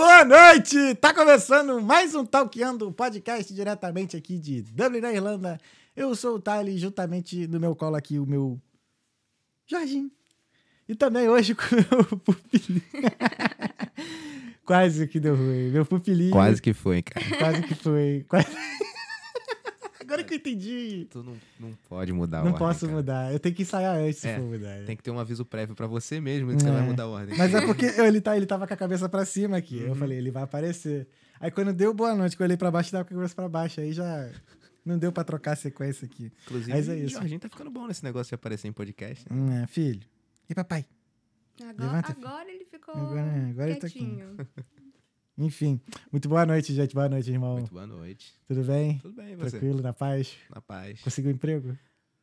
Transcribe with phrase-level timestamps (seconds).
[0.00, 0.94] boa noite!
[0.94, 5.60] Tá começando mais um Talkando, podcast diretamente aqui de Dublin, na Irlanda.
[5.94, 8.58] Eu sou o Thales, juntamente no meu colo aqui o meu
[9.66, 10.10] Jorginho.
[10.88, 12.82] E também hoje com o meu pupilinho.
[14.64, 15.70] Quase que deu ruim.
[15.70, 16.30] Meu pupilinho.
[16.30, 17.36] Quase que foi, cara.
[17.36, 18.24] Quase que foi.
[18.26, 18.48] Quase...
[20.10, 21.06] Agora que eu entendi.
[21.08, 22.92] Tu não, não pode mudar a Não ordem, posso cara.
[22.96, 23.32] mudar.
[23.32, 24.78] Eu tenho que ensaiar antes se É, for mudar.
[24.78, 24.84] né?
[24.84, 26.72] Tem que ter um aviso prévio pra você mesmo que você É.
[26.72, 27.36] vai mudar a ordem.
[27.38, 29.78] Mas é porque eu- ele, tá, ele tava com a cabeça pra cima aqui.
[29.80, 29.94] Eu Uhum.
[29.94, 31.06] falei, ele vai aparecer.
[31.38, 33.48] Aí quando deu boa noite, que eu olhei pra baixo, tava com a cabeça pra
[33.48, 33.80] baixo.
[33.80, 34.28] Aí já
[34.84, 36.32] não deu pra trocar a sequência aqui.
[36.44, 37.14] Inclusive, Mas é o isso.
[37.14, 39.24] Jorginho tá ficando bom nesse negócio de aparecer em podcast.
[39.32, 39.36] né?
[39.36, 40.02] Hum, é, filho.
[40.48, 40.84] E papai?
[41.62, 44.36] Agora, Levanta, agora ele ficou Agora- agora ele tá quietinho.
[45.40, 45.80] Enfim.
[46.12, 46.94] Muito boa noite, gente.
[46.94, 47.54] Boa noite, irmão.
[47.56, 48.34] Muito boa noite.
[48.46, 48.98] Tudo bem?
[48.98, 49.50] Tudo bem, você?
[49.52, 50.36] Tranquilo, na paz?
[50.54, 51.00] Na paz.
[51.00, 51.76] Conseguiu emprego?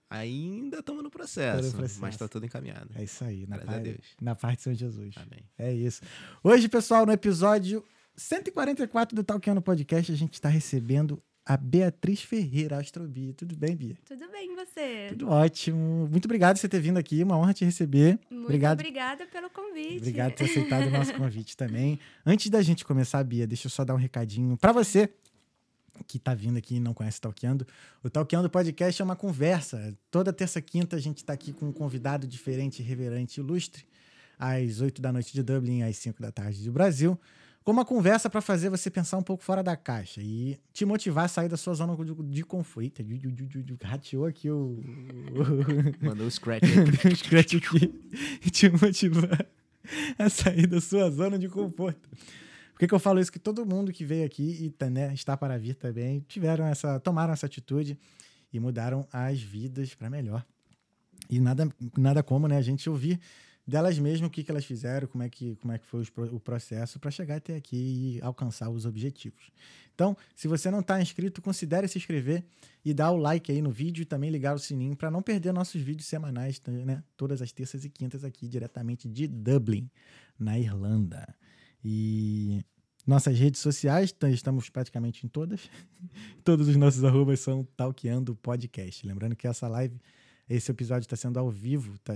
[0.09, 1.99] Ainda estamos no processo, processo.
[1.99, 2.89] mas tá tudo encaminhado.
[2.95, 4.05] É isso aí, na Graças a paz, Deus.
[4.21, 5.15] na paz de São Jesus.
[5.17, 5.43] Amém.
[5.57, 6.01] É isso.
[6.43, 7.83] Hoje, pessoal, no episódio
[8.15, 13.31] 144 do Talkando Podcast, a gente está recebendo a Beatriz Ferreira, Astrobi.
[13.31, 13.95] Tudo bem, Bia?
[14.05, 15.07] Tudo bem, você?
[15.09, 16.05] Tudo ótimo.
[16.11, 17.23] Muito obrigado por você ter vindo aqui.
[17.23, 18.19] Uma honra te receber.
[18.29, 18.81] Muito obrigado.
[18.81, 19.99] obrigada pelo convite.
[19.99, 21.97] Obrigado por ter aceitado o nosso convite também.
[22.25, 25.09] Antes da gente começar, Bia, deixa eu só dar um recadinho para você
[26.05, 27.65] que tá vindo aqui e não conhece o Talkeando.
[28.03, 29.97] O Talkeando Podcast é uma conversa.
[30.11, 33.85] Toda terça e quinta a gente tá aqui com um convidado diferente, reverente, ilustre,
[34.37, 37.17] às 8 da noite de Dublin, às 5 da tarde do Brasil,
[37.67, 41.25] com uma conversa para fazer você pensar um pouco fora da caixa e te motivar
[41.25, 44.81] a sair da sua zona de, de ju- rateou aqui o,
[46.01, 46.63] Mandou o scratch.
[47.11, 47.93] o scratch aqui
[48.45, 49.45] e te motivar
[50.17, 52.09] a sair da sua zona de conforto.
[52.71, 53.33] Por que, que eu falo isso?
[53.33, 57.01] Que todo mundo que veio aqui e tá, né, está para vir também tiveram essa,
[57.01, 57.99] tomaram essa atitude
[58.53, 60.41] e mudaram as vidas para melhor.
[61.29, 63.19] E nada, nada como, né, a gente ouvir
[63.67, 66.39] delas mesmas o que, que elas fizeram, como é que, como é que foi o
[66.39, 67.75] processo para chegar até aqui
[68.17, 69.51] e alcançar os objetivos.
[69.93, 72.43] Então, se você não está inscrito, considere se inscrever
[72.85, 75.51] e dar o like aí no vídeo e também ligar o sininho para não perder
[75.51, 77.03] nossos vídeos semanais, né?
[77.17, 79.89] Todas as terças e quintas aqui diretamente de Dublin,
[80.39, 81.35] na Irlanda.
[81.83, 82.63] E
[83.05, 85.69] nossas redes sociais, estamos praticamente em todas.
[86.43, 89.05] Todos os nossos arrobas são Talkeando Podcast.
[89.05, 89.99] Lembrando que essa live,
[90.47, 92.13] esse episódio está sendo ao vivo, está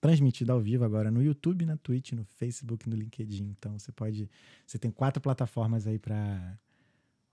[0.00, 3.54] transmitido ao vivo agora no YouTube, na Twitch, no Facebook, no LinkedIn.
[3.58, 4.30] Então você pode,
[4.66, 6.58] você tem quatro plataformas aí para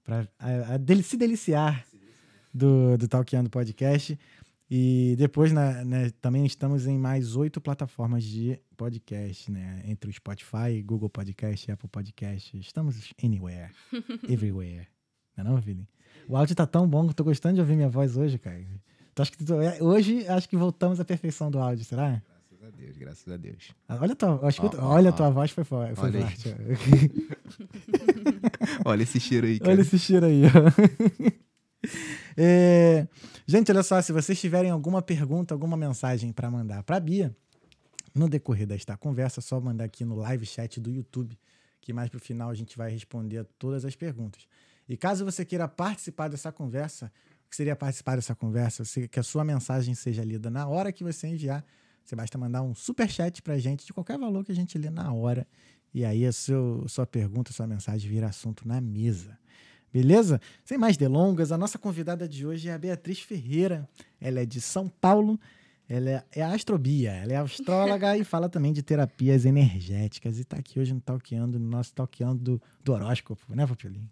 [0.04, 0.28] para
[1.04, 1.84] se deliciar
[2.54, 4.18] do, do Podcast.
[4.70, 9.84] E depois na- né, também estamos em mais oito plataformas de podcast, né?
[9.86, 12.58] Entre o Spotify, Google Podcast, Apple Podcast.
[12.58, 13.72] Estamos anywhere,
[14.28, 14.88] everywhere.
[15.38, 15.88] Não é não, Vini?
[16.28, 18.64] O áudio tá tão bom que eu tô gostando de ouvir minha voz hoje, cara.
[19.14, 22.22] Tu acha que é, hoje acho que voltamos à perfeição do áudio, será?
[22.66, 23.72] Graças a Deus, graças a Deus.
[23.88, 25.14] Ah, Olha a tua, ó, escuta, Ó, olha ó.
[25.14, 26.56] tua voz foi, fo- foi Olha forte.
[28.84, 29.72] Olha esse cheiro aí, cara.
[29.72, 30.44] Olha esse cheiro aí.
[30.46, 31.36] ó.
[32.36, 33.08] É,
[33.46, 37.36] gente, olha só, se vocês tiverem alguma pergunta, alguma mensagem para mandar para Bia,
[38.14, 41.38] no decorrer desta conversa, é só mandar aqui no live chat do YouTube,
[41.80, 44.48] que mais pro final a gente vai responder a todas as perguntas.
[44.90, 47.12] E caso você queira participar dessa conversa,
[47.46, 48.82] o que seria participar dessa conversa?
[49.08, 51.64] Que a sua mensagem seja lida na hora que você enviar.
[52.06, 54.92] Você basta mandar um super chat pra gente de qualquer valor que a gente lê
[54.92, 55.48] na hora.
[55.92, 59.38] E aí a seu, sua pergunta, sua mensagem vira assunto na mesa.
[59.92, 60.40] Beleza?
[60.64, 63.90] Sem mais delongas, a nossa convidada de hoje é a Beatriz Ferreira.
[64.22, 65.40] Ela é de São Paulo.
[65.88, 70.40] Ela é, é astrobia, ela é astróloga e fala também de terapias energéticas.
[70.40, 74.10] E tá aqui hoje no Talkeando, no nosso Talkeando do, do horóscopo, né, Pupilinho?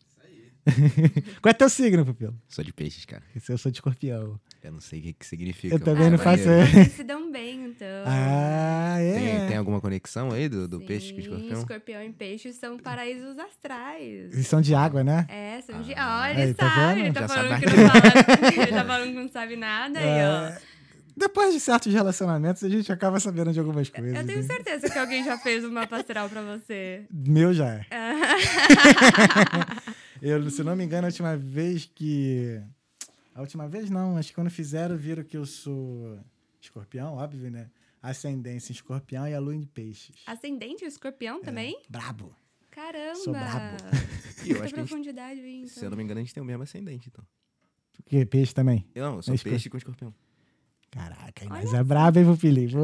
[1.41, 2.33] Qual é teu signo, Pupilo?
[2.47, 3.23] Sou de peixes, cara.
[3.35, 4.39] Esse eu sou de escorpião.
[4.63, 5.75] Eu não sei o que, que significa.
[5.75, 6.43] Eu também não faço.
[6.43, 7.87] Vocês se dão bem, então.
[8.05, 9.13] Ah, é.
[9.13, 11.59] Tem, tem alguma conexão aí do, do Sim, peixe com o escorpião?
[11.59, 14.33] escorpião e peixe são paraísos astrais.
[14.33, 15.25] Eles são de água, né?
[15.27, 15.93] É, são de...
[15.95, 16.95] Ah, Olha, ele aí, tá sabe.
[16.95, 17.05] vendo?
[17.05, 18.53] Ele tá, Já falando sabe que não fala...
[18.63, 20.47] ele tá falando que não sabe nada aí, ó.
[20.47, 20.61] É,
[21.17, 24.17] Depois de certos relacionamentos, a gente acaba sabendo de algumas coisas.
[24.17, 24.47] Eu tenho né?
[24.47, 27.03] certeza que alguém já fez uma pastoral pra você.
[27.11, 27.85] Meu já é.
[30.25, 32.57] Eu, se não me engano, a última vez que.
[33.35, 36.17] A última vez não, acho que quando fizeram, viram que eu sou
[36.61, 37.69] escorpião, óbvio, né?
[38.01, 40.15] Ascendência em escorpião e a lua em peixes.
[40.25, 41.77] Ascendente escorpião também?
[41.89, 42.33] Brabo.
[42.71, 43.15] Caramba!
[43.15, 43.77] Sou brabo.
[44.45, 45.89] E eu acho que a gente, profundidade aí, se eu então.
[45.89, 47.25] não me engano, a gente tem o mesmo ascendente, então.
[47.91, 48.87] Porque peixe também.
[48.95, 50.13] Eu não, eu sou É peixe com escorpião.
[50.93, 52.25] Caraca, mas é brabo, hein,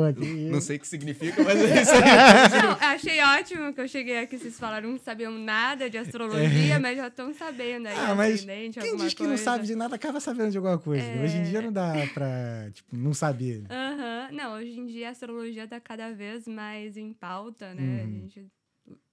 [0.10, 0.50] aqui.
[0.50, 2.62] Não sei o que significa, mas é isso aí.
[2.64, 6.80] Não, achei ótimo que eu cheguei aqui, vocês falaram que não sabiam nada de astrologia,
[6.80, 8.00] mas já estão sabendo aí, É.
[8.00, 9.44] Ah, mas Quem diz que não coisa.
[9.44, 11.04] sabe de nada acaba sabendo de alguma coisa.
[11.04, 11.24] É.
[11.24, 13.64] Hoje em dia não dá pra, tipo, não saber.
[13.70, 14.30] Aham.
[14.32, 17.84] Não, hoje em dia a astrologia tá cada vez mais em pauta, né?
[17.84, 18.00] Uhum.
[18.00, 18.48] A gente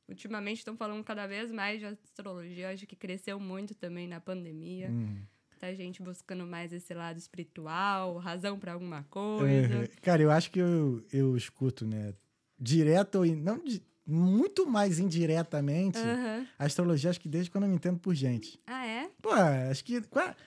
[0.09, 2.71] ultimamente estão falando cada vez mais de astrologia.
[2.71, 4.89] Acho que cresceu muito também na pandemia.
[4.89, 5.19] Hum.
[5.59, 9.85] Muita gente buscando mais esse lado espiritual, razão para alguma coisa.
[9.85, 12.13] É, cara, eu acho que eu, eu escuto, né?
[12.61, 16.47] Direto ou in- não di- muito mais indiretamente Aham.
[16.59, 18.61] a astrologia, acho que desde quando eu me entendo por gente.
[18.67, 19.09] Ah, é?
[19.23, 20.03] Pô, acho que.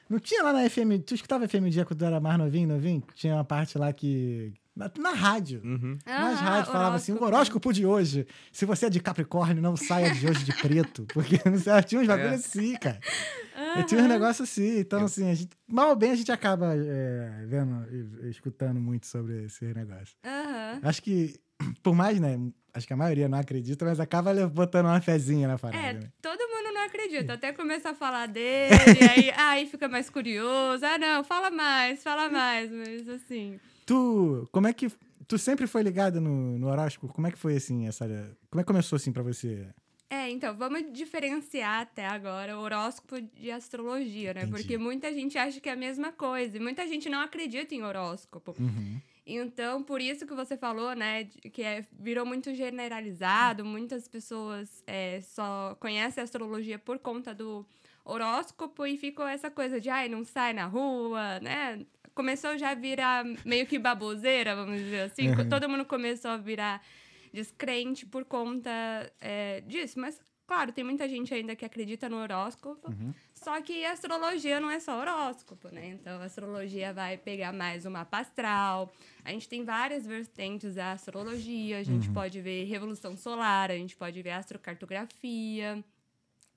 [0.08, 1.02] Não tinha lá na FM.
[1.04, 3.02] Tu escutava FM Dia quando tu era mais novinho, novinho?
[3.16, 4.54] Tinha uma parte lá que.
[4.76, 5.60] Na, na rádio.
[5.62, 5.98] Uhum.
[6.06, 7.74] Nas Aham, rádios falava assim: o horóscopo.
[7.74, 8.26] de hoje.
[8.52, 11.06] Se você é de Capricórnio, não saia de hoje de preto.
[11.12, 12.36] Porque não sei, tinha uns bagulho É.
[12.36, 13.00] assim, cara.
[13.78, 14.80] Eu tinha uns negócios assim.
[14.80, 17.86] Então, assim, a gente, mal ou bem a gente acaba é, vendo,
[18.26, 20.16] e- escutando muito sobre esse negócio.
[20.26, 20.80] Aham.
[20.84, 21.40] Acho que,
[21.84, 22.38] por mais, né?
[22.74, 25.84] Acho que a maioria não acredita, mas acaba botando uma fezinha na parada.
[25.84, 26.12] É, né?
[26.22, 27.34] todo mundo não acredita.
[27.34, 28.70] Até começa a falar dele,
[29.10, 30.86] aí, aí fica mais curioso.
[30.86, 32.72] Ah, não, fala mais, fala mais.
[32.72, 33.60] Mas assim.
[33.86, 34.92] Tu, como é que.
[35.28, 37.14] Tu sempre foi ligado no, no horóscopo?
[37.14, 38.06] Como é que foi assim essa.
[38.50, 39.68] Como é que começou assim pra você?
[40.10, 44.42] É, então, vamos diferenciar até agora o horóscopo de astrologia, né?
[44.42, 44.58] Entendi.
[44.58, 47.84] Porque muita gente acha que é a mesma coisa e muita gente não acredita em
[47.84, 48.56] horóscopo.
[48.60, 49.00] Uhum.
[49.24, 55.22] Então, por isso que você falou, né, que é, virou muito generalizado, muitas pessoas é,
[55.22, 57.64] só conhecem a astrologia por conta do
[58.04, 61.86] horóscopo e ficou essa coisa de, ai, não sai na rua, né?
[62.16, 65.30] Começou já a virar meio que baboseira, vamos dizer assim.
[65.30, 65.48] Uhum.
[65.48, 66.82] Todo mundo começou a virar
[67.34, 68.72] descrente por conta
[69.20, 70.00] é, disso.
[70.00, 72.92] Mas, claro, tem muita gente ainda que acredita no horóscopo.
[73.34, 75.88] Só que astrologia não é só horóscopo, né?
[75.90, 78.92] Então, a astrologia vai pegar mais o mapa astral.
[79.24, 81.80] A gente tem várias vertentes da astrologia.
[81.80, 85.84] A gente pode ver revolução solar, a gente pode ver astrocartografia.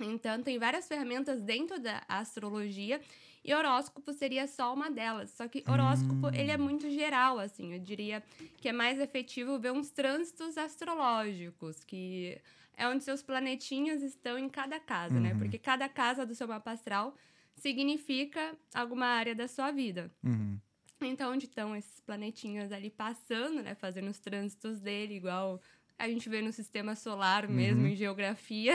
[0.01, 3.01] Então, tem várias ferramentas dentro da astrologia
[3.45, 5.31] e horóscopo seria só uma delas.
[5.31, 7.73] Só que horóscopo, ele é muito geral, assim.
[7.73, 8.23] Eu diria
[8.59, 12.41] que é mais efetivo ver uns trânsitos astrológicos, que
[12.77, 15.35] é onde seus planetinhas estão em cada casa, né?
[15.39, 17.15] Porque cada casa do seu mapa astral
[17.57, 20.11] significa alguma área da sua vida.
[20.23, 20.59] Uhum.
[21.01, 23.75] Então, onde estão esses planetinhas ali passando, né?
[23.75, 25.61] Fazendo os trânsitos dele, igual
[25.99, 28.75] a gente vê no sistema solar mesmo, em geografia,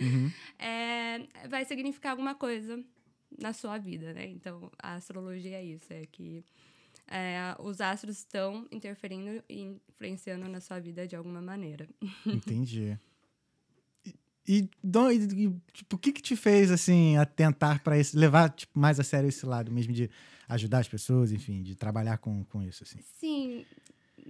[0.00, 0.30] Uhum.
[0.58, 2.82] é, vai significar alguma coisa
[3.36, 4.26] na sua vida, né?
[4.28, 6.44] Então, a astrologia é isso, é que
[7.06, 11.88] é, os astros estão interferindo e influenciando na sua vida de alguma maneira.
[12.26, 12.98] Entendi.
[14.04, 14.14] E,
[14.46, 14.68] e,
[15.44, 18.98] e- tipo, o que que te fez, assim, a tentar para esse, levar tipo, mais
[19.00, 20.10] a sério esse lado mesmo de
[20.48, 22.98] ajudar as pessoas, enfim, de trabalhar com, com isso, assim?
[23.18, 23.66] Sim,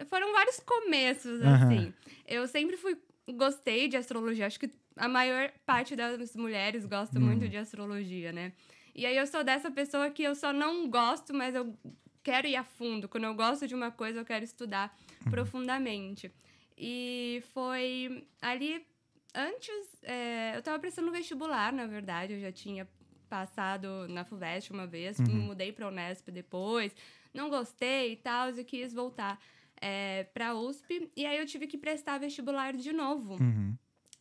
[0.08, 1.66] foram vários começos, Aham.
[1.68, 1.94] assim.
[2.26, 2.96] Eu sempre fui
[3.36, 4.46] gostei de astrologia.
[4.46, 8.52] Acho que a maior parte das mulheres gosta muito de astrologia, né?
[8.98, 11.72] E aí eu sou dessa pessoa que eu só não gosto, mas eu
[12.20, 13.08] quero ir a fundo.
[13.08, 14.92] Quando eu gosto de uma coisa, eu quero estudar
[15.30, 16.32] profundamente.
[16.76, 18.84] E foi ali
[19.32, 22.88] antes, é, eu tava prestando vestibular, na verdade, eu já tinha
[23.28, 26.92] passado na FUVEST uma vez, me mudei para Unesp depois,
[27.32, 29.38] não gostei e tal, e quis voltar
[29.80, 33.34] é, para USP, e aí eu tive que prestar vestibular de novo.
[33.34, 33.76] Uhum.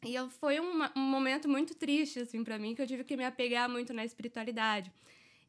[0.05, 3.17] E eu, foi um, um momento muito triste, assim, para mim, que eu tive que
[3.17, 4.91] me apegar muito na espiritualidade.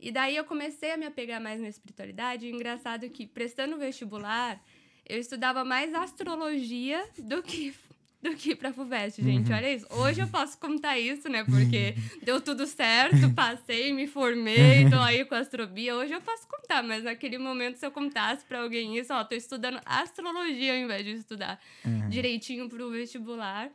[0.00, 2.47] E daí eu comecei a me apegar mais na espiritualidade.
[2.47, 4.62] E engraçado que, prestando vestibular,
[5.06, 7.75] eu estudava mais astrologia do que
[8.21, 9.53] do que pra FUVEST, gente.
[9.53, 9.87] Olha isso.
[9.91, 11.45] Hoje eu posso contar isso, né?
[11.45, 15.95] Porque deu tudo certo, passei, me formei, tô aí com astrobia.
[15.95, 19.37] Hoje eu posso contar, mas naquele momento, se eu contasse pra alguém isso, ó, tô
[19.37, 21.61] estudando astrologia ao invés de estudar
[22.09, 23.71] direitinho pro vestibular,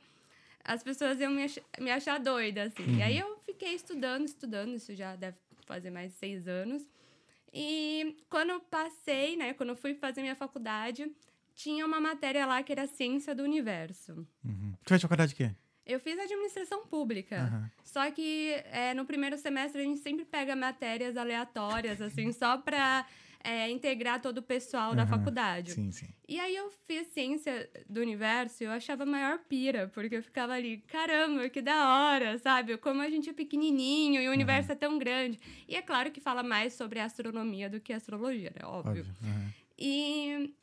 [0.64, 2.98] as pessoas iam me, ach me achar doida, assim.
[2.98, 6.88] E aí eu fiquei estudando, estudando, isso já deve fazer mais de seis anos.
[7.54, 11.12] E quando eu passei, né, quando eu fui fazer minha faculdade,
[11.54, 14.28] tinha uma matéria lá que era Ciência do Universo.
[14.44, 14.74] Uhum.
[14.84, 15.52] Tu fez faculdade de quê?
[15.86, 17.42] Eu fiz administração pública.
[17.42, 17.72] Aham.
[17.84, 23.06] Só que é, no primeiro semestre a gente sempre pega matérias aleatórias, assim, só pra
[23.44, 25.10] é, integrar todo o pessoal da Aham.
[25.10, 25.72] faculdade.
[25.74, 26.08] Sim, sim.
[26.28, 30.54] E aí eu fiz ciência do universo e eu achava maior pira, porque eu ficava
[30.54, 32.78] ali, caramba, que da hora, sabe?
[32.78, 35.40] Como a gente é pequenininho e o universo é tão grande.
[35.68, 38.66] E é claro que fala mais sobre astronomia do que astrologia, né?
[38.66, 39.02] Óbvio.
[39.02, 39.16] Óbvio.
[39.24, 39.52] Aham.
[39.78, 40.54] E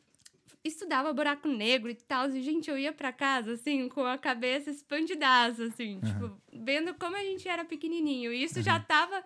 [0.65, 2.29] estudava buraco negro e tal.
[2.31, 7.17] E, gente, eu ia pra casa, assim, com a cabeça expandidaça, assim, tipo, vendo como
[7.17, 8.33] a gente era pequenininho.
[8.33, 9.25] E isso já tava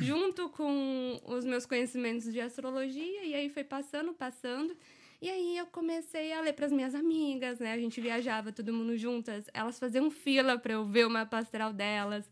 [0.00, 4.76] junto com os meus conhecimentos de astrologia, e aí foi passando, passando.
[5.20, 7.72] E aí eu comecei a ler para as minhas amigas, né?
[7.72, 9.46] A gente viajava todo mundo juntas.
[9.54, 12.30] Elas faziam fila para eu ver o mapa astral delas.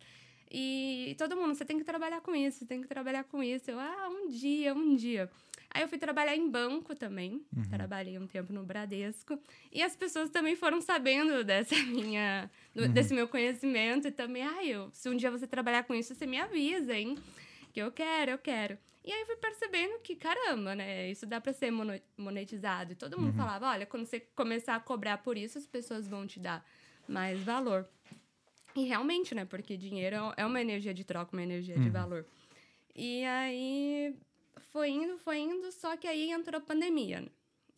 [0.50, 3.70] E todo mundo, você tem que trabalhar com isso, você tem que trabalhar com isso.
[3.70, 5.30] Eu, ah, um dia, um dia.
[5.74, 7.44] Aí eu fui trabalhar em banco também.
[7.68, 9.36] Trabalhei um tempo no Bradesco.
[9.72, 14.06] E as pessoas também foram sabendo dessa minha, do- desse meu conhecimento.
[14.06, 17.18] E também, ai, eu, se um dia você trabalhar com isso, você me avisa, hein?
[17.72, 18.78] Que eu quero, eu quero.
[19.04, 21.10] E aí eu fui percebendo que, caramba, né?
[21.10, 21.72] Isso dá pra ser
[22.16, 22.92] monetizado.
[22.92, 26.24] E todo mundo falava, olha, quando você começar a cobrar por isso, as pessoas vão
[26.26, 26.64] te dar
[27.08, 27.86] mais valor.
[28.76, 29.44] E realmente, né?
[29.44, 32.24] Porque dinheiro é uma energia de troca, uma energia de valor.
[32.94, 34.14] E aí
[34.74, 37.20] foi indo, foi indo, só que aí entrou a pandemia.
[37.20, 37.28] né?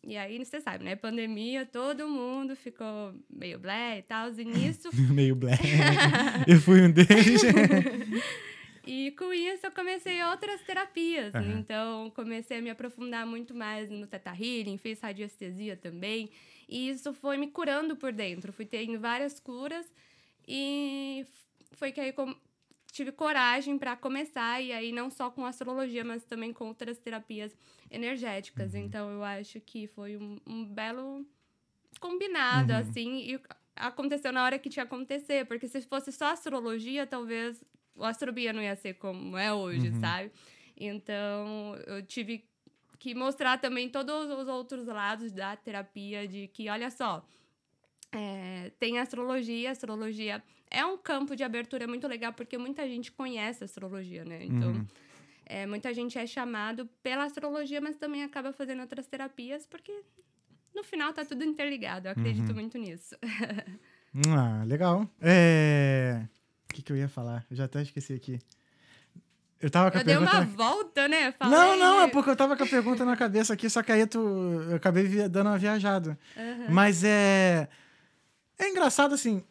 [0.03, 0.95] E aí, você sabe, né?
[0.95, 4.89] Pandemia, todo mundo ficou meio blé e tal, e nisso.
[5.13, 5.61] Meio black.
[6.47, 7.41] eu fui um deles.
[8.89, 11.35] E com isso eu comecei outras terapias.
[11.35, 11.59] Aham.
[11.59, 16.29] Então, comecei a me aprofundar muito mais no Theta Healing, fiz radiestesia também.
[16.69, 18.53] E isso foi me curando por dentro.
[18.53, 19.85] Fui tendo várias curas
[20.47, 21.25] e
[21.73, 22.13] foi que aí
[22.97, 24.61] tive coragem para começar.
[24.61, 27.55] E aí, não só com astrologia, mas também com outras terapias
[27.91, 28.73] energéticas.
[28.75, 31.25] Então, eu acho que foi um, um belo
[31.99, 32.79] combinado, Uhum.
[32.79, 33.39] assim, e
[33.75, 37.63] aconteceu na hora que tinha que acontecer, porque se fosse só astrologia, talvez
[37.95, 39.99] o astrobia não ia ser como é hoje, Uhum.
[40.01, 40.31] sabe?
[40.75, 42.45] Então, eu tive
[42.99, 47.23] que mostrar também todos os outros lados da terapia, de que, olha só,
[48.11, 53.63] é, tem astrologia, astrologia é um campo de abertura muito legal, porque muita gente conhece
[53.63, 54.43] astrologia, né?
[54.43, 54.87] Então, Uhum.
[55.45, 59.93] é, muita gente é chamado pela astrologia, mas também acaba fazendo outras terapias, porque
[60.75, 62.07] no final tá tudo interligado.
[62.07, 62.55] Eu acredito Uhum.
[62.55, 63.15] muito nisso.
[64.35, 65.07] Ah, legal.
[65.21, 66.25] É...
[66.69, 67.45] O que, que eu ia falar?
[67.51, 68.39] Eu já até esqueci aqui.
[69.61, 70.37] Eu tava com a Eu dei pergunta.
[70.37, 71.31] uma na- volta, né?
[71.33, 73.91] Falei Não, não, é porque eu tava com a pergunta na cabeça aqui, só que
[73.91, 74.19] aí tu,
[74.69, 76.17] eu acabei dando uma viajada.
[76.35, 76.67] Aham.
[76.69, 77.67] Mas é.
[78.57, 79.43] É engraçado assim.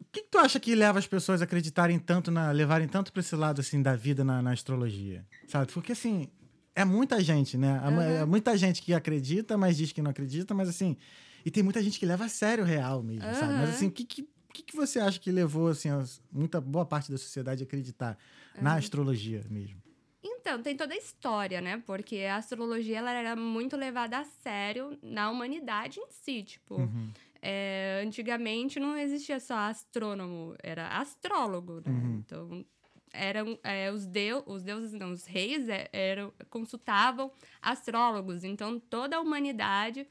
[0.00, 2.50] O que, que tu acha que leva as pessoas a acreditarem tanto na.
[2.50, 5.24] levarem tanto pra esse lado assim da vida na, na astrologia?
[5.46, 5.70] Sabe?
[5.72, 6.28] Porque assim.
[6.72, 7.80] É muita gente, né?
[7.84, 8.26] É mu- É Aham.
[8.26, 10.96] muita gente que acredita, mas diz que não acredita, mas assim.
[11.44, 13.54] E tem muita gente que leva a sério o real mesmo, sabe?
[13.54, 16.86] Mas assim, o que, que, que, que você acha que levou, assim, as- muita boa
[16.86, 18.16] parte da sociedade a acreditar
[18.60, 19.82] na astrologia mesmo?
[20.22, 21.82] Então, tem toda a história, né?
[21.84, 26.42] Porque a astrologia ela era muito levada a sério na humanidade em si.
[26.44, 27.10] Tipo, Uhum.
[27.42, 31.90] É, antigamente não existia só astrônomo, era astrólogo, né?
[31.90, 32.22] Uhum.
[32.24, 32.64] Então,
[33.12, 37.30] eram é, os, deu, os deuses, não, os reis é, eram, consultavam
[37.60, 38.44] astrólogos.
[38.44, 40.06] Então, toda a humanidade,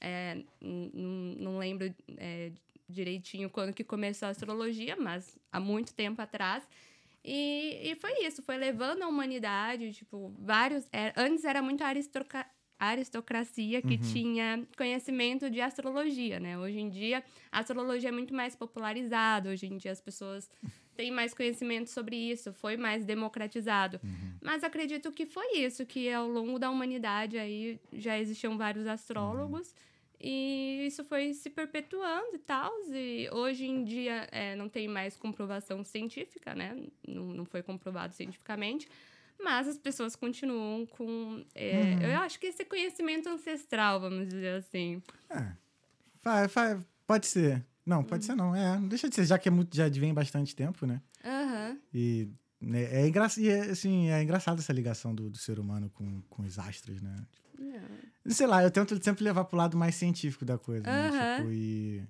[0.00, 2.52] é, não lembro é,
[2.88, 6.66] direitinho quando que começou a astrologia, mas há muito tempo atrás.
[7.24, 10.86] E, e foi isso, foi levando a humanidade, tipo, vários.
[10.92, 12.46] é, antes era muito aristoca-
[12.78, 16.58] aristocracia que tinha conhecimento de astrologia, né?
[16.58, 20.50] Hoje em dia, a astrologia é muito mais popularizada, hoje em dia as pessoas
[20.96, 24.00] têm mais conhecimento sobre isso, foi mais democratizado.
[24.42, 29.74] Mas acredito que foi isso, que ao longo da humanidade aí já existiam vários astrólogos.
[30.18, 32.72] E isso foi se perpetuando e tal.
[32.88, 36.74] E hoje em dia é, não tem mais comprovação científica, né?
[37.06, 38.88] Não, não foi comprovado cientificamente.
[39.42, 41.44] Mas as pessoas continuam com.
[41.54, 45.02] é, Eu acho que esse conhecimento ancestral, vamos dizer assim.
[45.30, 45.52] É.
[46.22, 47.64] Vai, vai, pode ser.
[47.84, 48.54] Não, pode ser não.
[48.54, 51.00] É, não deixa de ser, já que é muito, já vem bastante tempo, né?
[51.24, 51.78] Aham.
[51.94, 52.28] E
[52.60, 56.20] né, é, engra e é, assim, é engraçado essa ligação do, do ser humano com,
[56.22, 57.14] com os astros, né?
[57.58, 58.34] Não.
[58.34, 61.08] Sei lá, eu tento sempre levar pro lado mais científico da coisa, né?
[61.08, 61.36] Aham.
[61.36, 62.04] Tipo, e...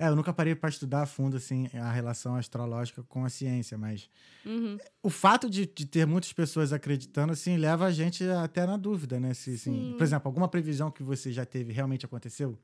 [0.00, 3.76] É, eu nunca parei para estudar a fundo, assim, a relação astrológica com a ciência,
[3.76, 4.08] mas
[4.46, 4.78] Uhum.
[5.02, 9.20] o fato de, de ter muitas pessoas acreditando, assim, leva a gente até na dúvida,
[9.20, 9.34] né?
[9.34, 9.58] Se, assim,
[9.90, 9.94] Sim.
[9.98, 12.58] por exemplo, alguma previsão que você já teve realmente aconteceu?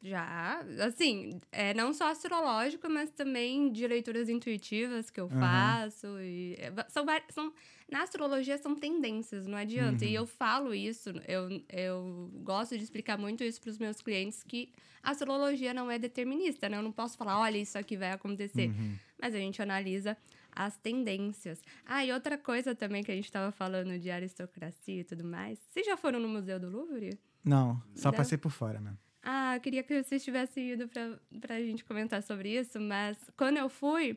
[0.00, 5.40] Já, assim, é, não só astrológico, mas também de leituras intuitivas que eu Aham.
[5.40, 6.06] faço.
[6.20, 7.52] E, é, são, são,
[7.90, 10.04] na astrologia são tendências, não adianta.
[10.04, 10.10] Uhum.
[10.10, 14.44] E eu falo isso, eu, eu gosto de explicar muito isso para os meus clientes,
[14.44, 16.78] que a astrologia não é determinista, né?
[16.78, 18.68] Eu não posso falar, olha, isso aqui vai acontecer.
[18.68, 18.94] Uhum.
[19.20, 20.16] Mas a gente analisa
[20.52, 21.60] as tendências.
[21.84, 25.58] Ah, e outra coisa também que a gente estava falando de aristocracia e tudo mais.
[25.68, 27.18] Vocês já foram no Museu do Louvre?
[27.44, 28.16] Não, só Não?
[28.16, 28.96] passei por fora, né?
[29.30, 33.58] Ah, eu queria que vocês tivessem ido pra, pra gente comentar sobre isso, mas quando
[33.58, 34.16] eu fui,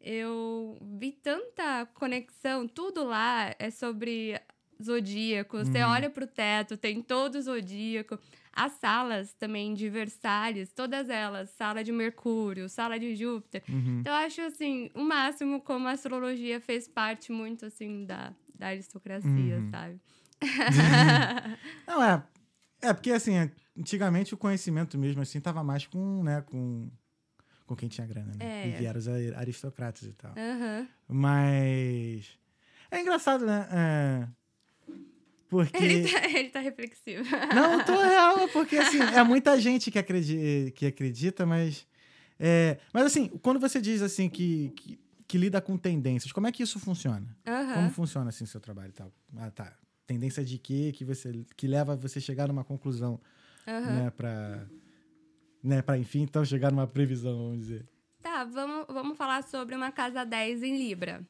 [0.00, 4.40] eu vi tanta conexão, tudo lá é sobre
[4.80, 5.58] zodíaco.
[5.58, 5.90] Você Uhum.
[5.90, 8.16] olha pro teto, tem todo o zodíaco.
[8.52, 13.64] As salas também de Versalhes, todas elas, sala de Mercúrio, sala de Júpiter.
[13.68, 13.98] Uhum.
[14.00, 18.68] Então, eu acho, assim, o máximo como a astrologia fez parte muito, assim, da, da
[18.68, 19.70] aristocracia, Uhum.
[19.72, 20.00] sabe?
[21.86, 22.22] Não, é.
[22.80, 26.90] É, porque assim, antigamente o conhecimento mesmo, assim, tava mais com, né, com,
[27.66, 28.64] com quem tinha grana, né?
[28.64, 28.68] É.
[28.68, 30.34] E vieram os ari- aristocratas e tal.
[30.36, 30.88] Aham.
[31.08, 32.38] Mas.
[32.90, 33.68] É engraçado, né?
[33.72, 34.28] É,
[35.48, 35.76] Porque.
[35.84, 37.24] Ele tá, ele tá reflexivo.
[37.54, 41.86] Não, tô real, é porque assim, é muita gente que acredita, que acredita mas.
[42.38, 44.98] É, mas assim, quando você diz assim que, que,
[45.28, 47.36] que lida com tendências, como é que isso funciona?
[47.46, 47.74] Aham.
[47.74, 49.12] Como funciona assim seu trabalho e tal?
[49.36, 49.76] Ah, tá.
[50.06, 53.20] Tendência de quê que você que leva você a chegar numa conclusão,
[53.66, 54.04] aham.
[54.04, 54.66] né, para
[55.62, 57.86] né, para enfim, então chegar numa previsão, vamos dizer.
[58.20, 61.26] Tá, vamos, vamos falar sobre uma casa 10 em Libra.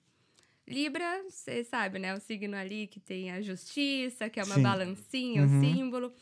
[0.66, 2.14] Libra, você sabe, né?
[2.14, 4.62] O signo ali que tem a justiça, que é uma Sim.
[4.62, 5.46] balancinha, Uhum.
[5.46, 6.12] o símbolo.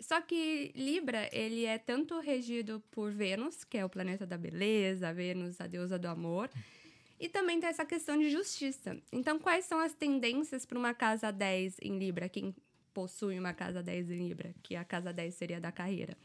[0.00, 5.12] Só que Libra, ele é tanto regido por Vênus, que é o planeta da beleza,
[5.12, 6.48] Vênus, a deusa do amor,
[7.18, 8.96] e também tem essa questão de justiça.
[9.10, 12.28] Então, quais são as tendências para uma casa 10 em Libra?
[12.28, 12.54] Quem
[12.98, 16.16] possui uma casa 10 em Libra, que a casa 10 seria da carreira.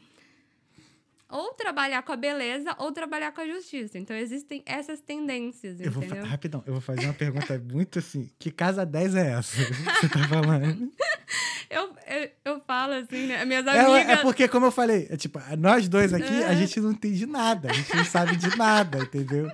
[1.28, 3.96] Ou trabalhar com a beleza ou trabalhar com a justiça.
[3.98, 6.24] Então, existem essas tendências, Eu vou entendeu?
[6.24, 10.08] rapidão, eu vou fazer uma pergunta muito assim, que casa 10 é essa que você
[10.08, 10.92] tá falando?
[11.70, 13.44] Eu, eu, eu falo assim, né?
[13.44, 14.08] Minhas É, amigas.
[14.10, 16.56] é porque, como eu falei, é tipo, nós dois aqui, a É.
[16.56, 17.70] gente não entende nada.
[17.70, 19.50] A gente não sabe de nada, entendeu?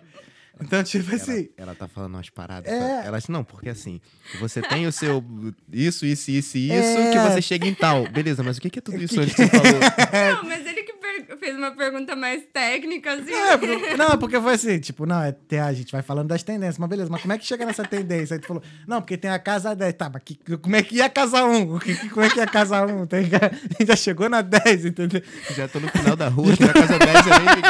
[0.61, 1.49] Então, tipo assim.
[1.57, 2.71] Ela, ela tá falando umas paradas.
[2.73, 3.07] É.
[3.07, 4.01] Ela disse, não, porque assim,
[4.39, 5.25] você tem o seu
[5.73, 7.11] isso, isso, isso e isso, É.
[7.13, 8.07] que você chega em tal.
[8.09, 10.35] Beleza, mas o que, é tudo isso que antes que você falou?
[10.37, 10.91] Não, mas ele que
[11.39, 13.33] fez uma pergunta mais técnica, assim.
[13.33, 16.89] É, não, porque foi assim, tipo, não, é, a gente vai falando das tendências, mas
[16.89, 18.35] beleza, mas como é que chega nessa tendência?
[18.35, 20.97] Aí tu falou, não, porque tem a casa 10, tá, mas que- como é que
[20.97, 21.77] ia a casa 1?
[21.77, 23.07] O que- que- como é que ia a casa 1?
[23.07, 25.23] Tem, a gente já chegou na 10, entendeu?
[25.57, 27.61] Já tô no final da rua, aqui na casa 10 eu nem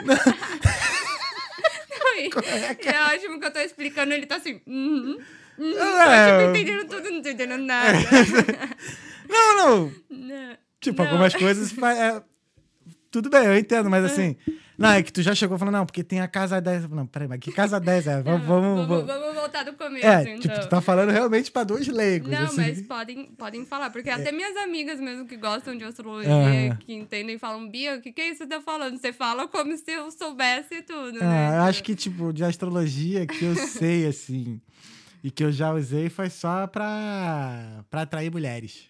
[2.42, 2.76] cheguei.
[2.84, 4.60] E é ótimo que eu tô explicando, ele tá assim.
[4.66, 5.18] Uhum,
[5.58, 5.62] É.
[5.62, 7.98] tô, tipo, entendendo tudo, não entendendo nada.
[9.28, 10.56] Não, não, Não.
[10.80, 11.10] tipo, Não.
[11.10, 12.22] algumas coisas, é,
[13.10, 14.36] tudo bem, eu entendo, mas assim,
[14.78, 17.26] não, é que tu já chegou falando, não, porque tem a casa 10, não, peraí,
[17.28, 18.22] mas que casa 10 é?
[18.22, 19.34] Vamos, vamos, vamos, vamos.
[19.34, 20.38] voltar do começo, É, então.
[20.38, 22.56] tipo, tu tá falando realmente pra dois leigos, Não, assim.
[22.56, 27.36] mas podem, podem falar, porque até minhas amigas mesmo que gostam de astrologia, que entendem,
[27.38, 28.96] falam, Bia, o que, que é isso que você tá falando?
[28.98, 31.56] Você fala como se eu soubesse tudo, Ah, né?
[31.58, 34.60] eu acho que, tipo, de astrologia que eu sei, assim,
[35.22, 38.88] e que eu já usei foi só pra, pra atrair mulheres.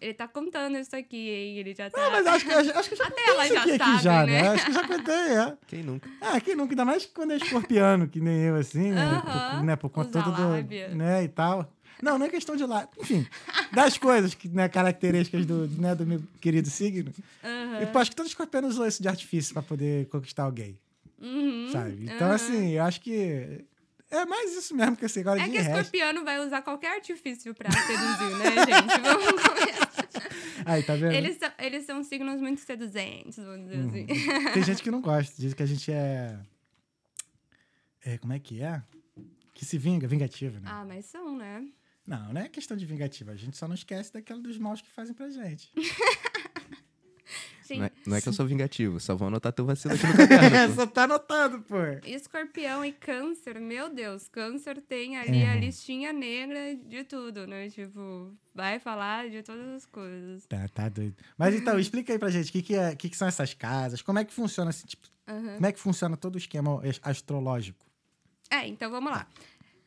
[0.00, 1.58] Ele tá contando isso aqui, hein?
[1.58, 2.00] Ele já tá...
[2.00, 4.42] Não, mas acho que, acho, que eu já Até isso já aqui, sabem, já, né?
[4.42, 4.48] né?
[4.48, 5.56] Acho que eu já contei, é.
[5.66, 6.10] Quem nunca?
[6.20, 9.02] Ah, quem nunca, ainda mais quando é escorpiano, que nem eu, assim, né?
[9.02, 10.88] Aham, Por, né, por conta lábia.
[10.90, 10.96] do...
[10.96, 11.72] Né, e tal.
[12.00, 12.88] Não, não é questão de lá.
[13.00, 13.26] Enfim,
[13.72, 17.12] das coisas, que, né, características do, né, do meu querido signo.
[17.42, 17.82] Aham.
[17.82, 20.78] E, pô, acho que todo escorpiano usou isso de artifício pra poder conquistar alguém,
[21.20, 22.04] Uhum, sabe?
[22.08, 23.64] Então, assim, eu acho que...
[24.10, 25.68] É mais isso mesmo que assim, agora É que resto...
[25.70, 29.00] escorpiano vai usar qualquer artifício pra seduzir, né, gente?
[29.02, 29.88] Vamos começar.
[30.64, 31.12] Aí, tá vendo?
[31.12, 33.88] Eles são, eles são signos muito seduzentes, vamos dizer Uhum.
[33.88, 34.06] assim.
[34.54, 36.38] Tem gente que não gosta, diz que a gente é.
[38.04, 38.82] é como é que é?
[39.54, 40.68] Que se vinga, vingativa, né?
[40.70, 41.64] Ah, mas são, né?
[42.06, 44.90] Não, não é questão de vingativa, a gente só não esquece daquela dos maus que
[44.90, 45.70] fazem pra gente.
[47.68, 47.78] Sim.
[47.80, 50.16] Não é, não é que eu sou vingativo, só vou anotar teu vacilo aqui no
[50.26, 50.74] caderno.
[50.74, 50.80] pô.
[50.80, 51.76] Só tá anotado, pô.
[52.06, 55.60] Escorpião e câncer, meu Deus, câncer tem ali a Uhum.
[55.60, 57.68] listinha negra de tudo, né?
[57.68, 60.46] Tipo, vai falar de todas as coisas.
[60.46, 61.14] Tá, tá doido.
[61.36, 64.00] Mas então, explica aí pra gente o que, que, é, que, que são essas casas,
[64.00, 67.84] como é que funciona assim, tipo, como é que funciona todo o esquema as- astrológico?
[68.50, 69.26] É, então vamos lá.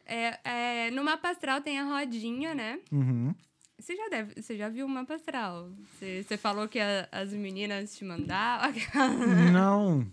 [0.06, 0.40] É,
[0.88, 2.80] é, no mapa astral tem a rodinha, né?
[2.92, 3.34] Uhum.
[3.82, 5.70] Você já, deve, você já viu o mapa astral?
[5.98, 8.72] Você, você falou que a- as meninas te mandavam.
[9.52, 10.08] Não.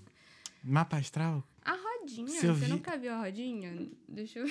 [0.65, 1.45] Mapa astral?
[1.71, 3.89] A rodinha, você vi- nunca viu a rodinha?
[4.09, 4.47] Deixa eu.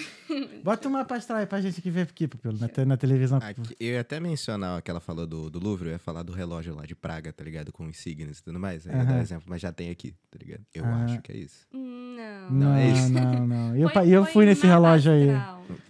[0.64, 3.40] Bota um mapa astral aí pra gente que vê aqui, Pupilo, na, te- na televisão.
[3.42, 6.22] Aqui, eu ia até mencionar o que ela falou do, do Louvre, eu ia falar
[6.22, 7.72] do relógio lá de Praga, tá ligado?
[7.72, 8.86] Com os signos e tudo mais.
[8.86, 10.62] Eu ia dar um exemplo, mas já tem aqui, tá ligado?
[10.76, 11.06] Eu Ah.
[11.06, 11.66] acho que é isso.
[11.74, 12.52] Não.
[12.52, 13.10] Não, é isso.
[13.12, 13.76] não, não.
[13.76, 15.30] E eu, e eu fui nesse relógio aí.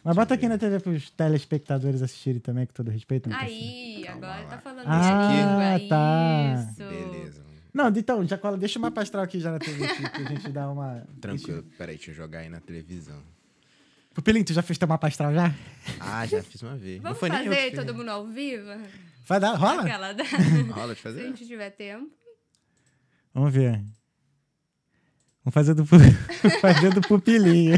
[0.04, 3.30] Mas bota aqui na TV pros telespectadores assistirem também, com todo respeito.
[3.34, 5.90] Aí, agora tá falando Ah, de língua.
[5.90, 6.68] tá.
[6.72, 6.78] Isso.
[6.90, 7.47] Beleza.
[7.74, 10.50] Não, então, já cola, deixa o mapa astral aqui já na TV aqui, pra gente
[10.50, 11.06] dar uma.
[11.22, 11.64] Tranquilo.
[11.78, 13.22] Peraí, deixa eu jogar aí na televisão.
[14.14, 15.54] Pupilinho, tu já fez teu mapa astral já?
[16.00, 17.00] Ah, já fiz uma vez.
[17.02, 18.68] Vamos fazer todo mundo ao vivo?
[19.28, 19.84] Vai dar, rola?
[19.84, 20.24] Aquela da...
[20.74, 21.22] Rola de Se fazer?
[21.22, 22.10] a gente tiver tempo.
[23.34, 23.74] Vamos ver.
[25.44, 25.86] Vamos fazer do,
[26.60, 27.78] fazer do pupilinho.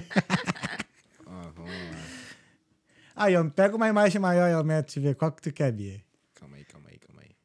[1.25, 1.97] Ó, vamos lá.
[3.15, 6.01] Aí, ó, pega uma imagem maior e aumenta e vê qual que tu quer, Bia.
[6.35, 7.35] Calma aí, calma aí, calma aí.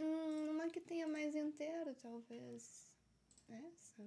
[0.00, 2.90] Hum, uma que tenha mais inteiro, talvez.
[3.48, 4.02] Essa?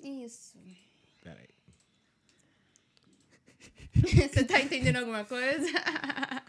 [0.00, 0.56] Isso.
[1.22, 1.48] Peraí.
[4.32, 5.66] Você tá entendendo alguma coisa?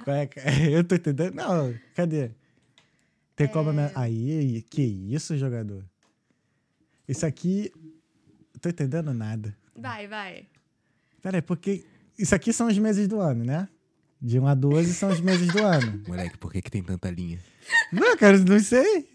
[0.08, 0.39] É que-
[0.72, 1.36] Eu tô entendendo.
[1.36, 2.32] Não, cadê?
[3.36, 3.69] Tem como.
[3.69, 3.84] É.
[3.84, 5.84] aumen- Aí, que isso, jogador?
[7.08, 7.72] Isso aqui.
[8.62, 9.56] Tô entendendo nada.
[9.76, 10.48] Vai, vai.
[11.22, 11.84] Pera aí, porque
[12.17, 13.67] Isso aqui são os meses do ano, né?
[14.21, 16.03] De 1 a 12 são os meses do ano.
[16.08, 17.39] Moleque, por que, que tem tanta linha?
[17.91, 19.08] Não, cara, não sei.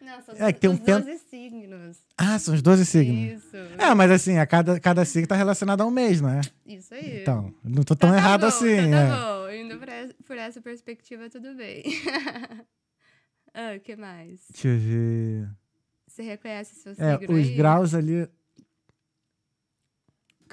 [0.00, 1.96] Não, são É, que tem um os tempo- 12 signos.
[2.16, 3.42] Ah, são os 12 signos.
[3.44, 3.56] Isso.
[3.78, 6.40] É, mas assim, a cada, cada signo tá relacionado a um mês, não é?
[6.66, 7.22] Isso aí.
[7.22, 9.08] Então, não tô tão Tá, tá errado bom, assim, tá, é.
[9.08, 9.50] tá bom.
[9.50, 11.82] Indo por essa, por essa perspectiva, tudo bem.
[13.54, 14.40] ah, o que mais?
[14.50, 15.48] Deixa eu ver.
[16.06, 17.54] Você reconhece seu É, signo os aí?
[17.54, 18.28] graus ali.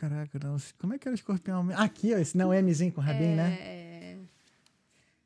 [0.03, 0.55] Caraca, não.
[0.79, 1.67] Como é que era o escorpião?
[1.75, 3.57] Aqui, ó, esse não é Mzinho com rabinho, né?
[3.59, 4.17] É...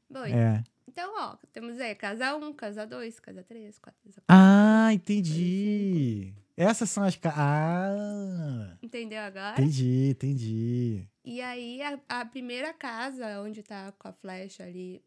[0.09, 0.63] Bom, É.
[0.87, 4.23] então, ó, temos aí casa 1, casa 2, casa 3, casa 4.
[4.27, 6.33] Ah, entendi.
[6.57, 7.15] Essas são as.
[7.15, 9.61] ca- Ah, Entendeu agora?
[9.61, 11.07] entendi, entendi.
[11.23, 15.03] E aí, a, a primeira casa, onde tá com a flecha ali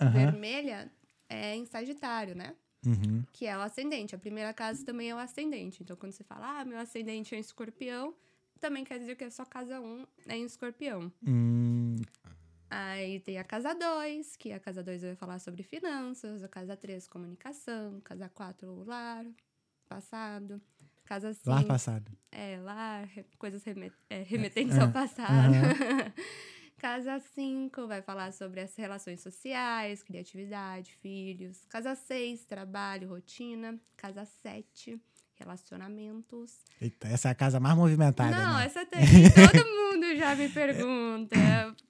[0.00, 0.12] Aham.
[0.12, 0.92] vermelha,
[1.30, 2.54] é em Sagitário, né?
[2.86, 3.24] Uhum.
[3.32, 4.14] Que é o ascendente.
[4.14, 5.82] A primeira casa também é o ascendente.
[5.82, 8.14] Então, quando você fala, ah, meu ascendente é em escorpião,
[8.62, 11.12] também quer dizer que a sua casa 1 é em escorpião.
[11.26, 11.96] Hum,
[12.70, 16.74] Aí tem a casa 2, que a casa 2 vai falar sobre finanças, a casa
[16.76, 19.26] 3, comunicação, casa 4, lar,
[19.88, 20.60] passado,
[21.04, 22.10] casa 5, lá passado.
[22.30, 25.52] é, lar, coisas remet- é, remetentes É, ao passado.
[26.78, 31.66] casa 5 vai falar sobre as relações sociais, criatividade, filhos.
[31.66, 33.78] Casa 6, trabalho, rotina.
[33.96, 34.98] Casa 7,
[35.42, 36.58] relacionamentos.
[36.80, 38.30] Eita, essa é a casa mais movimentada.
[38.36, 38.66] Não, né?
[38.66, 39.00] essa tem.
[39.34, 41.36] Todo mundo já me pergunta.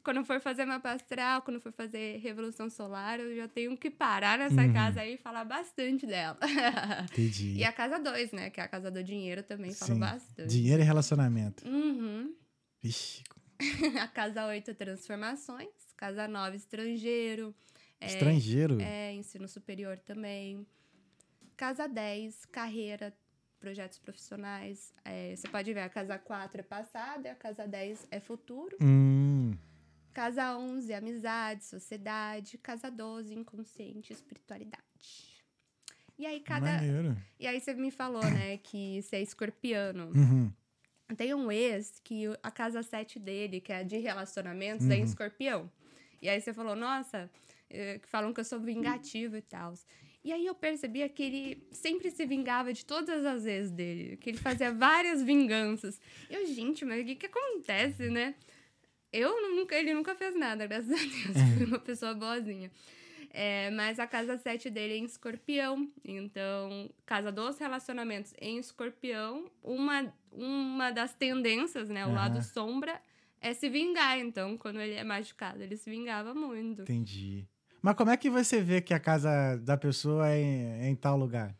[0.04, 4.38] Quando for fazer mapa astral, quando for fazer Revolução Solar, eu já tenho que parar
[4.38, 4.72] nessa Uhum.
[4.72, 6.38] casa aí e falar bastante dela.
[7.12, 7.54] Entendi.
[7.54, 8.50] e a casa 2, né?
[8.50, 10.00] Que é a casa do dinheiro também, falo Sim.
[10.00, 10.48] bastante.
[10.48, 11.66] Dinheiro e relacionamento.
[11.68, 12.34] Uhum.
[12.82, 13.22] Vixe,
[14.00, 15.68] A casa 8, transformações.
[15.96, 17.54] Casa 9, estrangeiro.
[18.00, 18.80] É, estrangeiro.
[18.80, 20.66] É, ensino superior também.
[21.56, 23.14] Casa 10, carreira,
[23.62, 24.92] projetos profissionais.
[25.04, 28.76] É, você pode ver, a casa 4 é passado e a casa 10 é futuro.
[28.80, 29.56] Hum,
[30.12, 32.58] Casa 11, amizade, sociedade.
[32.58, 34.82] Casa 12, inconsciente, espiritualidade.
[36.18, 36.72] E aí, cada.
[36.72, 37.16] maneiro.
[37.38, 40.10] E aí você me falou, né, que você é escorpiano.
[40.14, 40.52] Uhum.
[41.16, 45.04] Tem um ex que a casa 7 dele, que é de relacionamentos, é em Uhum.
[45.04, 45.70] escorpião.
[46.20, 47.30] E aí você falou, nossa,
[47.70, 49.72] eh, falam que eu sou vingativo e tal.
[50.24, 54.30] E aí eu percebia que ele sempre se vingava de todas as vezes dele, que
[54.30, 56.00] ele fazia várias vinganças.
[56.30, 58.34] Eu, gente, mas o que que acontece, né?
[59.12, 61.56] Eu nunca, ele nunca fez nada, graças a Deus.
[61.56, 62.70] Fui uma pessoa boazinha.
[63.30, 65.90] É, mas a casa 7 dele é em escorpião.
[66.04, 72.04] Então, casa dos relacionamentos em escorpião, uma, uma das tendências, né?
[72.06, 72.14] O Aham.
[72.14, 73.00] lado sombra
[73.40, 74.18] é se vingar.
[74.18, 76.82] Então, quando ele é machucado, ele se vingava muito.
[76.82, 77.46] Entendi.
[77.82, 80.94] Mas como é que você vê que a casa da pessoa é em, é em
[80.94, 81.54] tal lugar?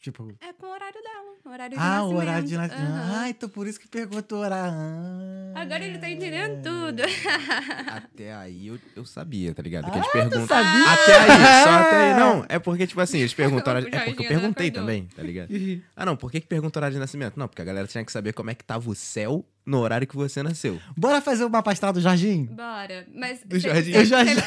[0.00, 0.30] Tipo.
[0.40, 2.12] É com o horário dela, o horário de Ah, nascimento.
[2.12, 2.90] o horário de nascimento.
[2.92, 3.20] Aham.
[3.20, 4.74] Ah, então por isso que perguntou o horário.
[4.76, 5.60] Ah.
[5.62, 7.02] Agora ele tá entendendo tudo.
[7.88, 9.90] Até aí eu, eu sabia, tá ligado?
[9.90, 10.46] Que eles perguntam.
[10.46, 10.92] sabia?
[10.92, 12.14] Até aí, só até aí.
[12.20, 13.72] Não, é porque, tipo assim, eles perguntam.
[13.72, 15.48] O hora- É porque eu perguntei também, tá ligado?
[15.96, 17.38] Ah, não, por que, que pergunta horário de nascimento?
[17.38, 20.06] Não, porque a galera tinha que saber como é que tava o céu no horário
[20.06, 20.78] que você nasceu.
[20.96, 22.46] Bora fazer o mapa astral do Jorginho?
[22.52, 23.06] Bora.
[23.14, 23.94] Mas Do cê- Jorginho.
[24.06, 24.44] cê- Eu cê-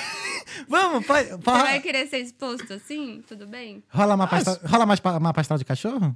[0.67, 1.29] Vamos, pode.
[1.29, 3.23] Você vai querer ser exposto assim?
[3.27, 3.83] Tudo bem?
[3.89, 6.15] Rola astral, rola mais pa- mapa astral de cachorro?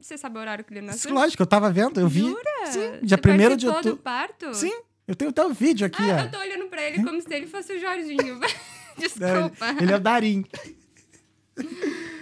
[0.00, 1.14] Você sabe o horário que ele Isso, nasceu?
[1.14, 2.20] lógico, eu tava vendo, eu vi.
[2.20, 2.42] Jura?
[2.66, 3.90] Sim, dia Você 1º de outubro.
[3.90, 4.54] do parto?
[4.54, 4.72] Sim,
[5.06, 6.20] eu tenho até o vídeo aqui, Ah, ó.
[6.24, 8.38] eu tô olhando pra ele como se ele fosse o Jorginho.
[8.96, 9.76] Desculpa.
[9.80, 10.44] Ele é o Darim.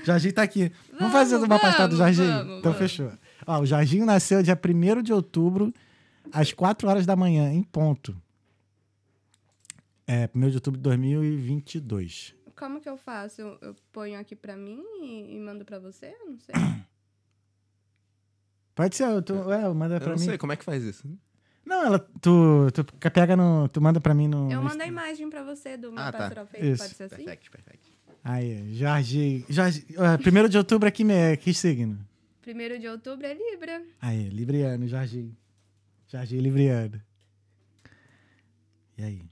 [0.04, 0.72] Jorginho tá aqui.
[0.92, 2.26] Vamos, Vamos, fazer o mapa astral do Jorginho?
[2.32, 2.78] vamos, então vamos.
[2.78, 3.12] fechou.
[3.46, 5.72] Ó, o Jorginho nasceu dia 1 de outubro,
[6.32, 8.16] às 4 horas da manhã, em ponto.
[10.06, 12.34] É, 1 de outubro de 2022.
[12.56, 13.40] Como que eu faço?
[13.40, 16.06] Eu, eu ponho aqui pra mim e, e mando pra você?
[16.20, 16.54] Eu não sei.
[18.74, 20.24] Pode ser, tu, é, manda Eu pra não mim.
[20.24, 21.08] sei como é que faz isso.
[21.64, 24.50] Não, ela, tu, tu pega no, tu manda pra mim no.
[24.52, 26.26] Eu mando a imagem pra você do mapa tá.
[26.26, 26.64] astral feito.
[26.66, 26.82] Isso.
[26.84, 27.16] Pode ser assim?
[27.24, 27.90] Perfeito, perfeito.
[28.22, 29.44] Aí, Jorginho.
[29.48, 31.98] Jorginho ó, 1 de outubro aqui, me- que signo?
[32.42, 33.82] Primeiro de outubro é Libra.
[34.00, 35.36] Aí, Libriano, Jorginho.
[36.06, 37.02] Jorginho Libriano.
[38.96, 39.22] E aí?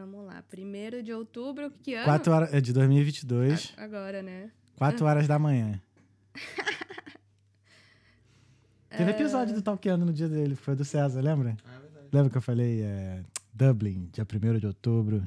[0.00, 0.42] Vamos lá.
[0.50, 2.04] Primeiro de outubro, que ano?
[2.04, 4.50] 4 horas, é de 2022, A- Agora, né?
[4.76, 5.80] 4 horas da manhã.
[8.96, 11.56] Teve episódio do Talkando no dia dele, foi do César, lembra?
[11.64, 12.08] Ah, é verdade.
[12.12, 15.22] Lembra que eu falei é, Dublin, dia 1 de outubro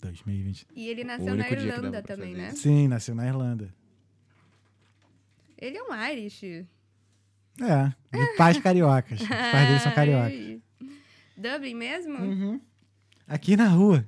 [0.00, 0.66] 2020.
[0.74, 2.48] E ele nasceu na Irlanda também, né?
[2.48, 2.58] isso.
[2.62, 3.72] Sim, nasceu na Irlanda.
[5.58, 6.42] Ele é um Irish.
[6.44, 9.20] É, de pais cariocas.
[9.20, 10.60] Os pais dele são cariocas.
[11.36, 12.18] Dublin mesmo?
[12.18, 12.60] Uhum.
[13.26, 14.06] Aqui na rua.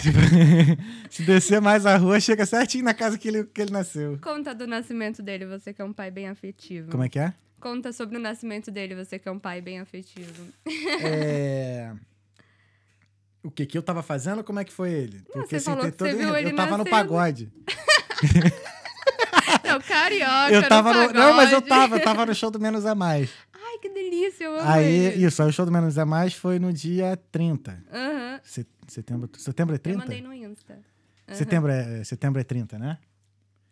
[0.00, 0.10] se,
[1.10, 4.18] se descer mais a rua, chega certinho na casa que ele, que ele nasceu.
[4.22, 6.90] Conta do nascimento dele, você que é um pai bem afetivo.
[6.90, 7.32] Como é que é?
[7.60, 10.44] Conta sobre o nascimento dele, você que é um pai bem afetivo.
[11.02, 11.92] É...
[13.40, 14.42] O que que eu tava fazendo?
[14.42, 15.22] Como é que foi ele?
[15.32, 16.90] você falou que você viu ele eu tava no nascendo.
[16.90, 17.52] pagode.
[19.64, 21.06] Não, carioca, Eu tava no...
[21.06, 23.30] no Não, mas eu tava, eu tava no show do Menos é Mais.
[24.40, 25.24] Eu amo Aí, ele.
[25.26, 27.82] isso, aí o show do Menos é Mais foi no dia 30.
[27.92, 28.40] Aham.
[28.42, 29.98] Se- Setembro, setembro é Eu 30?
[29.98, 30.74] mandei no Insta.
[31.28, 31.34] Aham.
[31.36, 32.98] Setembro é, setembro é 30, né?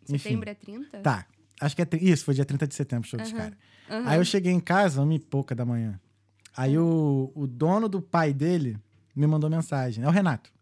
[0.08, 0.18] Enfim.
[0.18, 0.98] Setembro é 30?
[1.00, 1.26] Tá.
[1.60, 1.86] Acho que é.
[2.00, 3.38] Isso, foi dia 30 de setembro, show dos Aham.
[3.38, 3.58] caras.
[3.90, 4.08] Aham.
[4.08, 5.98] Aí eu cheguei em casa, uma e pouca da manhã.
[6.56, 8.76] Aí o, o dono do pai dele
[9.14, 10.04] me mandou mensagem.
[10.04, 10.52] É o Renato.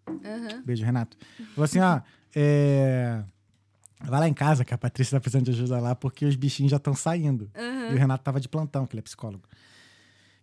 [0.64, 1.16] Beijo, Renato.
[1.54, 2.00] Falou assim: ó,
[2.34, 3.22] é.
[4.00, 6.70] Vai lá em casa que a Patrícia tá precisando de ajuda lá, porque os bichinhos
[6.70, 7.50] já estão saindo.
[7.56, 7.90] Aham.
[7.90, 9.44] E o Renato tava de plantão, que ele é psicólogo.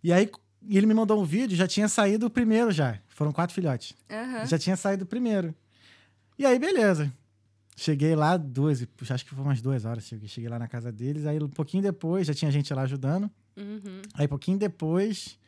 [0.02, 0.30] E aí
[0.68, 2.98] ele me mandou um vídeo, já tinha saído o primeiro já.
[3.08, 3.94] Foram quatro filhotes.
[4.10, 4.46] Aham.
[4.46, 5.54] Já tinha saído o primeiro.
[6.38, 7.12] E aí, beleza.
[7.76, 10.04] Cheguei lá duas, acho que foi umas duas horas.
[10.06, 11.24] Cheguei, cheguei lá na casa deles.
[11.26, 13.30] Aí, um pouquinho depois, já tinha gente lá ajudando.
[13.56, 14.02] Uhum.
[14.14, 15.38] Aí, pouquinho depois,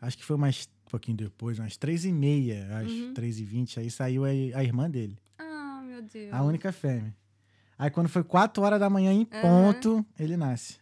[0.00, 0.68] acho que foi mais.
[0.90, 3.14] pouquinho depois, umas três e meia, às Uhum.
[3.14, 3.78] três e vinte.
[3.78, 6.32] Aí saiu a, a irmã dele, Ah, meu Deus.
[6.32, 7.14] a única fêmea.
[7.78, 9.40] Aí, quando foi quatro horas da manhã em Aham.
[9.40, 10.78] ponto, ele nasce.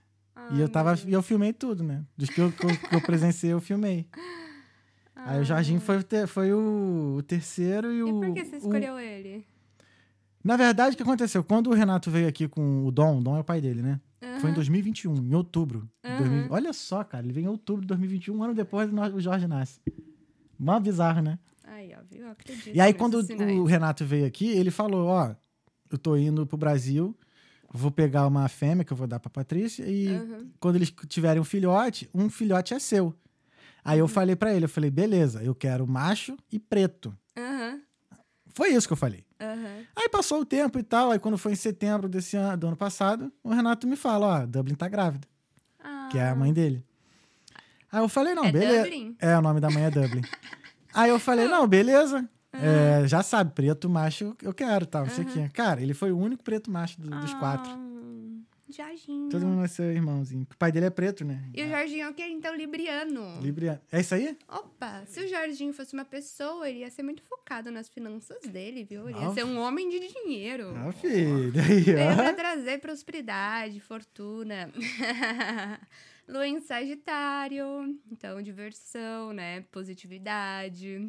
[0.52, 0.94] E eu tava.
[1.06, 2.04] E eu filmei tudo, né?
[2.16, 4.06] Dos que eu, que eu, que eu presenciei, eu filmei.
[5.14, 8.06] Aí o Jorginho foi, o foi o, o terceiro e Ah.
[8.06, 8.20] E o.
[8.20, 9.44] por que você o- escolheu ele?
[10.42, 11.42] Na verdade, o que aconteceu?
[11.44, 14.00] Quando o Renato veio aqui com o Dom, o Dom é o pai dele, né?
[14.40, 14.54] Foi em Aham.
[14.54, 15.88] 2021, em outubro.
[16.04, 16.16] Aham.
[16.18, 19.20] 2000 Olha só, cara, ele veio em outubro de 2021, um ano depois do o
[19.20, 19.80] Jorge nasce.
[20.58, 21.38] Mó bizarro, né?
[21.64, 22.28] Aí, ó, viu?
[22.30, 22.74] Acredito.
[22.74, 25.34] E aí, quando o Renato veio aqui, ele falou: Ó,
[25.90, 27.14] eu tô indo pro Brasil,
[27.72, 30.46] vou pegar uma fêmea que eu vou dar pra Patrícia, e Aham.
[30.60, 33.14] quando eles tiverem um filhote, um filhote é seu.
[33.84, 34.08] Aí eu Uhum.
[34.08, 37.16] falei pra ele: Eu falei, beleza, eu quero macho e preto.
[37.36, 37.80] Aham.
[38.54, 39.24] Foi isso que eu falei.
[39.94, 41.12] Aí passou o tempo e tal.
[41.12, 44.46] Aí quando foi em setembro desse ano, do ano passado, o Renato me fala, ó,
[44.46, 45.28] Dublin tá grávida,
[46.10, 46.84] que é a mãe dele.
[47.92, 48.82] Aí eu falei, não, É beleza.
[48.84, 49.16] Dublin?
[49.20, 50.22] É, o nome da mãe é Dublin.
[50.92, 52.28] Aí eu falei, não, beleza.
[52.52, 55.48] É, já sabe, preto macho eu quero, tal, não sei o quê.
[55.52, 57.70] Cara, ele foi o único preto macho do- dos quatro.
[57.70, 57.88] Ah,
[58.70, 59.30] Jorginho.
[59.30, 60.42] Todo mundo vai ser irmãozinho.
[60.50, 61.42] O pai dele é preto, né?
[61.54, 62.24] E o Jorginho é o quê?
[62.26, 63.40] Então, libriano.
[63.40, 63.80] Libriano.
[63.90, 64.36] É isso aí?
[64.46, 68.84] Opa, se o Jorginho fosse uma pessoa, ele ia ser muito focado nas finanças dele,
[68.84, 69.08] viu?
[69.08, 70.74] Ele ia ser um homem de dinheiro.
[70.76, 71.52] Ah, filho.
[71.62, 72.34] Aí, Veio pra ó.
[72.34, 74.70] trazer prosperidade, fortuna.
[76.28, 79.62] Lua em Sagitário, então diversão, né?
[79.72, 81.08] Positividade.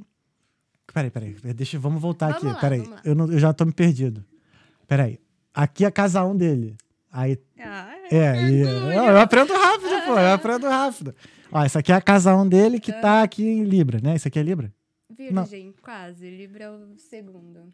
[0.93, 1.33] Peraí, peraí.
[1.53, 2.53] Deixa, vamos voltar Vamos aqui.
[2.53, 2.83] lá, peraí.
[3.03, 4.25] Eu, não- eu já tô me perdido.
[4.87, 5.19] Peraí.
[5.53, 6.75] Aqui é casa um dele.
[7.11, 8.91] Aí Ah, É, e, orgulho.
[8.93, 11.15] eu, eu aprendo rápido, pô, eu aprendo rápido.
[11.51, 14.15] Ó, essa aqui é a casa 1 dele que tá aqui em Libra, né?
[14.15, 14.71] Isso aqui é Libra?
[15.09, 16.29] Virgem, quase.
[16.29, 17.67] Libra é o segundo.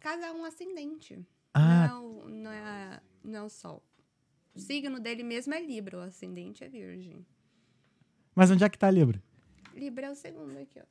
[0.00, 1.18] Casa um ascendente.
[1.52, 3.82] Ah, Não, é o, não, é não é o Sol.
[4.54, 7.24] O signo dele mesmo é Libra, o ascendente é Virgem.
[8.34, 9.20] mas onde é que tá Libra?
[9.74, 10.84] Libra é o segundo aqui, ó.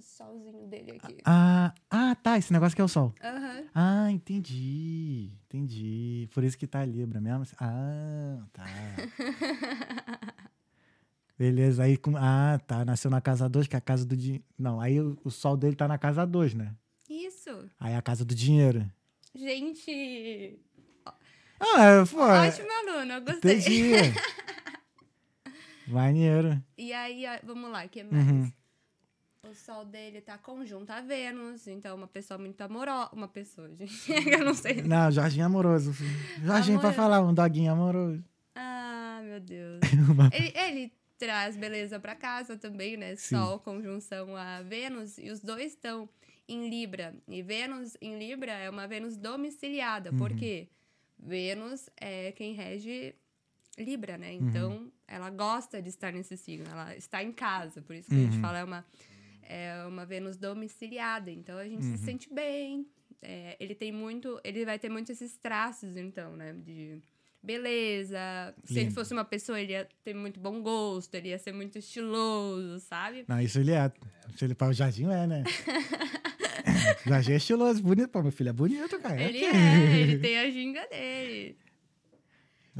[0.00, 1.18] O solzinho dele aqui.
[1.26, 3.14] Ah, ah, tá, esse negócio aqui é o Sol.
[3.22, 3.64] Aham.
[3.74, 6.26] Ah, entendi, entendi.
[6.32, 7.44] Por isso que tá Libra mesmo.
[7.60, 8.64] Ah, tá.
[11.38, 12.16] Beleza, aí com...
[12.16, 14.44] Ah, tá, nasceu na casa 2, que é a casa do dinheiro.
[14.58, 16.74] Não, aí o, o Sol dele tá na casa 2, né?
[17.08, 17.68] Isso.
[17.78, 18.90] Aí é a casa do dinheiro.
[19.34, 20.58] Gente,
[21.60, 22.20] Ah, é, pô.
[22.22, 23.58] ótimo aluno, eu gostei.
[23.58, 23.92] Entendi.
[25.86, 26.62] Maneiro.
[26.78, 28.26] E aí, vamos lá, o que mais?
[28.26, 28.52] Uhum.
[29.50, 33.10] O sol dele tá conjunto a Vênus, então uma pessoa muito amorosa.
[33.12, 33.92] Uma pessoa, gente.
[34.30, 34.80] eu não sei.
[34.82, 35.92] Não, Jorginho amoroso.
[35.92, 36.10] filho.
[36.46, 36.94] Jorginho pra Amoroso.
[36.94, 38.22] falar, um doguinho amoroso.
[38.54, 39.80] Ah, meu Deus.
[40.32, 43.16] ele, ele traz beleza pra casa também, né?
[43.16, 43.36] Sim.
[43.36, 46.08] Sol, conjunção a Vênus, e os dois estão
[46.48, 47.12] em Libra.
[47.26, 50.18] E Vênus em Libra é uma Vênus domiciliada, Uhum.
[50.18, 50.68] porque
[51.18, 53.14] Vênus é quem rege
[53.76, 54.30] Libra, né?
[54.32, 54.48] Uhum.
[54.48, 58.18] Então, ela gosta de estar nesse signo, ela está em casa, por isso que a
[58.18, 58.40] gente Uhum.
[58.40, 58.84] fala é uma,
[59.50, 61.30] é uma Vênus domiciliada.
[61.30, 61.96] Então, a gente Uhum.
[61.96, 62.86] se sente bem.
[63.22, 66.54] É, ele tem muito, ele vai ter muito esses traços, então, né?
[66.54, 67.00] De
[67.42, 68.18] beleza.
[68.64, 68.94] Se ele Lindo.
[68.94, 73.24] fosse uma pessoa, ele ia ter muito bom gosto, ele ia ser muito estiloso, sabe?
[73.28, 73.90] Não, isso ele é.
[74.36, 75.44] Se ele para o Jardim é, né?
[77.06, 78.08] Jardim é estiloso, bonito.
[78.08, 79.20] Pô, meu filho é bonito, cara.
[79.20, 81.56] Ele é, ele tem a ginga dele.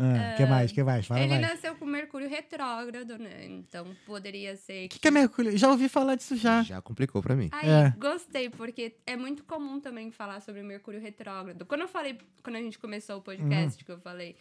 [0.03, 0.73] Ah, que mais?
[0.73, 1.07] que mais?
[1.07, 1.45] Fala ele mais.
[1.45, 3.45] O nasceu com Mercúrio retrógrado, né?
[3.47, 5.57] Então poderia ser que, que é Mercúrio?
[5.57, 6.63] Já ouvi falar disso já.
[6.63, 7.49] Já complicou pra mim.
[7.53, 7.95] Aí, É.
[7.99, 11.65] gostei, porque é muito comum também falar sobre Mercúrio retrógrado.
[11.67, 13.85] Quando eu falei, quando a gente começou o podcast, Uhum.
[13.87, 14.37] que eu falei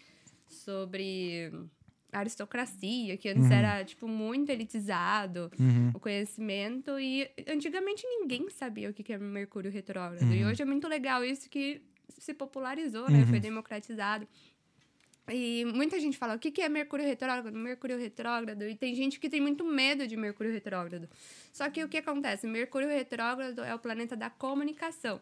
[0.47, 1.51] sobre
[2.11, 3.51] aristocracia, que antes Uhum.
[3.53, 5.91] era, tipo, muito elitizado Uhum.
[5.93, 10.21] o conhecimento, e antigamente ninguém sabia o que que era Mercúrio retrógrado.
[10.23, 10.33] Uhum.
[10.33, 11.81] E hoje é muito legal isso que
[12.17, 13.25] se popularizou, né?
[13.27, 14.27] Foi democratizado.
[15.31, 17.53] E muita gente fala, o que que é Mercúrio retrógrado?
[17.53, 18.63] Mercúrio retrógrado.
[18.63, 21.09] E tem gente que tem muito medo de Mercúrio retrógrado.
[21.53, 22.47] Só que o que acontece?
[22.47, 25.19] Mercúrio retrógrado é o planeta da comunicação.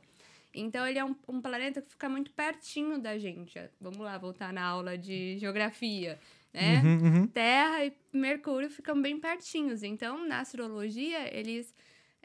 [0.54, 3.60] Então, ele é um, um planeta que fica muito pertinho da gente.
[3.80, 6.20] Vamos lá, voltar na aula de geografia.
[6.54, 6.82] Né?
[6.84, 7.28] Uhum, uhum.
[7.28, 9.84] Terra e Mercúrio ficam bem pertinhos.
[9.84, 11.76] Então, na astrologia, eles.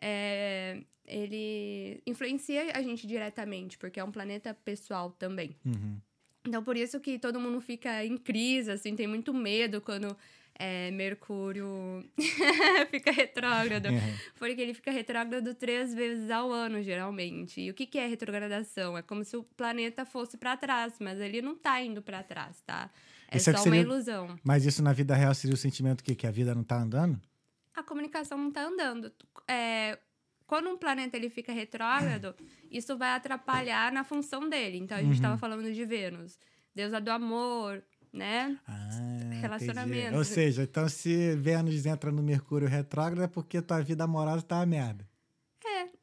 [0.01, 5.57] é, ele influencia a gente diretamente, porque é um planeta pessoal também.
[5.67, 6.01] Uhum.
[6.47, 10.17] Então, por isso que todo mundo fica em crise, assim, tem muito medo quando
[10.59, 12.05] é, Mercúrio
[12.91, 13.87] fica retrógrado.
[13.87, 14.15] Uhum.
[14.39, 17.61] Porque ele fica retrógrado três vezes ao ano, geralmente.
[17.61, 18.99] E o que, que é retrogradação?
[18.99, 22.61] É como se o planeta fosse para trás, mas ele não tá indo para trás,
[22.63, 22.91] tá?
[23.31, 24.37] É Isso é só que seria- uma ilusão.
[24.45, 27.21] Mas isso na vida real seria o sentimento que, que a vida não tá andando?
[27.75, 29.11] A comunicação não tá andando.
[29.49, 29.99] É,
[30.53, 32.35] quando um planeta ele fica retrógrado,
[32.71, 34.77] isso vai atrapalhar na função dele.
[34.77, 35.15] Então, a gente Uhum.
[35.15, 36.39] estava falando de Vênus,
[36.75, 38.59] deusa do amor, né?
[38.69, 38.91] Ah,
[39.41, 40.15] Relacionamento.
[40.15, 44.57] Ou seja, então se Vênus entra no Mercúrio retrógrado é porque tua vida amorosa tá
[44.57, 45.09] uma merda.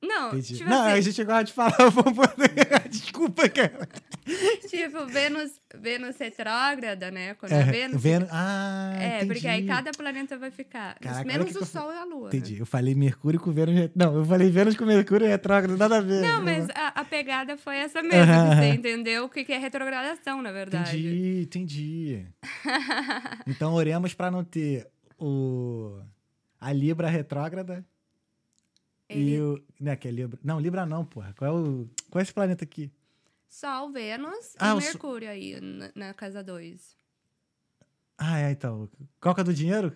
[0.01, 1.75] Não, tipo não, assim, a gente gosta de falar.
[2.89, 3.87] Desculpa, cara.
[4.69, 7.33] tipo, Vênus, Vênus retrógrada, né?
[7.33, 8.01] Quando É, Vênus.
[8.01, 8.29] Vênus.
[8.31, 9.25] Ah, É, entendi.
[9.33, 10.97] porque aí cada planeta vai ficar.
[10.99, 12.29] Caraca, menos o Sol e a Lua.
[12.29, 12.37] né?
[12.37, 12.57] Entendi.
[12.59, 13.89] Eu falei Mercúrio com Vênus.
[13.93, 16.21] Não, eu falei Vênus com Mercúrio retrógrado, nada a ver.
[16.21, 19.51] Não, mas a, a pegada foi essa mesmo, que Aham, você entendeu o que que
[19.51, 20.97] é retrogradação, na verdade.
[20.97, 22.25] Entendi, entendi.
[23.47, 25.99] então oremos pra não ter o
[26.61, 27.85] a Libra retrógrada
[29.09, 30.39] e Ele- o, né, que é Libra.
[30.43, 31.33] Não, Libra não, porra.
[31.37, 32.91] Qual é o qual é esse planeta aqui?
[33.47, 36.97] Sol, Vênus Ah, e Mercúrio aí na, na casa 2.
[38.21, 38.89] Ah, é, então.
[39.21, 39.95] Qual que é do dinheiro?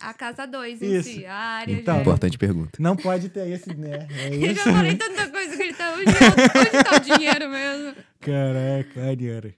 [0.00, 1.10] A casa 2 em Isso.
[1.10, 1.94] si, a área Então.
[1.96, 2.00] já...
[2.00, 2.78] Importante pergunta.
[2.80, 4.08] Não pode ter esse, né?
[4.10, 5.92] É Eu já falei tanta coisa que ele tá...
[5.92, 7.94] Onde, é- onde tá o dinheiro mesmo?
[8.20, 9.54] Caraca, maneiro.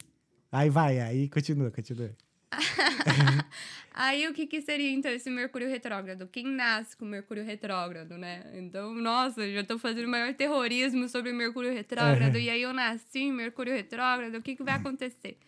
[0.50, 2.10] Aí vai, aí continua, continua.
[3.96, 6.26] Aí o que, que seria então esse Mercúrio retrógrado?
[6.26, 8.44] Quem nasce com Mercúrio retrógrado, né?
[8.54, 12.40] Então, nossa, já tô fazendo o maior terrorismo sobre Mercúrio retrógrado, Uhum.
[12.40, 15.38] e aí eu nasci em Mercúrio retrógrado, o que, que vai acontecer?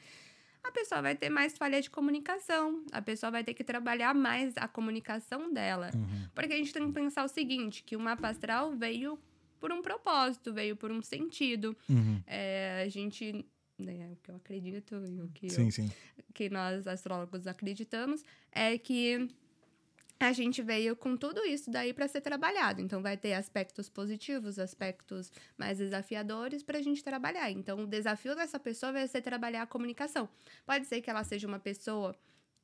[0.63, 4.53] A pessoa vai ter mais falha de comunicação, a pessoa vai ter que trabalhar mais
[4.57, 5.91] a comunicação dela.
[5.95, 6.29] Uhum.
[6.35, 9.19] Porque a gente tem que pensar o seguinte, que o mapa astral veio
[9.61, 11.77] por um propósito, veio por um sentido.
[11.89, 12.21] Uhum.
[12.27, 13.45] É, a gente,
[13.79, 15.93] né, o que eu acredito e o que eu Sim, sim.
[16.35, 19.29] que nós astrólogos acreditamos é que
[20.19, 22.81] a gente veio com tudo isso daí para ser trabalhado.
[22.81, 27.51] Então vai ter aspectos positivos, aspectos mais desafiadores para a gente trabalhar.
[27.51, 30.29] Então o desafio dessa pessoa vai ser trabalhar a comunicação.
[30.65, 32.17] Pode ser que ela seja uma pessoa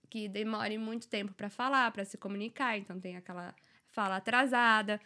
[0.08, 3.54] que demore muito tempo para falar, para se comunicar, então tem aquela
[3.88, 5.00] fala atrasada.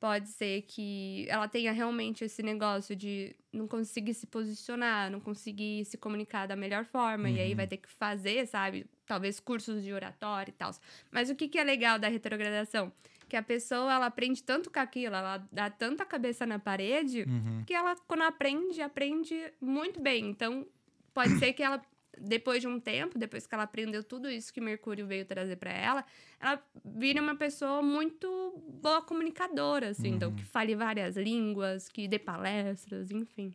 [0.00, 5.84] Pode ser que ela tenha realmente esse negócio de não conseguir se posicionar, não conseguir
[5.84, 8.86] se comunicar da melhor forma, e aí vai ter que fazer, sabe?
[9.06, 10.70] Talvez cursos de oratória e tal.
[11.10, 12.92] Mas o que, que é legal da retrogradação?
[13.28, 17.64] Que a pessoa, ela aprende tanto com aquilo, ela dá tanta cabeça na parede, Uhum.
[17.66, 20.30] que ela, quando aprende, aprende muito bem.
[20.30, 20.64] Então,
[21.12, 21.82] pode ser que ela,
[22.20, 25.70] depois de um tempo, depois que ela aprendeu tudo isso que Mercúrio veio trazer para
[25.70, 26.04] ela,
[26.40, 30.08] ela vira uma pessoa muito boa comunicadora, assim.
[30.08, 33.54] Então, que fale várias línguas, que dê palestras, enfim.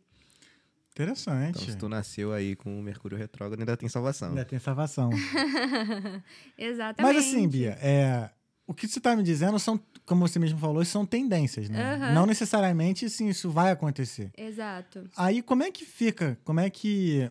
[0.92, 1.58] Interessante.
[1.58, 4.28] Então, se tu nasceu aí com o Mercúrio retrógrado, ainda tem salvação.
[4.28, 5.10] Ainda tem salvação.
[6.56, 7.14] Exatamente.
[7.14, 8.30] Mas assim, Bia, é,
[8.64, 11.94] o que você tá me dizendo são, como você mesmo falou, são tendências, né?
[11.94, 12.14] Aham.
[12.14, 14.30] Não necessariamente, sim, isso vai acontecer.
[14.36, 15.10] Exato.
[15.16, 16.38] Aí, como é que fica?
[16.44, 17.28] Como é que...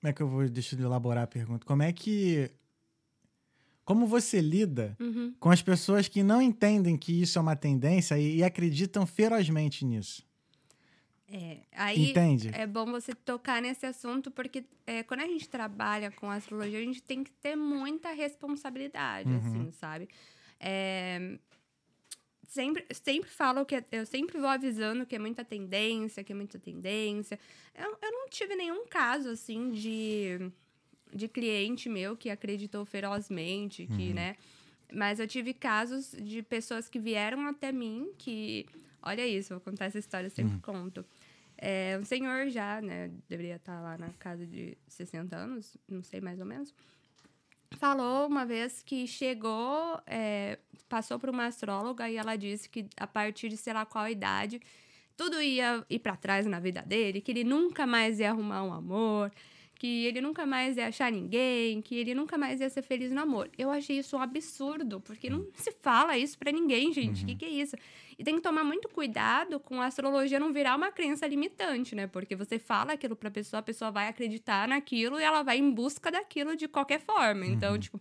[0.00, 0.48] Como é que eu vou...
[0.48, 1.64] Deixa eu elaborar a pergunta.
[1.66, 2.50] Como é que...
[3.84, 5.34] Como você lida Uhum.
[5.40, 9.84] com as pessoas que não entendem que isso é uma tendência e, e acreditam ferozmente
[9.84, 10.24] nisso?
[11.32, 12.50] É, aí Entende?
[12.52, 16.82] é bom você tocar nesse assunto, porque é, quando a gente trabalha com astrologia, a
[16.82, 19.36] gente tem que ter muita responsabilidade, Uhum.
[19.38, 20.08] assim, sabe?
[20.58, 21.38] É,
[22.50, 26.34] sempre, sempre falo que é- eu sempre vou avisando que é muita tendência, que é
[26.34, 27.38] muita tendência.
[27.74, 30.50] Eu, eu não tive nenhum caso, assim, de,
[31.12, 34.36] de cliente meu que acreditou ferozmente, que, né?
[34.92, 38.66] Mas eu tive casos de pessoas que vieram até mim que.
[39.02, 41.06] Olha isso, vou contar essa história, eu sempre conto.
[41.56, 43.10] É, um senhor já, né?
[43.28, 46.74] Deveria estar lá na casa de 60 anos, não sei mais ou menos.
[47.78, 50.58] Falou uma vez que chegou, é,
[50.88, 54.60] passou por uma astróloga e ela disse que a partir de sei lá qual idade,
[55.16, 58.72] tudo ia ir para trás na vida dele, que ele nunca mais ia arrumar um
[58.72, 59.32] amor,
[59.80, 63.22] que ele nunca mais ia achar ninguém, que ele nunca mais ia ser feliz no
[63.22, 63.48] amor.
[63.56, 67.24] Eu achei isso um absurdo, porque não se fala isso pra ninguém, gente.
[67.24, 67.76] O que, que é isso?
[68.18, 72.06] E tem que tomar muito cuidado com a astrologia não virar uma crença limitante, né?
[72.06, 75.70] Porque você fala aquilo pra pessoa, a pessoa vai acreditar naquilo e ela vai em
[75.70, 77.46] busca daquilo de qualquer forma.
[77.46, 77.98] Então, tipo.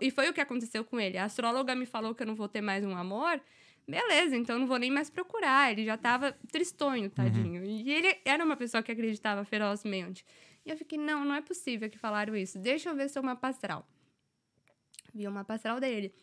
[0.00, 1.18] E foi o que aconteceu com ele.
[1.18, 3.40] A astróloga me falou que eu não vou ter mais um amor.
[3.86, 5.70] Beleza, então não vou nem mais procurar.
[5.70, 7.64] Ele já tava tristonho, tadinho.
[7.64, 10.24] E ele era uma pessoa que acreditava ferozmente.
[10.70, 12.56] E eu fiquei, não, não é possível que falaram isso.
[12.56, 13.84] Deixa eu ver seu mapa astral.
[15.12, 16.14] Vi o mapa astral dele.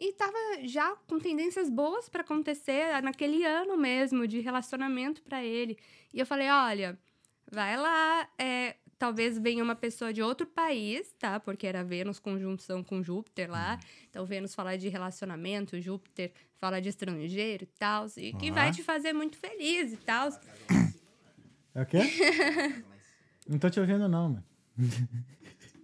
[0.00, 5.78] E tava já com tendências boas para acontecer naquele ano mesmo, de relacionamento para ele.
[6.12, 6.98] E eu falei, olha,
[7.48, 11.38] vai lá, é, talvez venha uma pessoa de outro país, tá?
[11.38, 13.78] Porque era Vênus conjunção com Júpiter lá.
[14.10, 18.06] Então, Vênus fala de relacionamento, Júpiter fala de estrangeiro e tal.
[18.16, 20.30] E que vai te fazer muito feliz e tal.
[21.76, 22.00] É o quê?
[23.48, 24.44] não tô te ouvindo, não, mano.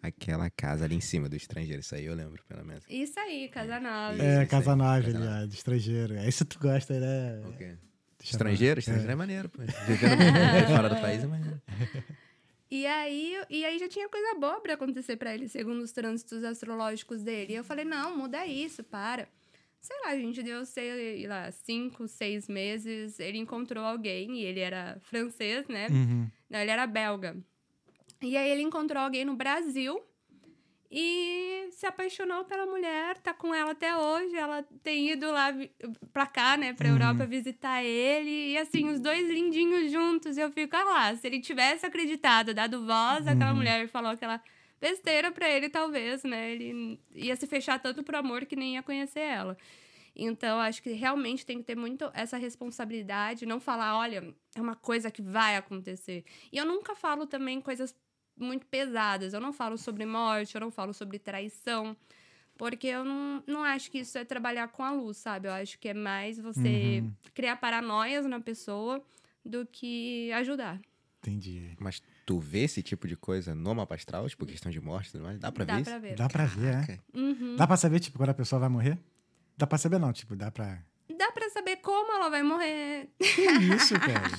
[0.03, 2.83] Aquela casa ali em cima do estrangeiro, isso aí eu lembro, pelo menos.
[2.89, 4.23] Isso aí, casa nova.
[4.23, 6.15] É, Isso, casa isso aí, nova casa ali, de estrangeiro.
[6.15, 7.43] É isso que tu gosta, né?
[7.47, 7.77] O quê?
[8.23, 8.81] Estrangeiro?
[8.81, 9.63] Estrangeiro é, maneiro, pô.
[9.63, 11.61] Vivendo fora do país é maneiro.
[12.73, 16.45] E aí, e aí já tinha coisa boa pra acontecer pra ele, segundo os trânsitos
[16.45, 17.55] astrológicos dele.
[17.55, 19.29] E eu falei, não, muda isso, para.
[19.81, 24.61] Sei lá, a gente deu, sei lá, cinco, seis meses, ele encontrou alguém, e ele
[24.61, 25.89] era francês, né?
[25.91, 26.31] Uhum.
[26.49, 27.37] Não, ele era belga.
[28.23, 30.03] E aí ele encontrou alguém no Brasil
[30.91, 34.37] e se apaixonou pela mulher, tá com ela até hoje.
[34.37, 35.49] Ela tem ido lá
[36.13, 38.53] pra cá, né, pra Europa visitar ele.
[38.53, 40.37] E assim, os dois lindinhos juntos.
[40.37, 44.43] Eu fico, ah lá, se ele tivesse acreditado, dado voz àquela mulher e falou aquela
[44.81, 48.83] besteira pra ele, talvez, né, ele ia se fechar tanto pro amor que nem ia
[48.83, 49.57] conhecer ela.
[50.17, 54.75] Então, acho que realmente tem que ter muito essa responsabilidade, não falar, olha, é uma
[54.75, 56.25] coisa que vai acontecer.
[56.51, 57.95] E eu nunca falo também coisas
[58.41, 59.33] muito pesadas.
[59.35, 61.97] Eu não falo sobre morte, eu não falo sobre traição.
[62.57, 65.49] Porque eu não, não acho que isso é trabalhar com a luz, sabe?
[65.49, 67.13] Eu acho que é mais você Uhum.
[67.33, 69.03] criar paranoias na pessoa
[69.45, 70.79] do que ajudar.
[71.23, 71.75] Entendi.
[71.79, 75.25] Mas tu vê esse tipo de coisa no mapa astral, tipo questão de morte tudo
[75.25, 75.39] mais?
[75.39, 76.01] Dá pra Dá ver pra isso?
[76.03, 76.15] ver.
[76.17, 76.99] Dá pra ver, é.
[77.19, 77.57] Uhum.
[77.57, 78.99] Dá pra saber, tipo, quando a pessoa vai morrer?
[79.57, 80.83] Dá pra saber, não, tipo, dá pra.
[81.17, 83.09] Dá pra saber como ela vai morrer.
[83.19, 83.43] Que
[83.75, 84.31] isso, cara?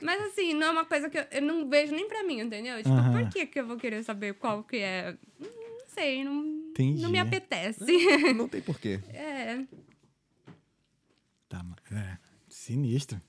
[0.00, 2.76] Mas assim, não é uma coisa que eu, eu não vejo nem pra mim, entendeu?
[2.78, 3.12] Tipo, Aham.
[3.24, 5.16] por que, que eu vou querer saber qual que é?
[5.40, 7.02] Hum, Não sei, não, Entendi.
[7.02, 7.84] não me apetece.
[8.34, 9.00] Não tem porquê.
[9.12, 9.58] É.
[11.48, 12.16] Tá, ma- é.
[12.48, 13.20] Sinistro.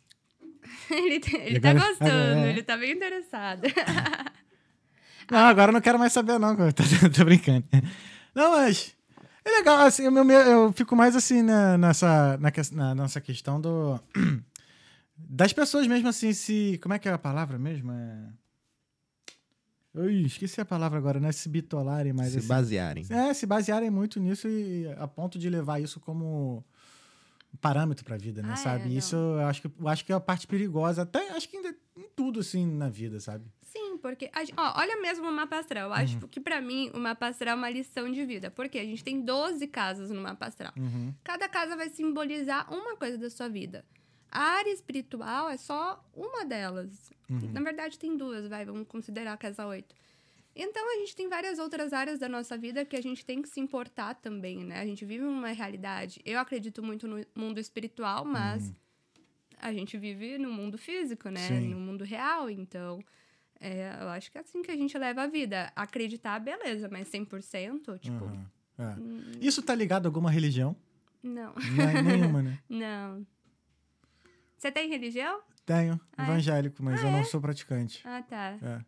[0.90, 2.50] Ele, te- ele tá agora- gostando, agora é.
[2.50, 3.64] ele tá bem interessado.
[5.32, 6.54] Não, agora eu não quero mais saber, não.
[6.56, 6.84] Tô,
[7.16, 7.64] tô brincando.
[8.36, 8.94] Não, mas.
[9.46, 13.60] É legal, assim, meu, me- eu fico mais assim né, nessa, na, na nossa questão
[13.60, 14.00] do.
[15.16, 16.80] Das pessoas mesmo, assim, se.
[16.82, 17.92] Como é que é a palavra mesmo?
[17.92, 18.30] É.
[19.96, 22.32] Ui, esqueci a palavra agora, não é se bitolarem, mas.
[22.32, 23.06] Se assim, basearem.
[23.10, 26.66] É, se basearem muito nisso e a ponto de levar isso como
[27.62, 28.90] parâmetro pra vida, né, Ah, é, sabe?
[28.90, 28.98] não.
[28.98, 31.76] isso eu acho que eu acho que é a parte perigosa, até acho que ainda
[31.96, 33.46] em tudo assim na vida, sabe?
[33.62, 34.32] Sim, porque.
[34.34, 35.90] a ó, olha mesmo o mapa astral.
[35.90, 36.28] Eu acho Uhum.
[36.28, 38.50] que pra mim o mapa astral é uma lição de vida.
[38.50, 40.74] Porque a gente tem 12 casas no mapa astral.
[40.76, 41.14] Uhum.
[41.24, 43.86] Cada casa vai simbolizar uma coisa da sua vida.
[44.36, 47.12] A área espiritual é só uma delas.
[47.30, 47.52] Uhum.
[47.52, 49.96] Na verdade, tem duas, vai, vamos considerar a casa 8.
[50.56, 53.50] Então, a gente tem várias outras áreas da nossa vida que a gente tem que
[53.50, 54.80] se importar também, né?
[54.80, 56.20] A gente vive uma realidade.
[56.26, 58.74] Eu acredito muito no mundo espiritual, mas
[59.60, 61.48] a gente vive no mundo físico, né?
[61.48, 61.70] Sim.
[61.70, 62.50] No mundo real.
[62.50, 63.00] Então,
[63.60, 65.72] é, eu acho que é assim que a gente leva a vida.
[65.76, 68.46] Acreditar, beleza, mas 100%, tipo, Uhum.
[68.80, 69.46] É.
[69.46, 70.76] Isso tá ligado a alguma religião?
[71.22, 71.54] não.
[71.76, 72.60] Não é nenhuma, né?
[72.68, 73.26] Não.
[74.64, 75.42] Você tem religião?
[75.66, 76.26] Tenho, Ah, é?
[76.26, 78.02] evangélico, mas eu não sou praticante.
[78.06, 78.58] Ah, tá.
[78.62, 78.80] É.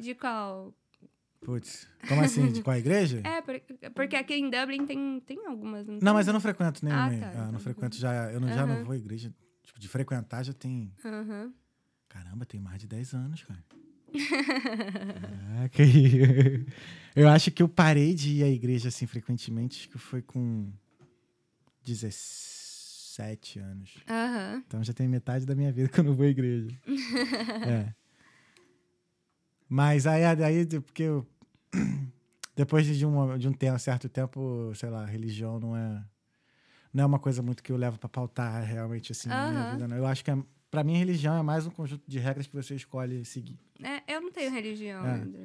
[0.00, 0.72] De qual?
[1.40, 2.52] Putz, como assim?
[2.52, 3.20] De qual igreja?
[3.24, 3.60] É, por-
[3.96, 5.88] porque aqui em Dublin tem, tem algumas.
[5.88, 6.12] Não, Não, tem?
[6.12, 7.06] mas eu não frequento nenhuma.
[7.06, 8.30] Ah, tá, Ah, não então frequento já.
[8.32, 9.34] Eu não, já não vou à igreja.
[9.64, 10.92] Tipo, de frequentar já tem.
[12.08, 13.64] Caramba, tem mais de 10 anos, cara.
[15.64, 16.64] Ah, que...
[17.16, 20.70] Eu acho que eu parei de ir à igreja assim frequentemente, acho que foi com
[21.82, 22.57] 17
[23.58, 23.96] anos.
[24.08, 24.62] Aham.
[24.66, 26.68] Então já tem metade da minha vida que eu não vou à igreja.
[27.66, 27.94] é.
[29.68, 31.26] Mas aí, aí porque eu,
[32.56, 36.04] depois de um, de um tempo, certo tempo, sei lá, religião não é
[36.92, 39.88] não é uma coisa muito que eu levo pra pautar realmente assim na minha vida.
[39.88, 39.96] Não.
[39.96, 40.38] Eu acho que é,
[40.70, 43.58] para mim religião é mais um conjunto de regras que você escolhe seguir.
[43.82, 45.06] É, eu não tenho religião.
[45.06, 45.14] É.
[45.14, 45.38] ainda.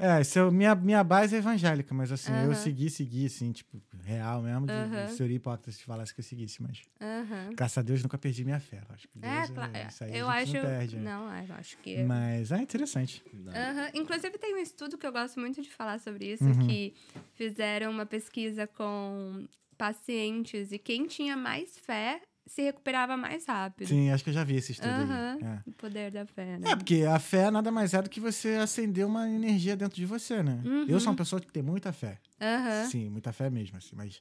[0.00, 4.40] É, eu- minha, minha base é evangélica, mas assim, eu segui, segui, assim, tipo, real
[4.42, 4.66] mesmo.
[4.66, 5.08] De, Aham.
[5.08, 7.50] Seria hipócrita se falasse que eu seguisse, mas Aham.
[7.54, 8.78] graças a Deus nunca perdi minha fé.
[8.88, 9.72] Eu Acho que Deus É, é, claro.
[9.88, 10.66] isso aí eu a gente acho.
[10.66, 10.96] não perde.
[10.96, 11.02] né?
[11.02, 12.02] Não, eu acho que.
[12.04, 13.22] Mas é interessante.
[13.48, 13.90] Aham.
[13.94, 16.66] Inclusive, tem um estudo que eu gosto muito de falar sobre isso, Uhum.
[16.66, 16.94] que
[17.34, 19.46] fizeram uma pesquisa com
[19.76, 22.20] pacientes e quem tinha mais fé
[22.50, 23.86] se recuperava mais rápido.
[23.86, 25.38] Sim, acho que eu já vi esse estudo Aham.
[25.40, 25.44] aí.
[25.46, 25.62] É.
[25.66, 26.70] O poder da fé, né?
[26.72, 30.04] É, porque a fé nada mais é do que você acender uma energia dentro de
[30.04, 30.60] você, né?
[30.88, 31.00] Eu Uhum.
[31.00, 32.18] sou uma pessoa que tem muita fé.
[32.40, 32.86] Aham.
[32.90, 33.94] Sim, muita fé mesmo, assim.
[33.94, 34.20] Mas,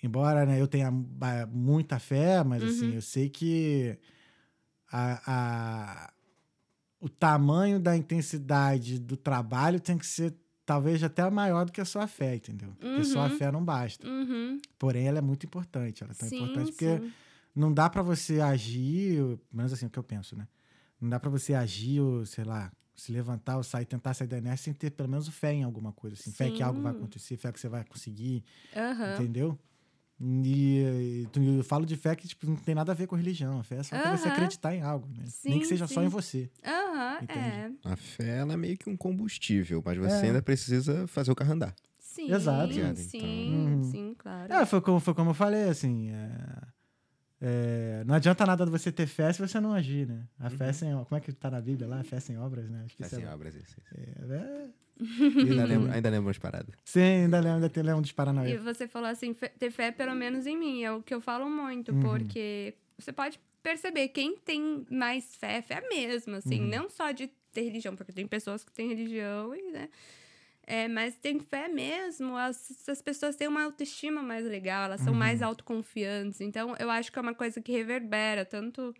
[0.00, 0.88] embora né, eu tenha
[1.50, 2.94] muita fé, mas assim, Uhum.
[2.94, 3.98] eu sei que
[4.90, 5.22] a,
[6.06, 6.12] a-
[7.00, 10.32] o tamanho da intensidade do trabalho tem que ser
[10.64, 12.72] talvez até maior do que a sua fé, entendeu?
[12.78, 13.30] Porque só a Uhum.
[13.30, 14.06] fé não basta.
[14.06, 14.60] Uhum.
[14.78, 16.04] Porém, ela é muito importante.
[16.04, 17.12] Ela é tão Sim, importante porque sim.
[17.54, 20.46] Não dá pra você agir, pelo menos assim, é o que eu penso, né?
[21.00, 24.38] Não dá pra você agir, ou, sei lá, se levantar ou sair, tentar sair da
[24.38, 26.30] inércia sem ter pelo menos fé em alguma coisa, assim.
[26.32, 26.98] Fé que algo vai Sim.
[26.98, 28.44] acontecer, fé que você vai conseguir,
[28.76, 29.12] Aham.
[29.12, 29.58] entendeu?
[30.20, 33.58] E, e eu falo de fé que tipo, não tem nada a ver com religião.
[33.58, 35.24] A fé é só pra você acreditar em algo, né?
[35.44, 36.06] Nem que Sim, seja só sim.
[36.06, 36.48] em você.
[36.64, 37.70] Aham, é.
[37.84, 40.28] A fé, ela é meio que um combustível, mas você É.
[40.28, 41.74] ainda precisa fazer o carro andar.
[41.98, 42.74] Sim, Exato.
[42.94, 43.82] sim, Uhum.
[43.82, 44.52] sim, claro.
[44.52, 46.10] É, foi como, foi como eu falei, assim.
[46.10, 46.71] é-
[47.44, 50.22] é, não adianta nada você ter fé se você não agir, né?
[50.38, 50.92] A fé sem.
[50.92, 52.04] Como é que tá na Bíblia lá?
[52.04, 52.82] Fé sem obras, né?
[52.84, 53.94] Acho que isso Assim, é- obras, isso, isso.
[53.96, 54.68] é, é,
[55.40, 56.72] Ainda lembro, ainda lembro umas paradas.
[56.84, 58.56] Sim, ainda lembro, ainda tem lembro dos E Paranauê.
[58.58, 61.90] você falou assim, ter fé pelo menos em mim, é o que eu falo muito,
[61.92, 62.00] Uhum.
[62.00, 66.68] porque você pode perceber quem tem mais fé, fé mesmo, assim, Uhum.
[66.68, 69.88] não só de ter religião, porque tem pessoas que têm religião e, né,
[70.66, 75.12] é, mas tem fé mesmo, as, as pessoas têm uma autoestima mais legal, elas são
[75.12, 75.18] Uhum.
[75.18, 78.94] mais autoconfiantes, então eu acho que é uma coisa que reverbera, tanto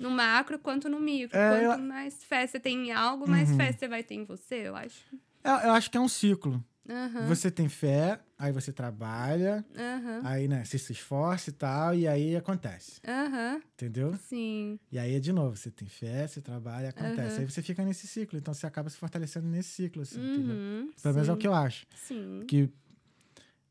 [0.00, 3.50] no macro quanto no micro, É, eu- quanto mais fé você tem em algo, mais
[3.50, 3.56] Uhum.
[3.56, 5.04] fé você vai ter em você, eu acho.
[5.44, 6.62] Eu, eu acho que é um ciclo.
[6.88, 11.94] Aham, Você tem fé, aí você trabalha, aham, aí, né, você se esforça e tal,
[11.94, 13.00] e aí acontece.
[13.06, 14.14] aham, Entendeu?
[14.16, 14.78] sim.
[14.90, 17.40] E aí é de novo, você tem fé, você trabalha, acontece.
[17.40, 20.54] Aí você fica nesse ciclo, então você acaba se fortalecendo nesse ciclo, assim, entendeu?
[20.56, 21.86] Uhum, Pelo menos é o que eu acho.
[21.94, 22.44] Sim.
[22.46, 22.70] Que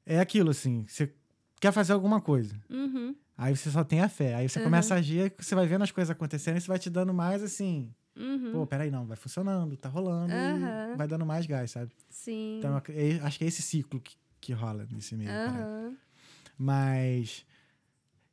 [0.05, 1.13] é aquilo, assim, você
[1.59, 3.16] quer fazer alguma coisa, Uhum.
[3.38, 4.36] aí você só tem a fé.
[4.36, 4.66] Aí você Uhum.
[4.66, 7.41] começa a agir, você vai vendo as coisas acontecendo, e isso vai te dando mais,
[7.41, 8.51] assim, Uhum.
[8.51, 11.91] pô, peraí, não, vai funcionando, tá rolando, e vai dando mais gás, sabe?
[12.09, 12.59] Sim.
[12.59, 12.82] Então,
[13.24, 15.30] acho que é esse ciclo que, que rola nesse meio.
[15.30, 15.97] Aham.
[16.57, 17.45] Mas.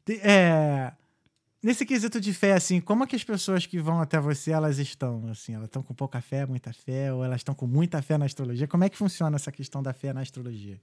[0.09, 0.93] É.
[1.63, 4.79] Nesse quesito de fé, assim, como é que as pessoas que vão até você, elas
[4.79, 5.29] estão?
[5.29, 8.25] Assim, elas estão com pouca fé, muita fé, ou elas estão com muita fé na
[8.25, 8.67] astrologia?
[8.67, 10.81] Como é que funciona essa questão da fé na astrologia?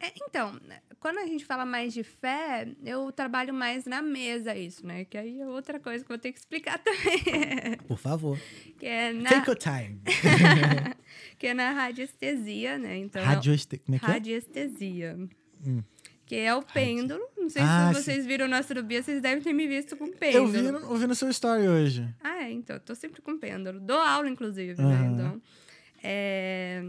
[0.00, 4.54] É, então, né, quando a gente fala mais de fé, eu trabalho mais na mesa
[4.56, 5.04] isso, né?
[5.04, 7.76] Que aí é outra coisa que eu vou ter que explicar também.
[7.86, 8.38] Por favor.
[8.78, 10.00] que, é na, Take your time.
[11.38, 12.96] que é na radiestesia, né?
[12.98, 13.78] Então, Radioeste...
[13.78, 14.08] Como é que é?
[14.08, 15.18] radiestesia.
[15.66, 15.82] Hum.
[16.24, 17.24] Que é o pêndulo.
[17.36, 18.02] Não sei Ah, se sim.
[18.04, 20.48] vocês viram na astrobia, vocês devem ter me visto com Eu pêndulo.
[20.48, 22.06] vi, no- eu vi no seu story hoje.
[22.22, 23.80] Ah, é, então, eu tô sempre com pêndulo.
[23.80, 24.94] Dou aula, inclusive, né?
[24.94, 25.12] Aham.
[25.14, 25.42] Então,
[26.02, 26.82] é...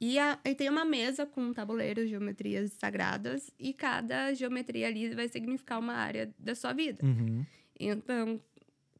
[0.00, 5.26] E, a- e tem uma mesa com tabuleiros, geometrias sagradas, e cada geometria ali vai
[5.28, 7.04] significar uma área da sua vida.
[7.04, 7.44] Uhum.
[7.80, 8.40] Então,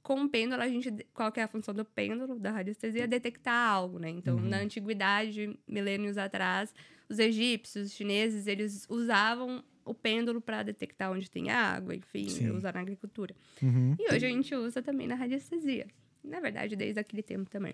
[0.02, 0.90] com o pêndulo, a gente.
[1.12, 3.06] Qual que é a função do pêndulo, da radiestesia?
[3.06, 4.08] Detectar algo, né?
[4.08, 4.48] Então, Uhum.
[4.48, 6.72] na antiguidade, milênios atrás,
[7.08, 12.50] os egípcios, os chineses, eles usavam o pêndulo para detectar onde tem água, enfim, Sim.
[12.50, 13.34] usar na agricultura.
[13.62, 13.94] Uhum.
[13.98, 15.86] E hoje a gente usa também na radiestesia.
[16.24, 17.72] Na verdade, desde aquele tempo também.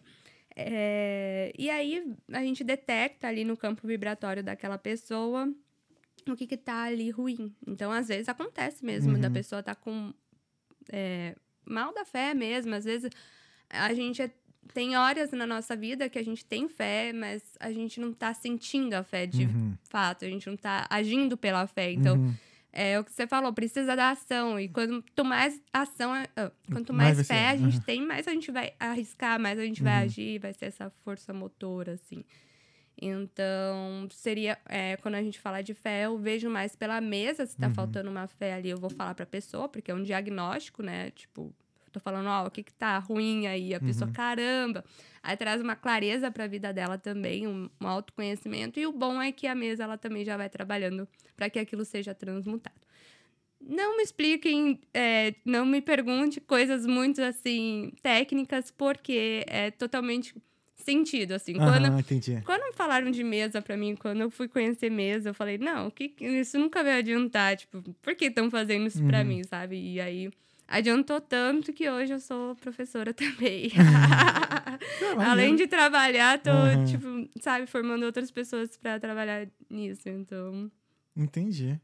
[0.57, 5.53] É, E aí a gente detecta ali no campo vibratório daquela pessoa
[6.29, 7.53] o que que tá ali ruim.
[7.67, 9.33] Então, às vezes acontece mesmo da Uhum.
[9.33, 10.13] pessoa tá com
[10.93, 11.35] é,
[11.65, 12.75] mal da fé mesmo.
[12.75, 13.11] Às vezes
[13.71, 14.31] a gente é-
[14.73, 18.33] tem horas na nossa vida que a gente tem fé, mas a gente não tá
[18.35, 19.75] sentindo a fé de Uhum.
[19.89, 21.91] fato, a gente não tá agindo pela fé.
[21.93, 22.35] Então, Uhum.
[22.73, 24.59] É o que você falou, precisa da ação.
[24.59, 27.83] E quanto mais ação, é- ah, quanto Mais mais, vai fé ser, a gente uhum.
[27.83, 30.05] tem, mais a gente vai arriscar, mais a gente vai Uhum.
[30.05, 32.25] agir, vai ser essa força motora, assim.
[33.01, 34.59] Então, seria.
[34.69, 37.75] é, quando a gente fala de fé, eu vejo mais pela mesa, se tá Uhum.
[37.75, 41.11] faltando uma fé ali, eu vou falar pra pessoa, porque é um diagnóstico, né?
[41.11, 41.53] Tipo,
[41.93, 43.75] tô falando, ó, o que que tá ruim aí?
[43.75, 44.13] A pessoa, Uhum.
[44.13, 44.85] caramba.
[45.23, 48.81] Aí traz uma clareza pra vida dela também, um, um autoconhecimento.
[48.81, 51.85] E o bom é que a mesa, ela também já vai trabalhando para que aquilo
[51.85, 52.81] seja transmutado.
[53.61, 60.35] Não me expliquem, é, não me pergunte coisas muito, assim, técnicas, porque é totalmente
[60.77, 61.61] sentido, assim.
[61.61, 62.43] Quando, Aham, entendi.
[62.45, 66.13] quando falaram de mesa pra mim, quando eu fui conhecer mesa, eu falei, não, que,
[66.21, 69.27] isso nunca vai adiantar, tipo, por que estão fazendo isso pra Uhum.
[69.29, 69.77] mim, sabe?
[69.79, 70.31] E aí
[70.73, 73.71] adiantou tanto que hoje eu sou professora também.
[75.05, 75.31] Ah, maneiro.
[75.31, 76.85] Além de trabalhar, tô, Aham.
[76.87, 77.07] tipo,
[77.41, 80.09] sabe, formando outras pessoas pra trabalhar nisso.
[80.09, 80.71] Então.
[81.17, 81.81] Entendi.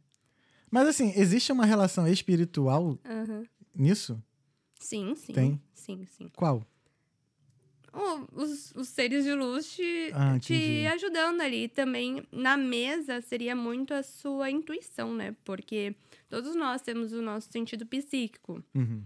[0.70, 3.45] Mas assim, existe uma relação espiritual aham.
[3.74, 4.20] nisso?
[4.80, 5.32] Sim, sim.
[5.32, 5.62] Tem?
[5.74, 6.28] Sim, sim.
[6.34, 6.64] Qual?
[8.34, 11.68] Os, os seres de luz te, Ah, te ajudando ali.
[11.68, 15.34] Também na mesa seria muito a sua intuição, né?
[15.45, 15.95] Porque
[16.28, 18.62] todos nós temos o nosso sentido psíquico.
[18.74, 19.03] Uhum.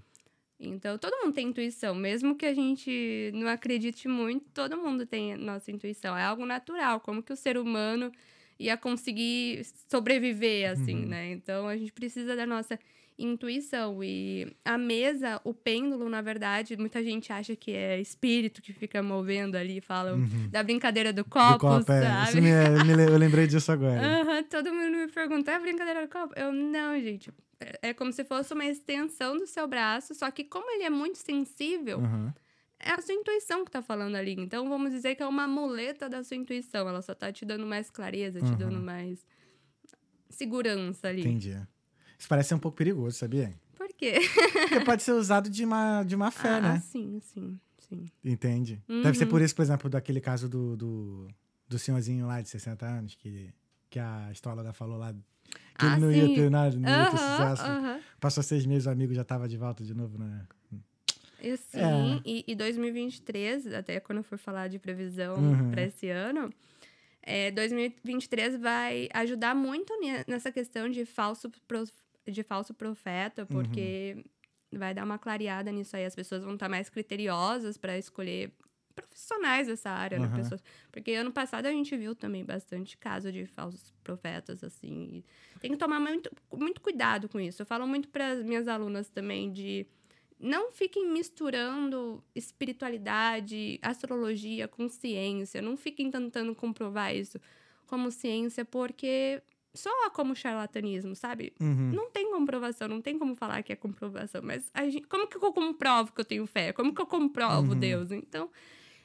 [0.58, 1.94] Então, todo mundo tem intuição.
[1.94, 6.16] Mesmo que a gente não acredite muito, todo mundo tem a nossa intuição.
[6.16, 7.00] É algo natural.
[7.00, 8.12] Como que o ser humano
[8.59, 11.07] ia conseguir sobreviver, assim, Uhum.
[11.09, 11.32] né?
[11.32, 12.78] Então, a gente precisa da nossa
[13.18, 14.03] intuição.
[14.03, 19.03] E a mesa, o pêndulo, na verdade, muita gente acha que é espírito que fica
[19.03, 19.80] movendo ali.
[19.80, 20.48] Falam Uhum.
[20.50, 22.03] da brincadeira do Do copo, copo, é.
[22.03, 22.28] sabe?
[22.28, 24.00] Isso me, eu lembrei disso agora.
[24.22, 26.32] Aham, todo mundo me pergunta, é a brincadeira do copo?
[26.36, 27.30] Eu, não, gente.
[27.61, 30.90] É é como se fosse uma extensão do seu braço, só que como ele é
[30.90, 32.32] muito sensível, Uhum.
[32.82, 34.32] É a sua intuição que tá falando ali.
[34.38, 36.88] Então, vamos dizer que é uma muleta da sua intuição.
[36.88, 38.56] Ela só tá te dando mais clareza, te Uhum.
[38.56, 39.24] dando mais
[40.30, 41.22] segurança ali.
[41.22, 41.56] Entendi.
[42.18, 43.54] Isso parece ser um pouco perigoso, sabia?
[43.76, 44.14] Por quê?
[44.68, 46.80] Porque pode ser usado de má, de má fé, ah, né?
[46.80, 48.10] sim, sim, sim.
[48.24, 48.82] Entende?
[48.88, 49.30] Deve ser Uhum.
[49.30, 51.28] por isso, por exemplo, daquele caso do, do,
[51.68, 53.52] do senhorzinho lá de 60 anos, que,
[53.90, 55.18] que a astróloga falou lá que
[55.74, 56.18] Ah, ele não sim.
[56.18, 57.62] ia ter nada, não ia ter sucesso.
[57.64, 58.00] aham.
[58.20, 60.46] Passou seis meses, o amigo já tava de volta de novo, né?
[61.57, 62.20] Sim, É.
[62.24, 65.70] e, e 2023, até quando eu for falar de previsão Uhum.
[65.70, 66.53] para esse ano,
[67.22, 71.84] é, 2023 vai ajudar muito ne- nessa questão de falso, pro-
[72.26, 74.24] de falso profeta, porque
[74.72, 76.05] vai dar uma clareada nisso aí.
[76.05, 78.53] As pessoas vão estar mais criteriosas para escolher
[78.95, 80.26] profissionais dessa área, né?
[80.26, 80.34] Uhum.
[80.34, 85.24] Pessoas, porque ano passado a gente viu também bastante caso de falsos profetas, assim.
[85.61, 87.62] tem que tomar muito, muito cuidado com isso.
[87.62, 89.86] Eu falo muito para as minhas alunas também de
[90.43, 95.62] não fiquem misturando espiritualidade, astrologia com ciência.
[95.62, 97.40] Não fiquem tentando comprovar isso
[97.86, 99.40] como ciência, porque
[99.74, 101.53] soa como charlatanismo, sabe?
[101.61, 101.93] Uhum.
[101.95, 104.43] Não tem comprovação, não tem como falar que é comprovação.
[104.43, 106.72] Mas gente, como que eu comprovo que eu tenho fé?
[106.72, 107.78] Como que eu comprovo Uhum.
[107.78, 108.11] Deus?
[108.11, 108.51] Então,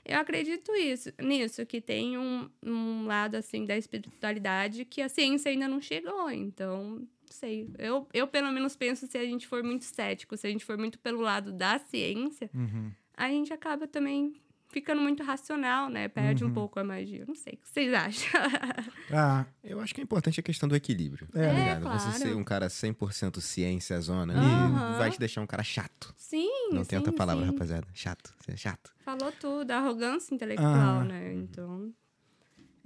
[0.03, 5.51] eu acredito isso, nisso, que tem um, um lado, assim, da espiritualidade que a ciência
[5.51, 6.29] ainda não chegou.
[6.31, 7.69] Então, sei.
[7.77, 10.77] Eu, eu, pelo menos, penso se a gente for muito cético, se a gente for
[10.77, 12.91] muito pelo lado da ciência, Uhum.
[13.15, 16.09] a gente acaba também ficando muito racional, né?
[16.09, 16.49] Perde Uhum.
[16.49, 17.23] um pouco a magia.
[17.25, 17.53] Não sei.
[17.53, 18.41] O que vocês acham?
[19.09, 21.27] Ah, Eu acho que é importante a questão do equilíbrio.
[21.33, 21.45] É.
[21.45, 21.81] É, ligado?
[21.83, 21.99] claro.
[21.99, 26.13] Você ser um cara 100% ciência zona ali vai te deixar um cara chato.
[26.17, 27.51] sim, Não tem outra sim, palavra, sim.
[27.51, 27.87] rapaziada.
[27.93, 28.33] Chato.
[28.41, 28.93] Você é chato.
[28.99, 30.67] Falou tudo, arrogância intelectual,
[30.99, 31.05] Aham.
[31.05, 31.33] né?
[31.35, 31.93] Então,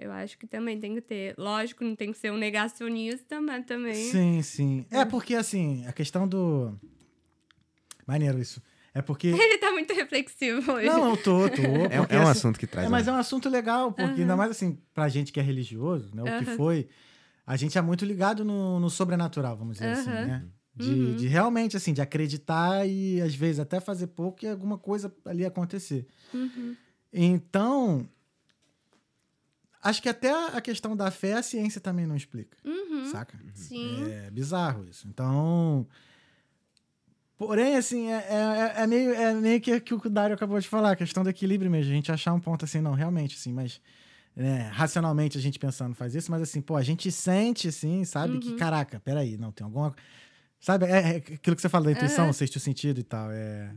[0.02, 1.36] eu acho que também tem que ter.
[1.38, 3.94] Lógico, não tem que ser um negacionista, mas também.
[3.94, 4.86] sim, sim.
[4.90, 6.76] É porque, assim, a questão do...
[8.06, 8.62] Maneiro isso.
[8.94, 9.28] É porque...
[9.32, 10.88] Ele tá muito reflexivo hoje.
[10.88, 11.86] Não, eu tô, tô.
[11.90, 12.88] É, é um assim, assunto que traz.
[12.88, 13.14] É, mas né?
[13.14, 16.22] é um assunto legal, porque ainda mais assim, pra gente que é religioso, né?
[16.22, 16.58] O que Aham.
[16.58, 16.90] foi,
[17.46, 20.26] a gente é muito ligado no, no sobrenatural, vamos dizer assim, Aham.
[20.26, 20.46] né?
[20.76, 21.16] De, Uhum.
[21.16, 25.46] de realmente, assim, de acreditar e às vezes até fazer pouco e alguma coisa ali
[25.46, 26.08] acontecer.
[26.34, 26.76] Uhum.
[27.12, 28.08] Então,
[29.82, 33.06] acho que até a questão da fé a ciência também não explica, Uhum.
[33.12, 33.38] saca?
[33.54, 34.04] Sim.
[34.12, 35.08] É bizarro isso.
[35.08, 35.88] Então.
[37.38, 38.18] Porém, assim, é,
[38.78, 41.24] é, é meio, é meio que o que o Dário acabou de falar, a questão
[41.24, 41.92] do equilíbrio mesmo.
[41.92, 43.82] A gente achar um ponto assim, não, realmente, assim, mas.
[44.36, 48.38] né, racionalmente a gente pensando faz isso, mas assim, pô, a gente sente, assim, sabe,
[48.40, 48.58] que, Uhum.
[48.58, 49.94] caraca, peraí, não, tem alguma.
[50.60, 53.30] Sabe, é, é aquilo que você fala da intuição, o sexto sentido e tal.
[53.32, 53.72] É.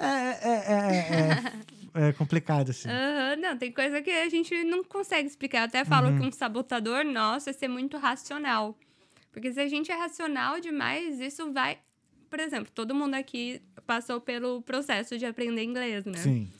[0.00, 2.88] É, é, é, é, é complicado, assim.
[2.88, 5.58] Aham, Não, tem coisa que a gente não consegue explicar.
[5.60, 6.18] Eu até falo Uhum.
[6.18, 8.76] que um sabotador nosso é ser muito racional.
[9.32, 11.78] Porque se a gente é racional demais, isso vai.
[12.28, 16.16] Por exemplo, todo mundo aqui passou pelo processo de aprender inglês, né?
[16.18, 16.50] Sim.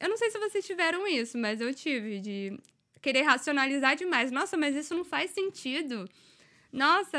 [0.00, 2.58] Eu não sei se vocês tiveram isso, mas eu tive de
[3.02, 4.30] querer racionalizar demais.
[4.30, 6.08] Nossa, mas isso não faz sentido.
[6.70, 7.18] Nossa,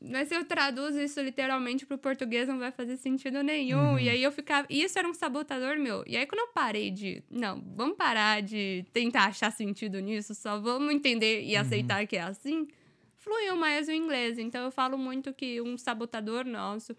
[0.00, 3.92] mas se eu traduzo isso literalmente pro português não vai fazer sentido nenhum.
[3.92, 3.98] Uhum.
[3.98, 4.66] E aí eu ficava.
[4.68, 6.04] Isso era um sabotador meu.
[6.06, 7.22] E aí quando eu parei de.
[7.30, 11.48] Não, vamos parar de tentar achar sentido nisso, só vamos entender Uhum.
[11.48, 12.68] e aceitar que é assim.
[13.16, 14.38] Fluiu mais o inglês.
[14.38, 16.94] Então eu falo muito que um sabotador nosso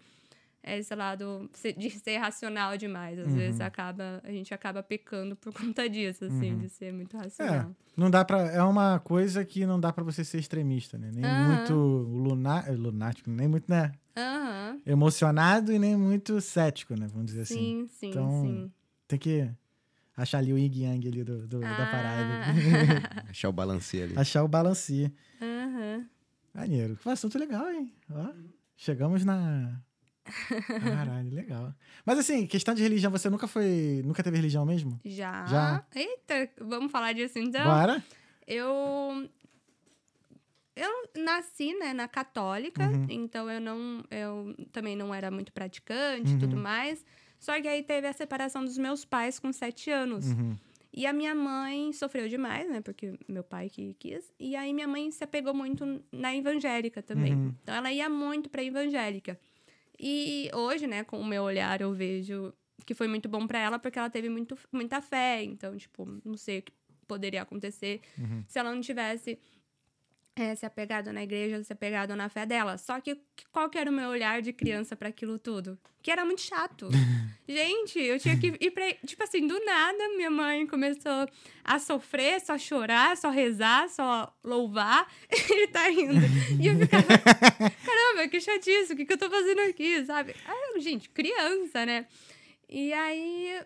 [0.66, 3.18] esse lado de ser racional demais.
[3.18, 3.36] Às Uhum.
[3.36, 6.58] vezes acaba, a gente acaba pecando por conta disso, assim, Uhum.
[6.58, 7.76] de ser muito É, racional.
[7.96, 11.10] não dá para é uma coisa que não dá pra você ser extremista, né?
[11.14, 11.44] Nem Aham.
[11.56, 13.92] muito luna, lunático, nem muito, né?
[14.86, 17.06] Emocionado e nem muito cético, né?
[17.08, 17.54] Vamos dizer assim.
[17.54, 18.72] Sim, sim, Então, sim.
[19.06, 19.50] Tem que
[20.16, 21.90] achar ali o yin yang ali do, do- da Ah.
[21.90, 22.44] parada.
[23.30, 24.14] Achar o balancê ali.
[24.18, 25.12] achar o balancia.
[25.40, 26.06] Aham.
[26.54, 26.96] Maneiro.
[26.96, 27.92] Que assunto legal, hein?
[28.10, 28.32] Ó,
[28.76, 29.80] chegamos na
[30.24, 31.74] Caralho, legal.
[32.04, 34.02] Mas assim, questão de religião, você nunca foi.
[34.04, 34.98] Nunca teve religião mesmo?
[35.04, 35.44] Já.
[35.46, 35.84] Já.
[35.94, 37.64] Eita, vamos falar disso então?
[37.64, 38.02] Bora?
[38.46, 39.28] Eu.
[40.76, 40.90] Eu
[41.22, 43.06] nasci, né, na católica, Uhum.
[43.08, 44.02] então eu não.
[44.10, 46.38] Eu também não era muito praticante e Uhum.
[46.40, 47.04] tudo mais.
[47.38, 50.26] Só que aí teve a separação dos meus pais com sete anos.
[50.26, 50.56] Uhum.
[50.96, 52.80] E a minha mãe sofreu demais, né?
[52.80, 54.32] Porque meu pai que quis.
[54.38, 57.34] E aí minha mãe se apegou muito na evangélica também.
[57.34, 57.54] Uhum.
[57.62, 59.38] Então ela ia muito pra evangélica.
[60.06, 62.52] E hoje, né, com o meu olhar, eu vejo
[62.86, 65.42] que foi muito bom pra ela porque ela teve muito, muita fé.
[65.42, 66.72] Então, tipo, não sei o que
[67.06, 68.44] poderia acontecer Uhum.
[68.46, 69.38] se ela não tivesse
[70.36, 72.76] eh, se apegado na igreja, se apegado na fé dela.
[72.76, 73.20] Só que
[73.52, 75.78] qual que era o meu olhar de criança pra aquilo tudo?
[76.02, 76.88] Que era muito chato.
[77.48, 78.92] Gente, eu tinha que ir pra.
[79.06, 81.28] Tipo assim, do nada, minha mãe começou
[81.62, 85.08] a sofrer, só chorar, só rezar, só louvar.
[85.30, 86.20] e tá indo.
[86.60, 87.06] E eu ficava.
[87.86, 90.34] Caramba, que chatice, o que, que eu tô fazendo aqui, sabe?
[90.46, 92.06] Ah, gente, criança, né?
[92.68, 93.62] E aí.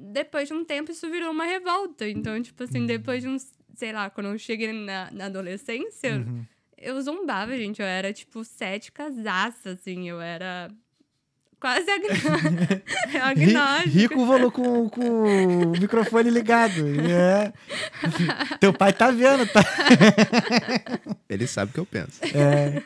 [0.00, 2.08] Depois de um tempo, isso virou uma revolta.
[2.08, 3.57] Então, tipo assim, depois de uns.
[3.78, 6.44] Sei lá, quando eu cheguei na, na adolescência, Uhum.
[6.76, 7.80] eu zombava, gente.
[7.80, 10.08] Eu era, tipo, sete casaça, assim.
[10.08, 10.68] Eu era
[11.60, 12.08] quase agn...
[13.08, 13.88] Ri- agnóstica.
[13.90, 15.22] Rico falou com, com
[15.68, 16.82] o microfone ligado.
[17.08, 17.52] É.
[18.58, 19.62] Teu pai tá vendo, tá?
[21.30, 22.20] Ele sabe o que eu penso.
[22.24, 22.82] É,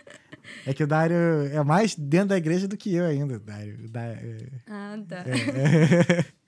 [0.66, 1.16] é que o Dário
[1.53, 3.88] é mais dentro da igreja do que eu ainda, Dário.
[3.88, 5.24] Dário- Ah, tá.
[5.26, 6.24] é.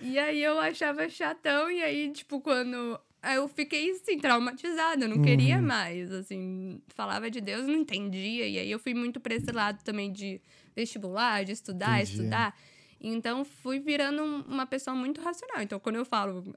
[0.00, 3.00] E aí eu achava chatão, e aí, tipo, quando.
[3.22, 5.66] Eu fiquei, assim, traumatizada, eu não queria Uhum.
[5.66, 9.82] mais, assim, falava de Deus, não entendia, e aí eu fui muito pra esse lado
[9.82, 10.40] também de
[10.76, 12.12] vestibular, de estudar, Entendi.
[12.12, 12.54] estudar.
[13.00, 15.60] Então, fui virando um- uma pessoa muito racional.
[15.62, 16.54] Então, quando eu falo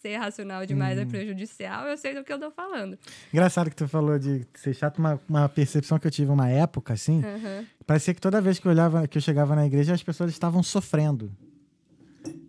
[0.00, 1.04] ser racional demais Uhum.
[1.04, 2.98] é prejudicial, eu sei do que eu tô falando.
[3.32, 6.92] Engraçado que tu falou de ser chato, uma, uma percepção que eu tive uma época,
[6.92, 7.22] assim.
[7.24, 7.64] Aham.
[7.86, 10.62] Parecia que toda vez que eu olhava, que eu chegava na igreja, as pessoas estavam
[10.62, 11.34] sofrendo.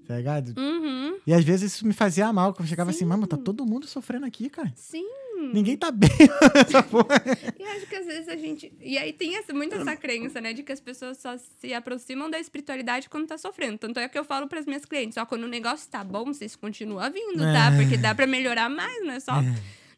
[0.07, 0.53] Tá ligado?
[0.57, 1.17] Uhum.
[1.25, 3.05] E às vezes isso me fazia mal, que eu chegava assim, Sim.
[3.05, 4.71] mano, tá todo mundo sofrendo aqui, cara.
[4.75, 5.05] Sim.
[5.53, 6.09] Ninguém tá bem
[6.55, 7.21] nessa porra.
[7.59, 8.71] E acho que às vezes a gente.
[8.81, 10.53] E aí tem essa, muito essa crença, né?
[10.53, 13.77] De que as pessoas só se aproximam da espiritualidade quando tá sofrendo.
[13.77, 16.55] Tanto é que eu falo pras minhas clientes, ó, quando o negócio tá bom, vocês
[16.55, 17.71] continuam vindo, tá?
[17.71, 17.77] É.
[17.81, 19.33] Porque dá pra melhorar mais, não é só,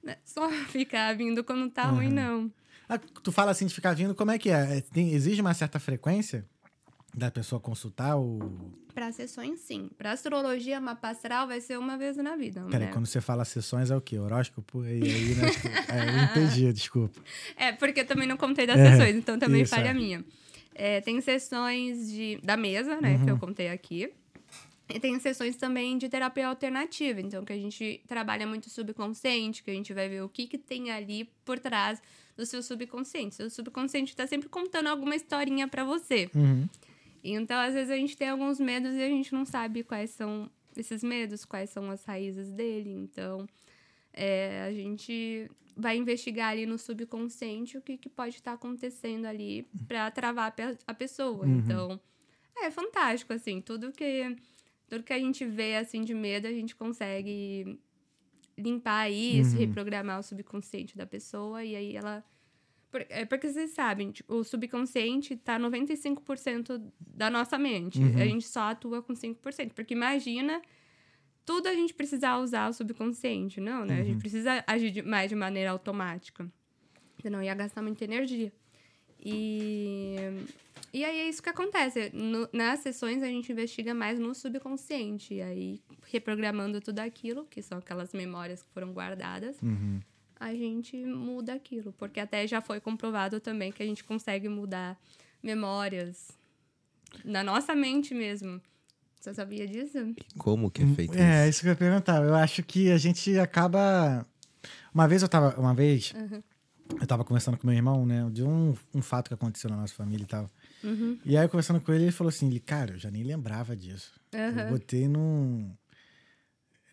[0.05, 2.13] é só ficar vindo quando tá ruim, Uhum.
[2.13, 2.51] não.
[2.89, 4.77] Ah, tu fala assim de ficar vindo, como é que é?
[4.77, 6.45] É, Tem, exige uma certa frequência
[7.17, 8.39] da pessoa consultar o.
[8.93, 9.89] Pra sessões, sim.
[9.97, 12.63] Pra astrologia, mapa astral vai ser uma vez na vida.
[12.69, 12.93] Peraí, né?
[12.93, 14.17] quando você fala sessões é o quê?
[14.19, 14.83] Horóscopo?
[14.85, 15.49] E aí, né?
[15.49, 17.19] tipo, é, eu entendi, desculpa.
[17.55, 19.93] É, porque eu também não contei das É, sessões, então também isso, falha é.
[19.93, 20.23] minha.
[20.75, 23.25] É, tem sessões de, da mesa, né, Uhum.
[23.25, 24.11] que eu contei aqui.
[24.89, 29.69] E tem sessões também de terapia alternativa, então que a gente trabalha muito subconsciente, que
[29.69, 32.01] a gente vai ver o que, que tem ali por trás
[32.37, 33.35] do seu subconsciente.
[33.35, 36.29] Seu subconsciente está sempre contando alguma historinha para você.
[36.33, 36.69] Uhum.
[37.23, 40.49] Então, às vezes, a gente tem alguns medos e a gente não sabe quais são
[40.75, 42.91] esses medos, quais são as raízes dele.
[42.91, 43.47] Então,
[44.13, 49.67] é, a gente vai investigar ali no subconsciente o que, que pode estar acontecendo ali
[49.87, 50.53] para travar
[50.87, 51.45] a pessoa.
[51.45, 51.57] Uhum.
[51.59, 51.99] Então,
[52.55, 53.61] é fantástico, assim.
[53.61, 54.35] Tudo que,
[54.87, 57.79] tudo que a gente vê, assim, de medo, a gente consegue
[58.57, 59.59] limpar isso, Uhum.
[59.59, 62.23] reprogramar o subconsciente da pessoa e aí ela...
[63.09, 67.99] É porque vocês sabem, tipo, o subconsciente tá 95% da nossa mente.
[67.99, 68.15] Uhum.
[68.15, 69.73] A gente só atua com 5%.
[69.73, 70.61] Porque imagina
[71.45, 73.95] tudo a gente precisar usar o subconsciente, não, né?
[73.95, 74.05] A Uhum.
[74.05, 76.49] gente precisa agir de- mais de maneira automática.
[77.21, 78.51] Senão ia gastar muita energia.
[79.19, 80.15] E,
[80.93, 82.09] e aí é isso que acontece.
[82.13, 85.33] No- nas sessões a gente investiga mais no subconsciente.
[85.35, 89.99] E aí, reprogramando tudo aquilo, que são aquelas memórias que foram guardadas, Uhum.
[90.39, 91.93] A gente muda aquilo.
[91.93, 94.99] Porque até já foi comprovado também que a gente consegue mudar
[95.41, 96.29] memórias
[97.23, 98.61] na nossa mente mesmo.
[99.19, 99.97] Você sabia disso?
[100.37, 101.49] Como que é feito É, isso?
[101.49, 102.23] isso que eu ia perguntar.
[102.23, 104.25] Eu acho que a gente acaba.
[104.93, 105.59] Uma vez eu tava.
[105.59, 106.13] Uma vez.
[106.13, 106.41] Uhum.
[107.01, 108.27] Eu tava conversando com meu irmão, né?
[108.31, 110.49] De um, um fato que aconteceu na nossa família e tal.
[110.83, 111.19] Uhum.
[111.25, 113.75] E aí, eu conversando com ele, ele falou assim: ele, cara, eu já nem lembrava
[113.75, 114.13] disso.
[114.31, 114.69] Eu Aham.
[114.69, 115.71] botei num.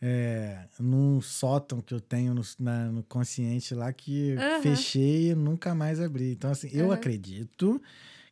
[0.07, 4.61] É, num sótão que eu tenho no, na- no consciente lá que eu Aham.
[4.61, 6.33] fechei e nunca mais abri.
[6.33, 7.81] Então, assim, eu acredito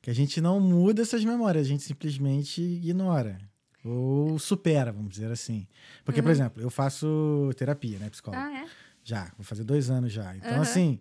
[0.03, 3.39] que a gente não muda essas memórias, a gente simplesmente ignora.
[3.83, 5.67] Ou supera, vamos dizer assim.
[6.05, 6.33] Porque, por Uhum.
[6.35, 8.43] exemplo, eu faço terapia, né, psicólogo?
[8.45, 8.67] Ah, é?
[9.03, 10.37] Já, vou fazer dois anos já.
[10.37, 11.01] Então, assim.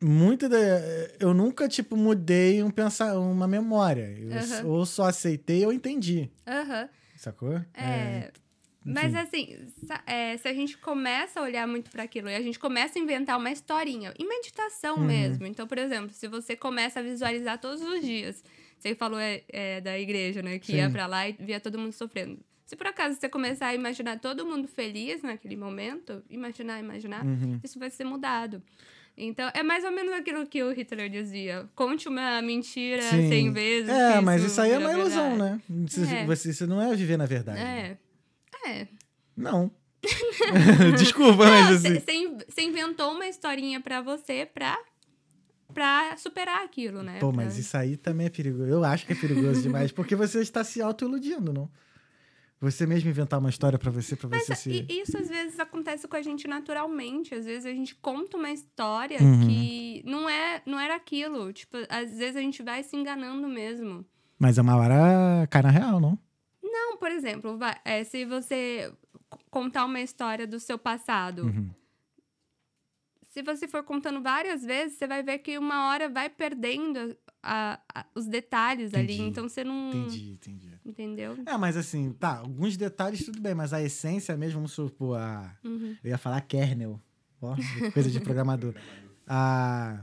[0.00, 0.56] Muita da,
[1.18, 4.10] eu nunca, tipo, mudei um pensar, uma memória.
[4.18, 4.66] Eu Aham.
[4.66, 6.30] ou só aceitei ou entendi.
[6.46, 6.88] Aham.
[7.16, 7.60] Sacou?
[7.74, 8.30] É.
[8.86, 9.56] Mas assim,
[10.06, 13.02] é, se a gente começa a olhar muito para aquilo e a gente começa a
[13.02, 15.04] inventar uma historinha, em meditação Uhum.
[15.04, 15.46] mesmo.
[15.46, 18.42] Então, por exemplo, se você começa a visualizar todos os dias,
[18.78, 20.58] você falou é, é, da igreja, né?
[20.58, 20.92] Que ia Sim.
[20.92, 22.38] para lá e via todo mundo sofrendo.
[22.64, 27.60] Se por acaso você começar a imaginar todo mundo feliz naquele momento, imaginar, imaginar, Uhum.
[27.62, 28.62] isso vai ser mudado.
[29.18, 31.66] Então, é mais ou menos aquilo que o Hitler dizia.
[31.74, 33.00] Conte uma mentira.
[33.00, 33.88] 100 vezes.
[33.88, 35.62] É, mas isso aí é uma ilusão, verdade.
[35.70, 35.84] né?
[35.86, 36.26] Isso, É.
[36.26, 37.58] você, isso não é viver na verdade.
[37.58, 37.96] né?
[38.66, 38.80] É.
[38.82, 38.88] É.
[39.36, 39.70] Não.
[40.98, 42.00] Desculpa, mas assim.
[42.48, 44.78] Você inventou uma historinha pra você pra,
[45.74, 47.18] pra superar aquilo, né?
[47.18, 48.64] Pô, Pra- mas isso aí também é perigoso.
[48.70, 51.70] Eu acho que é perigoso demais, porque você está se auto-iludindo, não?
[52.60, 54.70] Você mesmo inventar uma história pra você, pra você Mas se.
[54.88, 57.34] e- isso às vezes acontece com a gente naturalmente.
[57.34, 59.46] Às vezes a gente conta uma história Uhum.
[59.46, 61.52] que não, é, não era aquilo.
[61.52, 64.06] Tipo, às vezes a gente vai se enganando mesmo.
[64.38, 66.18] Mas é uma hora cai na real, não?
[66.78, 68.92] Não, por exemplo, vai- é, se você
[69.50, 71.70] contar uma história do seu passado, Uhum.
[73.28, 77.78] se você for contando várias vezes, você vai ver que uma hora vai perdendo a-
[77.94, 79.14] a- os detalhes ali.
[79.14, 79.22] Entendi.
[79.28, 79.88] Então você não.
[79.90, 80.66] Entendi, entendi.
[80.84, 81.36] Entendeu?
[81.46, 85.54] É, mas assim, tá, alguns detalhes tudo bem, mas a essência mesmo, vamos supor, a...
[85.64, 85.96] Uhum.
[86.02, 87.00] eu ia falar kernel,
[87.42, 87.56] ó,
[87.92, 88.74] coisa de programador.
[89.28, 90.00] A,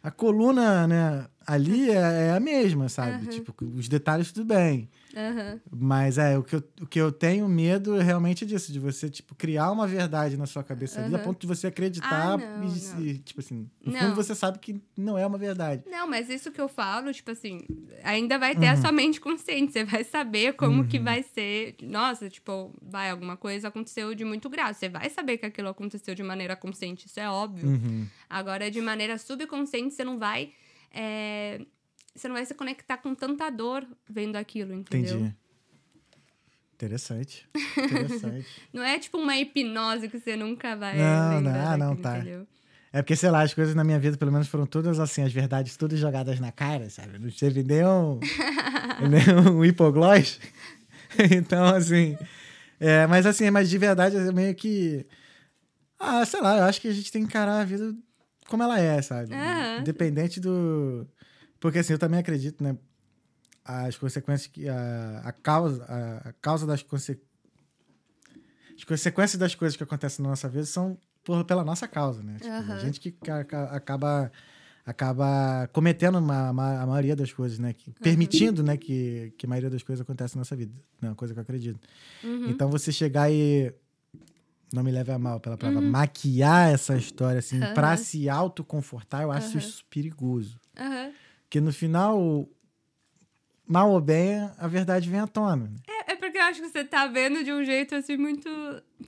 [0.00, 3.24] a coluna, né, ali é, é a mesma, sabe?
[3.24, 3.26] Aham.
[3.26, 4.88] Tipo, os detalhes tudo bem.
[5.16, 5.60] Aham.
[5.70, 9.10] Mas é, o que, eu, o que eu tenho medo é realmente disso, de você,
[9.10, 12.64] tipo, criar uma verdade na sua cabeça ali, a ponto de você acreditar Ah, não,
[12.64, 13.00] e, não.
[13.00, 14.00] e, tipo assim, no Não.
[14.00, 15.82] fundo você sabe que não é uma verdade.
[15.90, 17.60] Não, mas isso que eu falo, tipo assim,
[18.04, 18.80] ainda vai ter a Uhum.
[18.80, 19.72] sua mente consciente.
[19.72, 21.74] Você vai saber como que vai ser.
[21.82, 24.74] Nossa, tipo, vai, alguma coisa aconteceu de muito grave.
[24.74, 27.68] Você vai saber que aquilo aconteceu de maneira consciente, isso é óbvio.
[27.70, 28.06] Uhum.
[28.28, 30.52] Agora, de maneira subconsciente, você não vai.
[30.92, 31.60] é,
[32.14, 35.16] Você não vai se conectar com tanta dor vendo aquilo, entendeu?
[35.16, 35.36] Entendi.
[36.74, 37.46] Interessante.
[37.76, 38.46] Interessante.
[38.72, 42.16] Não é tipo uma hipnose que você nunca vai Não, não, não, daquilo, tá.
[42.16, 42.46] entendeu?
[42.90, 45.32] É porque, sei lá, as coisas na minha vida, pelo menos, foram todas assim, as
[45.32, 47.18] verdades todas jogadas na cara, sabe?
[47.18, 48.18] Não teve nem um,
[49.10, 50.40] nem um hipoglós.
[51.36, 52.16] então, assim.
[52.80, 55.06] É, mas assim, mas de verdade, é meio que.
[55.98, 57.94] Ah, sei lá, eu acho que a gente tem que encarar a vida
[58.48, 59.34] como ela é, sabe?
[59.80, 61.06] Independente do.
[61.60, 62.76] Porque assim, eu também acredito, né?
[63.64, 64.68] As consequências que.
[64.68, 67.28] A, a causa, a, a causa das consequências.
[68.76, 72.36] As consequências das coisas que acontecem na nossa vida são por, pela nossa causa, né?
[72.40, 72.78] Tipo, A Aham.
[72.78, 74.32] gente que ca- ca- acaba
[74.86, 77.74] acaba cometendo uma, uma- a maioria das coisas, né?
[77.74, 80.72] Que, permitindo, né, que, que a maioria das coisas acontece na nossa vida.
[81.02, 81.78] É uma coisa que eu acredito.
[82.24, 82.48] Uhum.
[82.48, 83.72] Então você chegar e
[84.72, 87.74] não me leve a mal pela palavra, maquiar essa história assim Aham.
[87.74, 90.58] pra se autoconfortar, eu acho isso perigoso.
[90.76, 91.12] Aham.
[91.50, 92.48] Porque no final,
[93.66, 95.66] mal ou bem, a verdade vem à tona.
[95.68, 95.76] né?
[95.88, 98.48] É, é porque eu acho que você tá vendo de um jeito assim muito,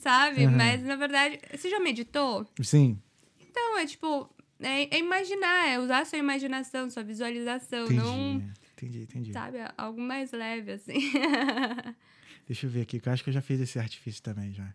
[0.01, 0.45] sabe?
[0.45, 0.57] Aham.
[0.57, 2.45] Mas na verdade, você já meditou?
[2.61, 3.01] Sim,
[3.41, 4.29] Então, é tipo,
[4.59, 8.01] é, é imaginar, é usar sua imaginação, sua visualização, entendi.
[8.01, 8.43] não,
[8.75, 9.33] Entendi, entendi.
[9.33, 10.99] sabe, algo mais leve, assim.
[12.49, 14.75] Deixa eu ver aqui, que eu acho que eu já fiz esse artifício também já.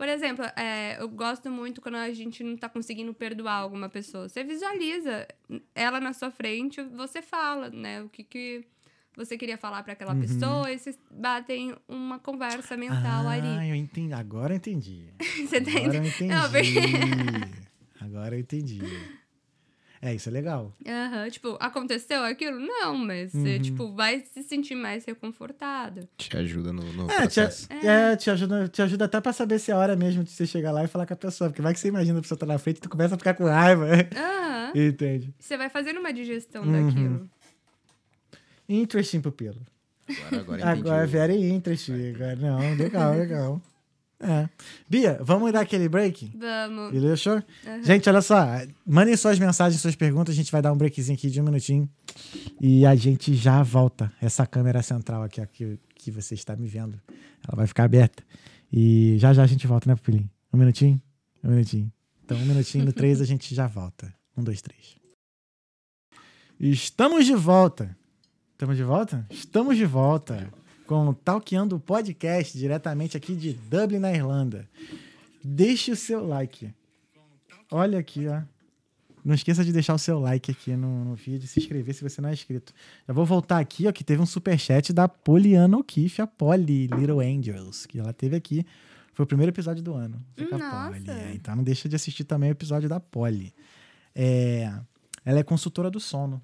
[0.00, 4.30] Por exemplo, é, eu gosto muito quando a gente não tá conseguindo perdoar alguma pessoa.
[4.30, 5.28] Você visualiza
[5.74, 8.00] ela na sua frente, você fala, né?
[8.02, 8.64] O que, que
[9.14, 10.22] você queria falar para aquela Uhum.
[10.22, 13.68] pessoa e vocês batem uma conversa mental ah, ali.
[13.68, 14.14] eu entendi.
[14.14, 15.04] Agora eu entendi.
[15.46, 16.32] Você tá Agora eu entendi.
[16.32, 18.80] Não, Agora eu entendi.
[20.02, 20.74] É, isso é legal.
[20.86, 22.58] Aham, Tipo, aconteceu aquilo?
[22.58, 23.62] Não, mas você, Uhum.
[23.62, 26.08] tipo, vai se sentir mais reconfortado.
[26.16, 27.68] Te ajuda no, no É, te, processo.
[27.70, 30.46] é, te, ajuda, te ajuda até pra saber se é a hora mesmo de você
[30.46, 31.50] chegar lá e falar com a pessoa.
[31.50, 33.34] Porque vai que você imagina a pessoa tá na frente e tu começa a ficar
[33.34, 33.86] com raiva.
[34.16, 34.72] Aham.
[34.74, 35.34] Entende?
[35.38, 36.72] Você vai fazendo uma digestão Uhum.
[36.86, 37.30] daquilo.
[38.68, 39.60] Interesting, pupilo.
[40.08, 40.80] Agora, agora entendi.
[40.80, 42.14] Agora, very interesting.
[42.14, 43.62] Agora, não, legal, legal.
[44.22, 44.48] É.
[44.88, 46.30] Bia, vamos dar aquele break?
[46.36, 46.92] Vamos.
[46.92, 47.16] Beleza?
[47.16, 47.42] Show?
[47.66, 47.82] Aham.
[47.82, 48.44] Gente, olha só.
[48.86, 50.34] Mandem suas mensagens, suas perguntas.
[50.34, 51.88] A gente vai dar um breakzinho aqui de um minutinho.
[52.60, 54.12] E a gente já volta.
[54.20, 57.00] Essa câmera central aqui, ó, que, que você está me vendo,
[57.48, 58.22] ela vai ficar aberta.
[58.70, 60.30] E já já a gente volta, né, Pupilinho?
[60.52, 61.00] Um minutinho?
[61.42, 61.90] Um minutinho.
[62.22, 64.12] Então, um minutinho no três a gente já volta.
[64.36, 64.96] Um, dois, três.
[66.60, 67.96] Estamos de volta.
[68.52, 69.26] Estamos de volta?
[69.30, 70.52] Estamos de volta
[70.90, 74.68] com o Talkeando Podcast, diretamente aqui de Dublin, na Irlanda.
[75.40, 76.74] Deixe o seu like.
[77.70, 78.42] Olha aqui, ó.
[79.24, 82.20] Não esqueça de deixar o seu like aqui no, no vídeo, se inscrever se você
[82.20, 82.74] não é inscrito.
[83.06, 87.20] Já vou voltar aqui, ó, que teve um superchat da Poliana O'Keefe, a Polly Little
[87.20, 88.66] Angels, que ela teve aqui.
[89.14, 90.20] Foi o primeiro episódio do ano.
[90.50, 90.90] Nossa.
[90.90, 91.32] Polly, é.
[91.36, 93.54] Então não deixa de assistir também o episódio da Polly.
[94.12, 94.68] É,
[95.24, 96.42] ela é consultora do sono.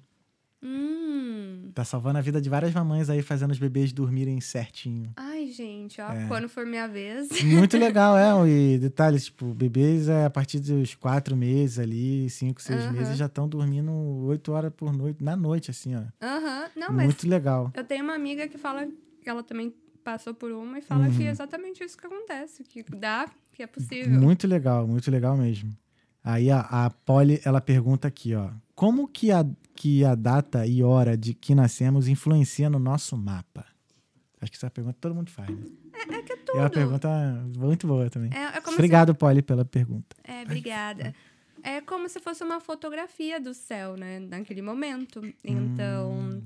[0.63, 1.71] Hum.
[1.73, 5.11] Tá salvando a vida de várias mamães aí, fazendo os bebês dormirem certinho.
[5.15, 6.27] Ai, gente, ó, É.
[6.27, 7.29] quando for minha vez.
[7.43, 8.49] Muito legal, é.
[8.49, 13.27] E detalhes, tipo, bebês é a partir dos quatro meses ali, cinco, seis meses, já
[13.27, 13.91] estão dormindo
[14.25, 16.01] oito horas por noite, na noite, assim, ó.
[16.21, 16.69] Aham.
[16.75, 17.71] Não, mas Muito legal.
[17.75, 18.87] eu tenho uma amiga que fala
[19.21, 21.27] que ela também passou por uma e fala que Uhum.
[21.27, 24.19] é exatamente isso que acontece, que dá, que é possível.
[24.19, 25.69] Muito legal, muito legal mesmo.
[26.23, 28.49] Aí a, a Polly, ela pergunta aqui, ó.
[28.77, 29.43] Como que a,
[29.75, 33.65] que a data e hora de que nascemos influencia no nosso mapa?
[34.39, 35.65] Acho que essa pergunta todo mundo faz, né?
[35.95, 36.73] É que é É uma tudo.
[36.73, 37.09] pergunta
[37.57, 38.29] muito boa também.
[38.31, 40.15] É, é Obrigado, Polly, pela pergunta.
[40.23, 40.31] se...
[40.31, 41.15] É, obrigada.
[41.63, 44.19] É como se fosse uma fotografia do céu, né?
[44.19, 45.21] Naquele momento.
[45.43, 46.41] Então, Hum.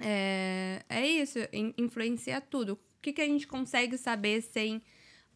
[0.00, 1.38] é, é isso.
[1.52, 2.72] in- influencia tudo.
[2.72, 4.82] O que, que a gente consegue saber sem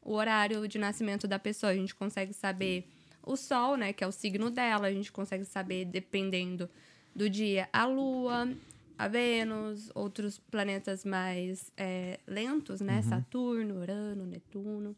[0.03, 1.70] o horário de nascimento da pessoa?
[1.70, 2.88] A gente consegue saber
[3.24, 3.92] o sol, né?
[3.92, 4.86] Que é o signo dela.
[4.86, 6.68] A gente consegue saber, dependendo
[7.14, 8.50] do dia, a lua,
[8.98, 13.02] a Vênus, outros planetas mais é, lentos, né?
[13.02, 14.96] Saturno, Urano, Netuno.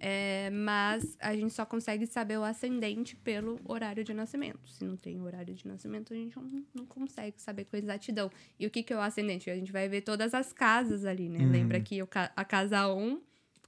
[0.00, 4.68] É, mas a gente só consegue saber o ascendente pelo horário de nascimento.
[4.70, 8.30] Se não tem horário de nascimento, a gente não, não consegue saber com exatidão.
[8.58, 9.50] E o que, que é o ascendente?
[9.50, 11.40] A gente vai ver todas as casas ali, né?
[11.40, 11.50] Uhum.
[11.50, 11.98] Lembra que
[12.36, 13.20] a casa 1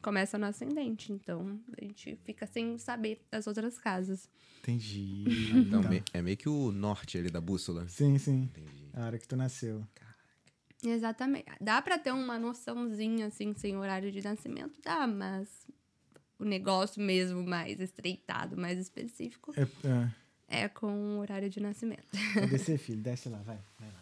[0.03, 1.13] começa no ascendente.
[1.13, 4.29] Então, a gente fica sem saber das outras casas.
[4.61, 5.25] Entendi.
[5.55, 5.91] Então, Tá.
[6.13, 7.87] é meio que o norte ali da bússola.
[7.89, 8.43] Sim, sim.
[8.43, 8.89] Entendi.
[8.95, 9.87] A hora que tu nasceu.
[10.83, 11.45] Exatamente.
[11.61, 14.81] Dá pra ter uma noçãozinha, assim, sem horário de nascimento?
[14.83, 15.67] Dá, mas
[16.39, 19.63] o negócio mesmo mais estreitado, mais específico, É,
[20.49, 20.63] é.
[20.65, 22.07] é com o horário de nascimento.
[22.35, 23.03] Vai descer, filho.
[23.03, 23.59] Desce lá, vai.
[23.79, 24.00] Vai lá.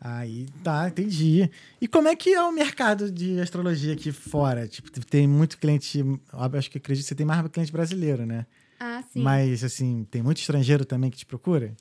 [0.00, 1.50] Aí, tá, entendi.
[1.80, 4.68] E como é que é o mercado de astrologia aqui fora?
[4.68, 6.00] Tipo, tem muito cliente.
[6.56, 8.46] Acho que acredito que você tem mais cliente brasileiro, né?
[8.78, 9.20] Ah, sim.
[9.20, 11.74] Mas, assim, tem muito estrangeiro também que te procura?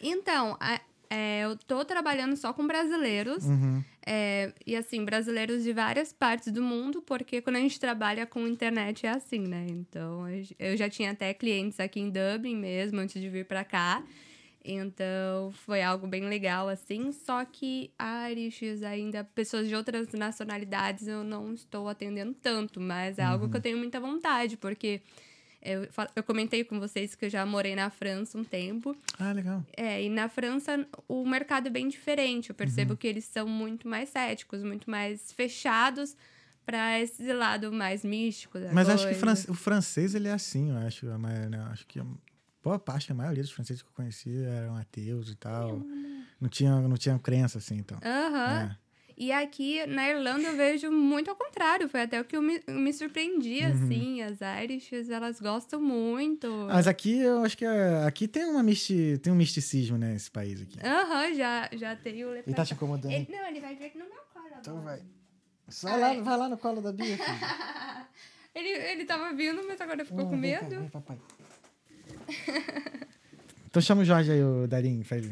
[0.00, 3.44] Então, a- é, eu tô trabalhando só com brasileiros.
[3.44, 3.82] Uhum.
[4.06, 8.46] é, e assim, brasileiros de várias partes do mundo, porque quando a gente trabalha com
[8.46, 9.66] internet é assim, né?
[9.68, 10.26] Então,
[10.58, 14.02] eu já tinha até clientes aqui em Dublin mesmo, antes de vir pra cá.
[14.64, 17.12] Então, foi algo bem legal, assim.
[17.12, 17.90] Só que
[18.30, 22.80] Irish, ainda pessoas de outras nacionalidades, eu não estou atendendo tanto.
[22.80, 25.02] Mas é algo que eu tenho muita vontade, porque
[25.64, 28.96] eu, eu comentei com vocês que eu já morei na França um tempo.
[29.18, 29.64] Ah, legal.
[29.76, 32.50] É, e na França o mercado é bem diferente.
[32.50, 36.16] Eu percebo que eles são muito mais céticos, muito mais fechados
[36.64, 39.50] para esse lado mais místico Mas acho que coisa.
[39.50, 41.10] o francês, ele é assim, eu acho.
[41.10, 41.66] A né?
[41.70, 42.06] Acho que a
[42.64, 45.84] boa parte, a maioria dos franceses que eu conheci eram ateus e tal.
[46.40, 47.98] Não tinha, não tinha crença, assim, então.
[48.02, 48.70] Aham.
[48.80, 48.84] É.
[49.16, 51.88] E aqui na Irlanda eu vejo muito ao contrário.
[51.88, 53.72] Foi até o que eu me, me surpreendi, Uhum.
[53.72, 54.22] assim.
[54.22, 56.48] As Irishes, elas gostam muito.
[56.66, 60.28] Mas aqui, eu acho que é- aqui tem, uma misti, tem um misticismo, né, esse
[60.28, 60.78] país aqui.
[60.84, 63.12] Aham, já, já tem o Ele tá te incomodando?
[63.12, 64.58] Ele- Não, ele vai vir no meu colo agora.
[64.60, 65.00] Então vai.
[65.68, 67.16] Só lá, vai lá no colo da Bia.
[68.54, 70.78] Ele, ele tava vindo, mas agora ficou Não, com vem cá, medo.
[70.80, 71.18] vem, papai.
[73.68, 75.26] então chama o Jorge aí, o Darinho, faz.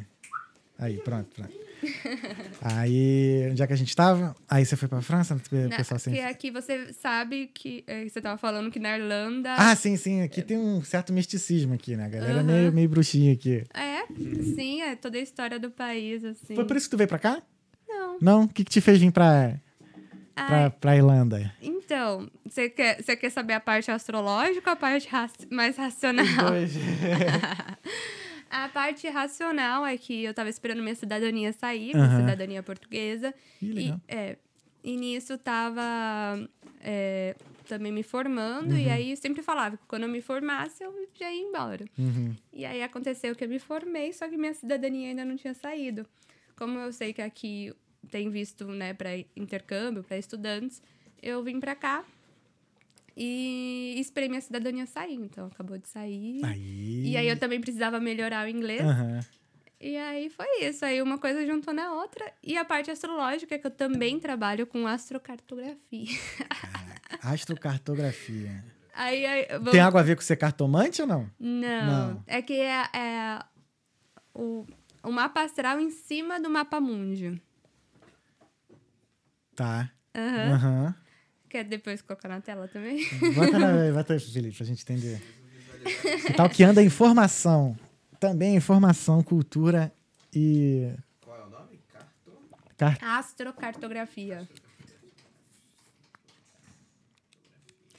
[0.78, 1.53] Aí, pronto, pronto.
[2.62, 4.36] Aí, onde é que a gente tava?
[4.49, 6.14] Aí você foi pra França, o Na- pessoal sem...
[6.14, 10.22] que aqui você sabe que eh, você tava falando que na Irlanda Ah, sim, sim.
[10.22, 12.07] Aqui tem um certo misticismo aqui, né?
[12.07, 12.43] A galera é Aham.
[12.45, 13.64] meio, meio bruxinha aqui.
[13.74, 14.07] é,
[14.55, 16.55] sim, é toda a história do país assim.
[16.55, 17.43] Foi por isso que tu veio pra cá?
[17.88, 18.18] Não.
[18.20, 18.43] Não?
[18.45, 19.61] O que, que te fez vir pra,
[20.35, 21.55] pra, Ai, pra Irlanda?
[21.61, 26.24] então, você quer, você quer saber a parte astrológica ou a parte raci- mais racional?
[26.51, 26.72] Dois.
[28.51, 33.33] A parte racional é que eu tava esperando minha cidadania sair, minha cidadania portuguesa.
[33.62, 34.01] Ih, E, legal.
[34.07, 34.37] é,
[34.85, 35.80] e nisso tava
[36.83, 37.35] é,
[37.66, 41.33] também me formando, e aí eu sempre falava que quando eu me formasse eu já
[41.33, 41.87] ia embora.
[41.99, 42.37] Uhum.
[42.53, 46.05] E aí aconteceu que eu me formei, só que minha cidadania ainda não tinha saído.
[46.55, 47.72] Como eu sei que aqui
[48.11, 50.82] tem visto, né, para intercâmbio, para estudantes,
[51.22, 52.05] eu vim para cá
[53.16, 55.14] e esperei minha cidadania sair.
[55.14, 56.44] Então acabou de sair.
[56.44, 57.11] Aí...
[57.11, 58.82] E aí eu também precisava melhorar o inglês.
[58.82, 59.20] Aham.
[59.80, 60.84] E aí foi isso.
[60.84, 62.32] Aí uma coisa juntou na outra.
[62.42, 66.16] E a parte astrológica, que eu também trabalho com astrocartografia.
[67.20, 68.64] Astrocartografia.
[68.94, 71.30] Aí, aí vamos- Tem algo a ver com ser cartomante ou não?
[71.38, 71.86] Não.
[72.12, 72.24] Não.
[72.26, 73.42] É que é, é
[74.34, 74.66] o,
[75.03, 77.40] o mapa astral em cima do mapa mundi.
[79.55, 79.90] Tá.
[80.14, 80.53] Aham.
[80.55, 80.94] Aham.
[81.48, 83.07] Quer depois colocar na tela também?
[83.34, 85.22] Bota, na, bota aí, Felipe, pra gente entender.
[86.30, 87.76] Stalkeando a informação.
[88.18, 89.92] Também informação, cultura
[90.34, 90.94] e...
[91.20, 91.80] Qual é o nome?
[91.92, 92.32] Carto?
[92.78, 93.18] Car...
[93.18, 94.48] Astrocartografia.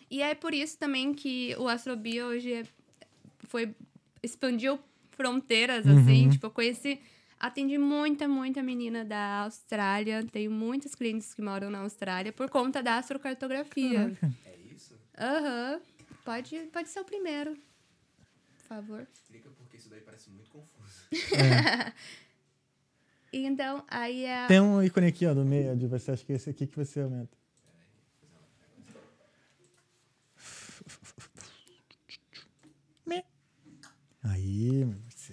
[0.09, 2.65] E é por isso também que o Astrobio hoje é-
[3.47, 3.75] foi
[4.21, 4.79] expandiu
[5.11, 6.29] fronteiras, assim.
[6.29, 6.99] Tipo, eu conheci
[7.43, 10.25] Atendi muita, muita menina da Austrália.
[10.31, 14.15] Tenho muitos clientes que moram na Austrália por conta da astrocartografia.
[14.15, 14.33] Caraca.
[14.45, 14.97] É isso?
[15.19, 15.81] Aham.
[16.23, 17.53] Pode, pode ser o primeiro.
[17.53, 19.05] Por favor.
[19.13, 21.09] Explica porque isso daí parece muito confuso.
[23.35, 24.45] Então, aí é.
[24.45, 26.11] Tem um ícone aqui, ó, do meio de você.
[26.11, 27.35] Acho que é esse aqui que você aumenta.
[33.03, 33.25] Me.
[34.21, 34.87] Aí,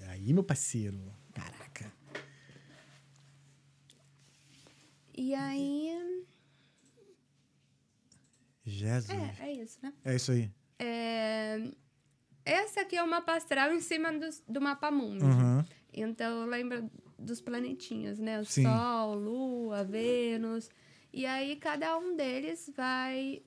[0.08, 0.98] aí, meu parceiro.
[1.34, 1.92] Caraca.
[5.20, 6.24] E aí.
[8.64, 9.10] Jesus.
[9.38, 9.92] É, é isso, né?
[10.02, 10.50] É isso aí.
[10.78, 11.70] É,
[12.42, 15.22] Essa aqui é uma astral em cima dos- do, mapa mundo.
[15.22, 15.62] Uhum.
[15.92, 18.40] Então, lembra dos planetinhos, né?
[18.40, 18.62] O Sim.
[18.62, 20.70] Sol, Lua, Vênus.
[21.12, 23.42] E aí, cada um deles vai...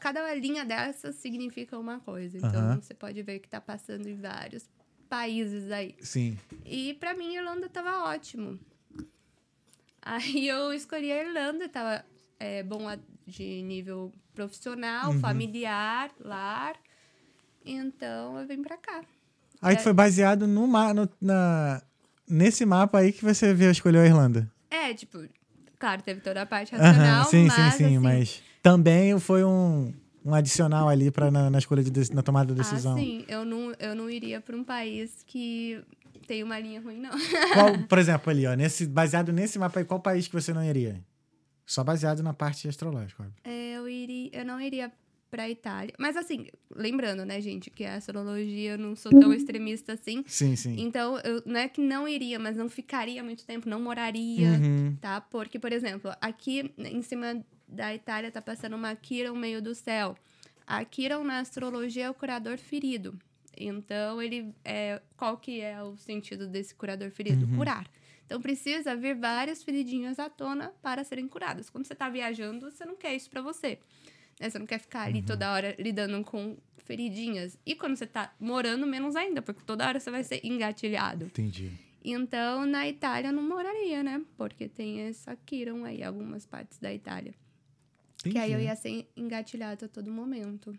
[0.00, 2.38] Cada linha dessas significa uma coisa.
[2.38, 2.80] Então, Aham.
[2.80, 4.70] você pode ver que tá passando em vários
[5.08, 5.96] países aí.
[6.00, 6.38] Sim.
[6.64, 8.58] E pra mim, Irlanda tava ótimo.
[10.04, 12.04] Aí eu escolhi a Irlanda, tava
[12.38, 12.80] é, bom
[13.26, 15.20] de nível profissional, Uhum.
[15.20, 16.74] familiar, lar.
[17.64, 19.02] Então eu vim pra cá.
[19.62, 19.78] Aí É.
[19.78, 21.82] foi baseado no, no- na,
[22.28, 24.50] nesse mapa aí que você viu, escolheu a Irlanda.
[24.70, 25.18] É, tipo,
[25.78, 29.94] claro, teve toda a parte racional, sim, mas sim, sim, assim, mas também foi um,
[30.24, 32.94] um adicional ali pra, na, na escolha de na tomada de decisão.
[32.96, 35.82] Ah, sim, eu não, eu não iria pra um país que
[36.26, 37.10] tem uma linha ruim, não.
[37.52, 40.62] Qual, por exemplo, ali, ó, nesse, baseado nesse mapa aí, qual país que você não
[40.64, 41.02] iria?
[41.66, 43.38] Só baseado na parte astrológica, óbvio.
[43.44, 44.92] É, eu, iria, eu não iria
[45.30, 45.92] pra Itália.
[45.98, 50.22] Mas assim, lembrando, né, gente, que a astrologia eu não sou tão extremista assim.
[50.26, 50.76] Sim, sim.
[50.78, 54.96] Então, eu, não é que não iria, mas não ficaria muito tempo, não moraria, Uhum.
[55.00, 55.20] tá?
[55.20, 60.14] Porque, por exemplo, aqui em cima da Itália tá passando uma Quiron meio do céu.
[60.66, 63.18] A Quiron na astrologia é o curador ferido.
[63.58, 65.00] Então, ele é.
[65.16, 67.46] Qual que é o sentido desse curador ferido?
[67.46, 67.56] Uhum.
[67.56, 67.88] Curar.
[68.26, 71.68] Então, precisa vir várias feridinhas à tona para serem curadas.
[71.68, 73.78] Quando você tá viajando, você não quer isso para você.
[74.40, 74.48] né?
[74.48, 77.58] Você não quer ficar ali toda hora lidando com feridinhas.
[77.64, 81.26] E quando você tá morando, menos ainda, porque toda hora você vai ser engatilhado.
[81.26, 81.70] Entendi.
[82.02, 84.22] Então, na Itália, não moraria, né?
[84.36, 87.34] Porque tem essa Kiron aí, algumas partes da Itália.
[88.20, 88.34] Entendi.
[88.34, 90.76] Que aí eu ia ser engatilhada a todo momento.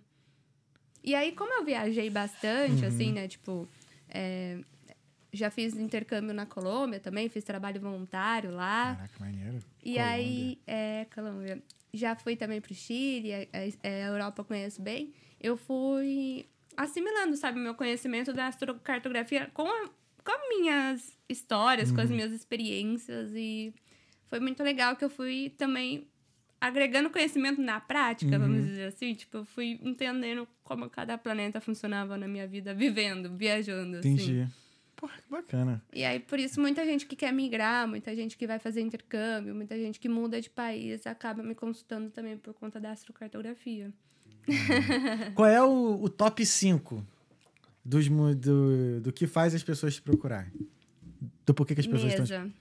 [1.05, 2.87] E aí, como eu viajei bastante, Uhum.
[2.87, 3.27] assim, né?
[3.27, 3.69] Tipo,
[4.09, 4.59] é,
[5.31, 8.95] já fiz intercâmbio na Colômbia também, fiz trabalho voluntário lá.
[8.95, 9.59] Caraca, maneiro.
[9.83, 10.03] E Colômbia.
[10.05, 11.61] aí, é, Colômbia.
[11.93, 15.13] Já fui também pro Chile, a, a- a Europa eu conheço bem.
[15.39, 16.45] Eu fui
[16.75, 19.89] assimilando, sabe, meu conhecimento da astrocartografia com, a-
[20.23, 22.15] com as minhas histórias, com as Uhum.
[22.15, 23.31] minhas experiências.
[23.35, 23.73] E
[24.27, 26.07] foi muito legal que eu fui também
[26.59, 28.65] agregando conhecimento na prática, vamos Uhum.
[28.65, 29.13] dizer assim.
[29.13, 34.13] Tipo, eu fui entendendo como cada planeta funcionava na minha vida, vivendo, viajando, assim.
[34.13, 34.47] Entendi.
[34.95, 35.83] Porra, que bacana.
[35.93, 39.53] E aí, por isso, muita gente que quer migrar, muita gente que vai fazer intercâmbio,
[39.53, 43.91] muita gente que muda de país, acaba me consultando também por conta da astrocartografia.
[45.35, 47.05] Qual é o, o top 5
[47.83, 50.49] dos, do, do que faz as pessoas te procurar?
[51.45, 52.51] Do porquê que as pessoas estão...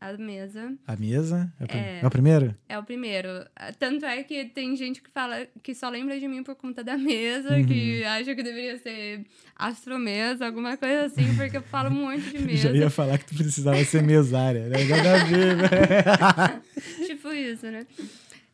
[0.00, 1.52] A mesa A mesa?
[1.58, 2.00] É, o É.
[2.02, 2.54] é o primeiro?
[2.68, 3.28] é o primeiro.
[3.56, 6.84] Ah, Tanto é que tem gente que fala que só lembra de mim por conta
[6.84, 7.66] da mesa, Uhum.
[7.66, 9.24] que acha que deveria ser
[9.56, 12.68] astromesa, alguma coisa assim, porque eu falo muito de Eu mesa.
[12.68, 14.68] já ia falar que tu precisava ser mesária.
[14.68, 14.84] Né?
[14.84, 16.62] Nada a ver, velho.
[17.06, 17.86] tipo isso, né?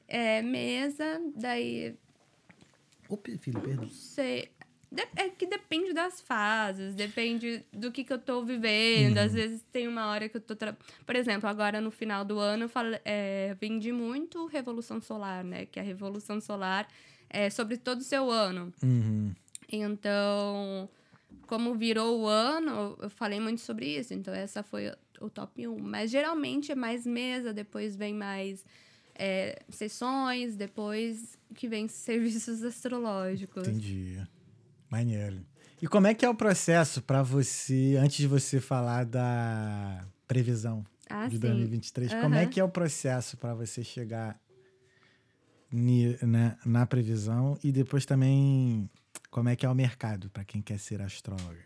[0.09, 1.95] É, mesa, daí
[3.09, 3.87] Opa, filho, perdão.
[3.91, 4.49] sei.
[5.17, 9.19] É que depende das fases, depende do que, que eu tô vivendo.
[9.19, 10.55] Às vezes tem uma hora que eu tô.
[10.55, 10.77] Tra...
[11.05, 15.67] Por exemplo, agora no final do ano eu fale- é, vendi muito Revolução Solar, né?
[15.67, 16.87] Que a Revolução Solar
[17.29, 18.73] é sobre todo o seu ano.
[18.83, 19.35] Uhum.
[19.71, 20.89] Então,
[21.47, 24.15] como virou o ano, eu falei muito sobre isso.
[24.15, 25.79] Então, essa foi o top 1.
[25.79, 28.65] Mas geralmente é mais mesa, depois vem mais
[29.15, 33.67] é, sessões, depois que vem serviços astrológicos.
[33.67, 34.21] Entendi.
[34.91, 35.45] Maneiro.
[35.83, 40.85] E como é que é o processo pra você, antes de você falar da previsão
[41.11, 41.41] Ah, de sim.
[41.41, 44.39] 2023, como é que é o processo pra você chegar
[45.71, 48.89] ni- né, na previsão e depois também
[49.31, 51.59] como é que é o mercado pra quem quer ser astrólogo?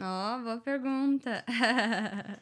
[0.00, 1.44] Ó, boa pergunta.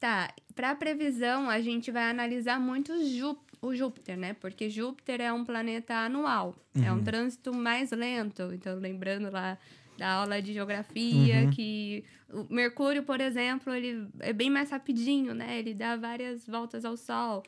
[0.00, 3.38] tá, para previsão, a gente vai analisar muito o Jú-
[3.68, 4.34] o Júpiter, né?
[4.34, 8.50] Porque Júpiter é um planeta anual, é um trânsito mais lento.
[8.52, 9.58] Então, lembrando lá
[9.98, 11.50] da aula de geografia, Uhum.
[11.50, 15.58] que o Mercúrio, por exemplo, ele é bem mais rapidinho, né?
[15.58, 17.42] Ele dá várias voltas ao Sol.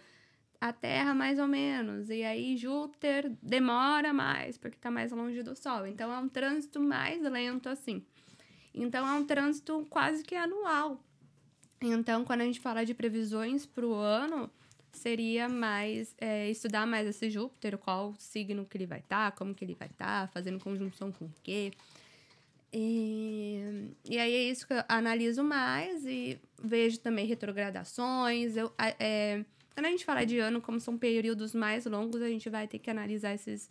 [0.60, 2.08] A Terra, mais ou menos.
[2.10, 5.86] E aí, Júpiter demora mais, porque está mais longe do Sol.
[5.86, 8.02] Então, é um trânsito mais lento, assim.
[8.74, 11.00] Então, é um trânsito quase que anual.
[11.80, 14.50] Então, quando a gente fala de previsões para o ano,
[14.98, 19.54] seria mais é, estudar mais esse Júpiter, qual signo que ele vai estar, tá, como
[19.54, 21.72] que ele vai estar, tá, fazendo conjunção com o quê.
[22.72, 28.56] E, e aí é isso que eu analiso mais e vejo também retrogradações.
[28.56, 29.44] Eu, é,
[29.74, 32.78] quando a gente fala de ano, como são períodos mais longos, a gente vai ter
[32.78, 33.70] que analisar esses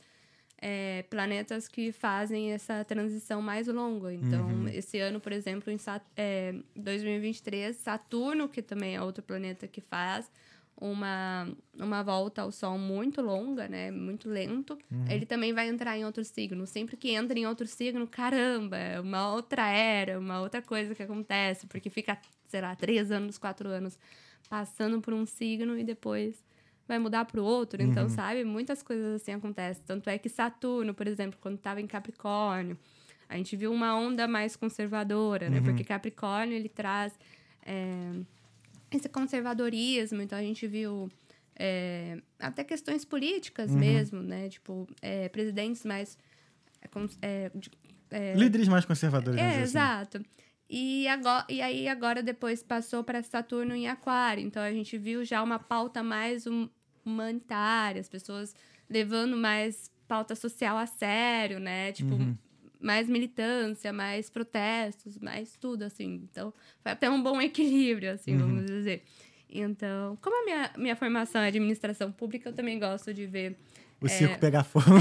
[0.60, 4.14] é, planetas que fazem essa transição mais longa.
[4.14, 4.68] Então, uhum.
[4.68, 5.78] esse ano, por exemplo, em
[6.16, 10.32] é, 2023, Saturno, que também é outro planeta que faz
[10.80, 13.90] uma, uma volta ao Sol muito longa, né?
[13.90, 14.78] Muito lento.
[14.92, 15.06] Uhum.
[15.10, 16.68] Ele também vai entrar em outro signo.
[16.68, 21.02] Sempre que entra em outro signo, caramba, é uma outra era, uma outra coisa que
[21.02, 22.18] acontece, porque fica,
[22.48, 23.98] sei lá, três anos, quatro anos
[24.50, 26.46] passando por um signo e depois
[26.88, 27.82] vai mudar para o outro.
[27.82, 28.10] Então, uhum.
[28.10, 28.44] sabe?
[28.46, 29.84] Muitas coisas assim acontecem.
[29.86, 32.78] Tanto é que Saturno, por exemplo, quando estava em Capricórnio,
[33.28, 35.58] a gente viu uma onda mais conservadora, né?
[35.58, 35.64] Uhum.
[35.64, 37.18] Porque Capricórnio, ele traz
[37.66, 38.12] é,
[38.92, 40.22] esse conservadorismo.
[40.22, 41.10] Então, a gente viu
[41.58, 43.78] é, até questões políticas uhum.
[43.78, 44.50] mesmo, né?
[44.50, 46.18] Tipo, é, presidentes mais...
[47.22, 47.52] É,
[48.10, 49.40] é, Líderes mais conservadores.
[49.40, 49.62] É, assim.
[49.62, 50.26] exato.
[50.70, 54.44] E, agora, e aí agora depois passou para Saturno em Aquário.
[54.44, 56.70] Então a gente viu já uma pauta mais hum,
[57.06, 58.54] humanitária, as pessoas
[58.90, 61.92] levando mais pauta social a sério, né?
[61.92, 62.38] Tipo, uhum.
[62.80, 66.28] Mais militância, mais protestos, mais tudo, assim.
[66.30, 68.40] Então, foi até um bom equilíbrio, assim, uhum.
[68.40, 69.04] vamos dizer.
[69.50, 73.58] Então, como a minha, minha formação é administração pública, eu também gosto de ver
[74.00, 74.10] o é...
[74.10, 74.86] circo pegar fogo.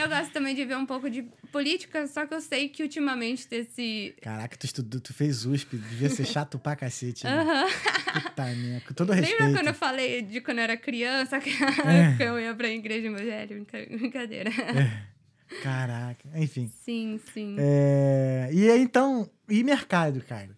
[0.00, 1.22] Eu gosto também de ver um pouco de
[1.52, 4.14] política, só que eu sei que ultimamente esse.
[4.20, 7.24] Caraca, tu estudou, tu fez USP, devia ser chato pra cacete.
[7.24, 7.42] Né?
[7.42, 8.20] Uhum.
[8.22, 9.40] Puta minha, com todo respeito.
[9.40, 12.16] Lembra quando eu falei de quando eu era criança, que é.
[12.20, 13.78] eu ia pra igreja evangélica?
[13.90, 14.50] Brincadeira.
[14.50, 15.09] É.
[15.62, 16.70] Caraca, enfim.
[16.82, 17.56] Sim, sim.
[17.58, 18.48] É...
[18.52, 20.56] E aí, então, e mercado, cara?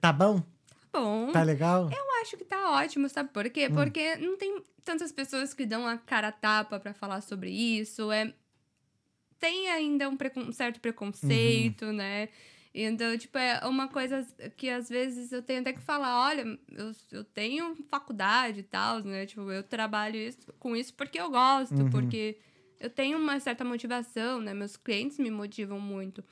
[0.00, 0.40] Tá bom?
[0.40, 1.32] Tá bom.
[1.32, 1.90] Tá legal?
[1.90, 3.68] Eu acho que tá ótimo, sabe por quê?
[3.70, 3.74] Hum.
[3.74, 8.12] Porque não tem tantas pessoas que dão a cara a tapa para falar sobre isso.
[8.12, 8.32] É
[9.38, 11.92] tem ainda um, um certo preconceito, uhum.
[11.92, 12.28] né?
[12.74, 16.92] Então, tipo, é uma coisa que às vezes eu tenho até que falar, olha, eu,
[17.10, 19.24] eu tenho faculdade e tal, né?
[19.24, 21.90] Tipo, eu trabalho isso, com isso porque eu gosto, uhum.
[21.90, 22.38] porque
[22.78, 24.54] eu tenho uma certa motivação, né?
[24.54, 26.24] Meus clientes me motivam muito.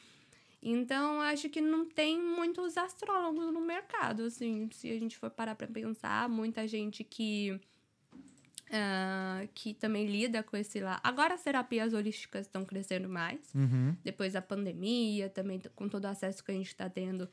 [0.62, 5.54] Então, acho que não tem muitos astrólogos no mercado, assim, se a gente for parar
[5.54, 7.60] para pensar, muita gente que
[8.64, 10.98] Uh, que também lida com esse lá.
[11.04, 13.94] Agora as terapias holísticas estão crescendo mais, uhum.
[14.02, 17.28] depois da pandemia, também com todo o acesso que a gente está tendo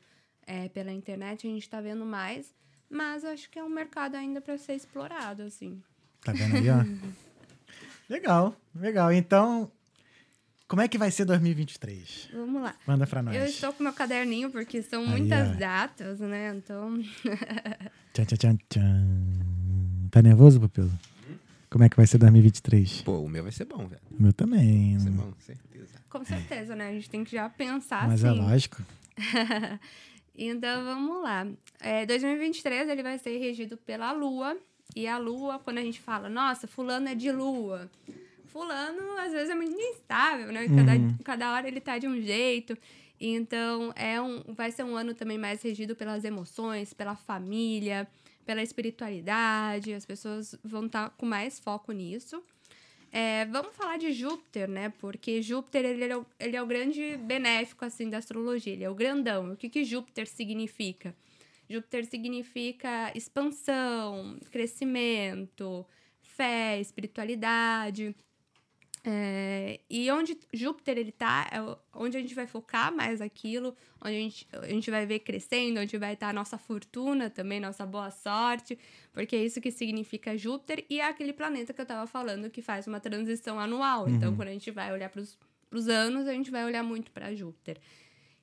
[0.46, 2.54] é, pela internet, a gente está vendo mais,
[2.88, 5.82] mas acho que é um mercado ainda para ser explorado, assim.
[6.20, 6.84] Tá vendo aí, ó?
[8.12, 9.12] legal, legal.
[9.12, 9.70] Então,
[10.68, 12.30] como é que vai ser 2023?
[12.34, 12.74] Vamos lá.
[12.86, 13.34] Manda pra nós.
[13.34, 15.54] Eu estou com meu caderninho, porque são aí, muitas ó.
[15.54, 16.54] datas, né?
[16.54, 17.02] Então.
[18.12, 20.08] tchan, tchan, tchan, tchan.
[20.10, 20.92] Tá nervoso, Papilo?
[21.70, 23.00] Como é que vai ser 2023?
[23.00, 24.02] Pô, o meu vai ser bom, velho.
[24.10, 24.92] O meu também.
[24.98, 25.94] Vai ser bom, certeza.
[26.10, 26.88] Com certeza, né?
[26.88, 28.38] A gente tem que já pensar Mas é assim.
[28.38, 28.82] Mas é lógico.
[30.36, 31.46] então, vamos lá.
[31.80, 34.54] É, 2023, ele vai ser regido pela Lua.
[34.94, 37.90] E a Lua, quando a gente fala, nossa, fulano é de Lua.
[38.46, 40.68] Fulano, às vezes, é muito instável, né?
[40.68, 41.16] Cada, uhum.
[41.24, 42.76] cada hora ele tá de um jeito.
[43.18, 48.06] Então, é um, vai ser um ano também mais regido pelas emoções, pela família
[48.44, 52.42] pela espiritualidade, as pessoas vão estar tá com mais foco nisso.
[53.10, 54.92] É, vamos falar de Júpiter, né?
[54.98, 58.90] Porque Júpiter ele é, o, ele é o grande benéfico assim da astrologia, ele é
[58.90, 59.52] o grandão.
[59.52, 61.14] O que, que Júpiter significa?
[61.72, 65.86] Júpiter significa expansão, crescimento,
[66.20, 68.14] fé, espiritualidade.
[69.04, 71.58] É, e onde Júpiter ele tá, é
[71.92, 75.80] onde a gente vai focar mais aquilo, onde a gente, a gente vai ver crescendo,
[75.80, 78.78] onde vai estar tá a nossa fortuna também, nossa boa sorte,
[79.12, 82.62] porque é isso que significa Júpiter, e é aquele planeta que eu estava falando que
[82.62, 84.02] faz uma transição anual.
[84.02, 84.16] Então, uhum.
[84.16, 87.34] Então, quando a gente vai olhar para os anos, a gente vai olhar muito para
[87.34, 87.80] Júpiter.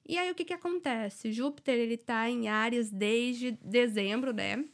[0.10, 1.32] E aí, o que, que acontece?
[1.32, 4.66] Júpiter ele tá em Áries desde dezembro, né?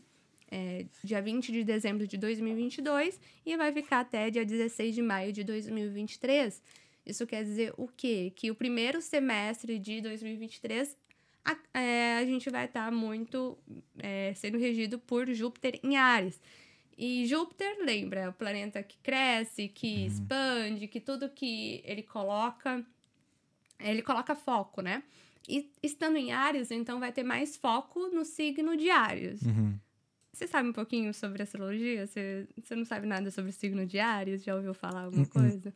[0.56, 5.34] é, dia 20 de dezembro de 2022 e vai ficar até dia 16 de maio
[5.34, 6.62] de 2023.
[7.06, 8.32] Isso quer dizer o quê?
[8.36, 10.98] Que o primeiro semestre de 2023
[11.44, 13.58] a, é, a gente vai estar tá muito
[14.00, 16.42] é, sendo regido por Júpiter em Ares.
[16.98, 20.06] E Júpiter, lembra, é o planeta que cresce, que uhum.
[20.06, 22.84] expande, que tudo que ele coloca,
[23.78, 25.04] ele coloca foco, né?
[25.48, 29.42] E estando em Ares, então vai ter mais foco no signo de Ares.
[29.42, 29.78] Uhum.
[30.34, 32.06] Você sabe um pouquinho sobre astrologia?
[32.06, 34.44] Você, você não sabe nada sobre o signo de Ares?
[34.44, 35.32] Já ouviu falar alguma uh -uh.
[35.32, 35.74] coisa?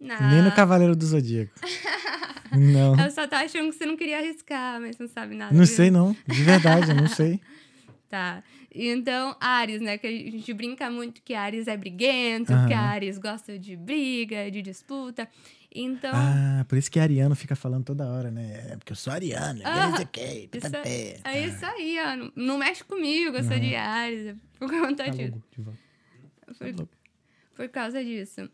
[0.00, 0.30] Não.
[0.30, 1.52] Nem no Cavaleiro do Zodíaco.
[2.52, 2.98] Não.
[2.98, 5.52] Eu só tô achando que você não queria arriscar, mas não sabe nada.
[5.54, 5.76] Não viu?
[5.76, 6.16] sei, não.
[6.26, 7.40] De verdade, eu não sei.
[8.08, 8.42] Tá.
[8.74, 9.96] Então, Ares, né?
[9.96, 12.66] Que a gente brinca muito que Ares é briguento, Aham.
[12.66, 15.28] que Ares gosta de briga, de disputa.
[15.72, 18.70] Então, Ah, por isso que ariano fica falando toda hora, né?
[18.72, 20.48] É porque eu sou ariano, Ah, não sei o quê.
[20.52, 21.20] isso, tatatê.
[21.22, 22.30] é isso aí, ó.
[22.34, 24.26] Não, mexe comigo, eu sou de Ares.
[24.26, 25.30] é Por conta Tá disso.
[25.32, 25.78] louco, de volta.
[26.58, 26.88] Por,
[27.54, 28.50] por causa disso.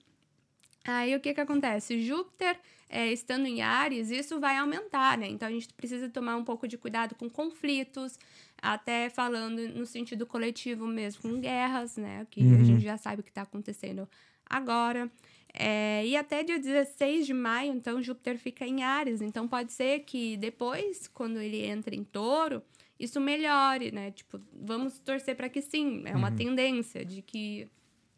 [0.85, 2.01] Aí o que que acontece?
[2.07, 2.57] Júpiter
[2.89, 5.27] é, estando em Ares, isso vai aumentar, né?
[5.29, 8.19] Então a gente precisa tomar um pouco de cuidado com conflitos,
[8.61, 12.27] até falando no sentido coletivo mesmo, com guerras, né?
[12.31, 12.65] Que a Uhum.
[12.65, 14.07] gente já sabe o que está acontecendo
[14.49, 15.11] agora.
[15.59, 19.23] É, e até dia 16 de maio, então, Júpiter fica em Ares.
[19.23, 22.63] Então, pode ser que depois, quando ele entra em touro,
[23.01, 24.11] isso melhore, né?
[24.11, 26.03] Tipo, vamos torcer para que sim.
[26.05, 27.69] É uma tendência de que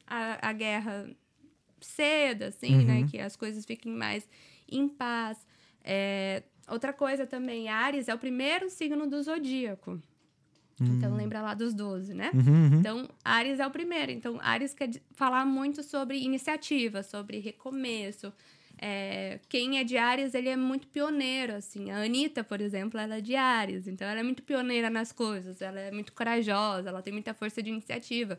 [0.06, 1.08] a, a guerra
[1.80, 3.06] ceda, assim, né?
[3.08, 4.28] Que as coisas fiquem mais
[4.68, 5.46] em paz.
[5.84, 10.00] É, outra coisa também, Ares é o primeiro signo do zodíaco.
[10.84, 12.30] Então, lembra lá dos 12, né?
[12.34, 12.78] Uhum, uhum.
[12.78, 14.12] Então, Ares é o primeiro.
[14.12, 18.32] Então, Ares quer falar muito sobre iniciativa, sobre recomeço.
[18.80, 21.90] É, quem é de Ares, ele é muito pioneiro, assim.
[21.90, 23.88] A Anitta, por exemplo, ela é de Ares.
[23.88, 25.60] Então, ela é muito pioneira nas coisas.
[25.60, 28.38] Ela é muito corajosa, ela tem muita força de iniciativa.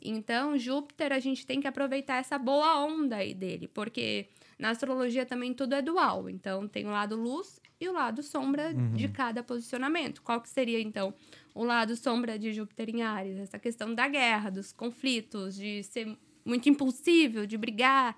[0.00, 3.66] Então, Júpiter, a gente tem que aproveitar essa boa onda aí dele.
[3.66, 4.28] Porque
[4.58, 6.28] na astrologia também tudo é dual.
[6.28, 10.20] Então, tem o lado luz e o lado sombra de cada posicionamento.
[10.22, 11.14] Qual que seria, então,
[11.58, 13.36] o lado sombra de Júpiter em Ares?
[13.36, 18.16] Essa questão da guerra, dos conflitos, de ser muito impulsivo, de brigar,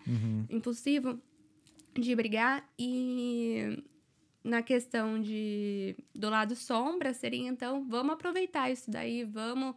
[0.50, 1.18] impulsivo,
[1.98, 2.68] de brigar.
[2.78, 3.82] E
[4.44, 9.74] na questão de do lado sombra seria, então, vamos aproveitar isso daí, vamos,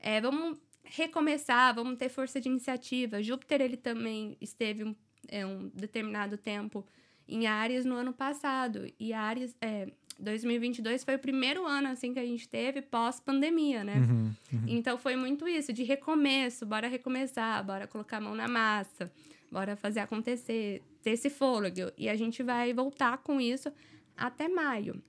[0.00, 3.22] é, vamos recomeçar, vamos ter força de iniciativa.
[3.22, 4.96] Júpiter, ele também esteve um,
[5.28, 6.86] é, um determinado tempo
[7.28, 8.90] em Ares no ano passado.
[8.98, 9.92] E Ares, é,
[10.22, 13.96] 2022 foi o primeiro ano assim que a gente teve pós-pandemia, né?
[13.96, 14.64] Uhum, uhum.
[14.68, 19.10] Então foi muito isso, de recomeço, bora recomeçar, bora colocar a mão na massa,
[19.50, 21.92] bora fazer acontecer, ter esse fôlego.
[21.98, 23.70] E a gente vai voltar com isso
[24.16, 25.02] até maio.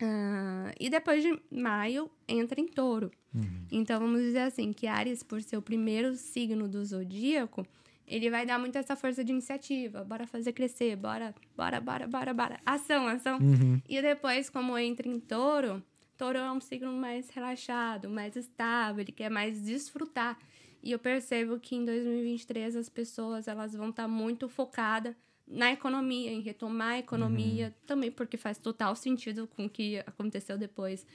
[0.00, 3.10] Ah, e depois de maio entra em touro.
[3.70, 7.64] Então vamos dizer assim, que Ares, por ser o primeiro signo do zodíaco,
[8.10, 10.02] ele vai dar muito essa força de iniciativa.
[10.04, 12.60] Bora fazer crescer, bora, bora, bora, bora, bora.
[12.66, 13.38] Ação, ação.
[13.38, 13.80] Uhum.
[13.88, 15.82] E depois, como entra em touro,
[16.18, 20.36] touro é um signo mais relaxado, mais estável, ele quer mais desfrutar.
[20.82, 25.14] E eu percebo que em 2023 as pessoas elas vão estar muito focadas
[25.46, 30.58] na economia, em retomar a economia, também porque faz total sentido com o que aconteceu
[30.58, 31.06] depois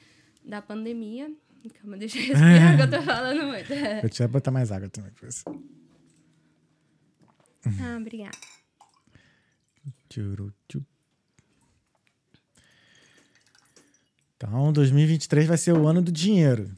[0.43, 1.31] da pandemia.
[1.81, 3.69] Calma, deixa eu respirar, que eu tô falando muito.
[4.01, 5.11] Vou te botar mais água também.
[5.11, 5.43] pra você.
[7.81, 8.37] Ah, obrigada.
[14.37, 16.69] Então, 2023 vai ser o ano do dinheiro.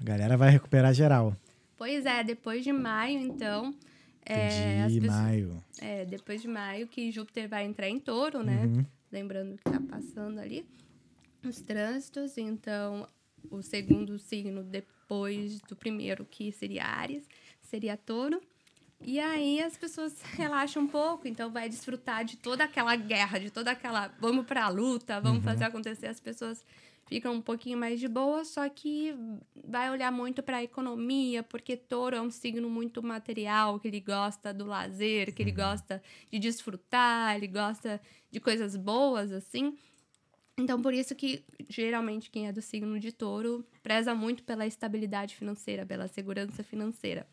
[0.00, 1.36] A galera vai recuperar geral.
[1.76, 3.74] Pois é, depois de maio, então.
[4.24, 5.64] É, pessoas- maio.
[5.80, 8.64] É, depois de maio que Júpiter vai entrar em touro, né?
[8.66, 8.84] Uhum.
[9.10, 10.66] Lembrando que tá passando ali
[11.44, 12.36] os trânsitos.
[12.36, 13.08] Então,
[13.50, 17.24] o segundo signo depois do primeiro, que seria Ares,
[17.62, 18.40] seria touro.
[19.00, 23.50] E aí as pessoas relaxam um pouco, então vai desfrutar de toda aquela guerra, de
[23.50, 24.08] toda aquela.
[24.20, 26.06] Vamos pra luta, vamos fazer acontecer.
[26.06, 26.64] As pessoas
[27.06, 29.14] ficam um pouquinho mais de boa, só que
[29.64, 34.00] vai olhar muito para a economia, porque touro é um signo muito material, que ele
[34.00, 38.00] gosta do lazer, que ele gosta de desfrutar, ele gosta
[38.30, 39.76] de coisas boas, assim.
[40.58, 45.36] Então, por isso que, geralmente, quem é do signo de touro preza muito pela estabilidade
[45.36, 47.26] financeira, pela segurança financeira.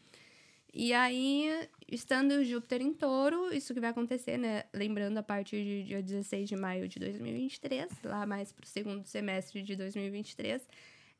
[0.75, 4.63] E aí, estando Júpiter em touro, isso que vai acontecer, né?
[4.73, 9.05] Lembrando a partir de dia 16 de maio de 2023, lá mais para o segundo
[9.05, 10.67] semestre de 2023,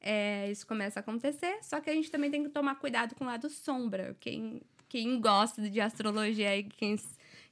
[0.02, 1.60] é, isso começa a acontecer.
[1.62, 4.18] Só que a gente também tem que tomar cuidado com o lado sombra.
[4.20, 4.60] Quem,
[4.90, 7.00] quem gosta de astrologia e quem,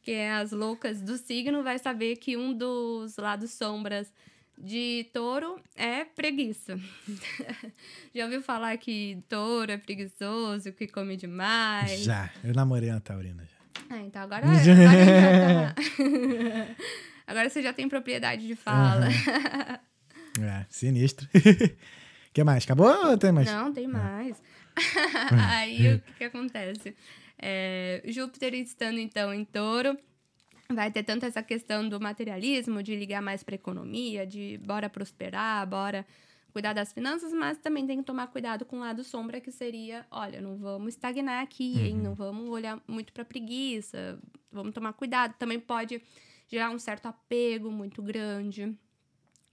[0.01, 4.11] quem é as loucas do signo vai saber que um dos lados sombras
[4.61, 6.79] de touro é preguiça.
[8.13, 12.03] Já ouviu falar que touro é preguiçoso, que come demais?
[12.03, 12.29] Já.
[12.43, 13.43] Eu namorei uma taurina.
[13.43, 13.85] Já.
[13.89, 15.75] Ah, então agora, agora, a gente vai falar.
[17.27, 19.07] agora você já tem propriedade de fala.
[20.39, 21.27] É, sinistro.
[22.31, 22.63] que mais?
[22.63, 23.51] Acabou ou tem mais?
[23.51, 24.41] Não, tem mais.
[25.29, 26.95] Aí o que, que acontece?
[27.37, 29.97] É, Júpiter estando então em touro,
[30.73, 35.67] vai ter tanto essa questão do materialismo, de ligar mais para economia, de bora prosperar,
[35.67, 36.05] bora
[36.51, 40.05] cuidar das finanças, mas também tem que tomar cuidado com o lado sombra, que seria,
[40.11, 41.95] olha, não vamos estagnar aqui, hein?
[41.95, 44.19] Não vamos olhar muito para preguiça,
[44.51, 45.33] vamos tomar cuidado.
[45.37, 46.01] Também pode
[46.47, 48.75] gerar um certo apego muito grande.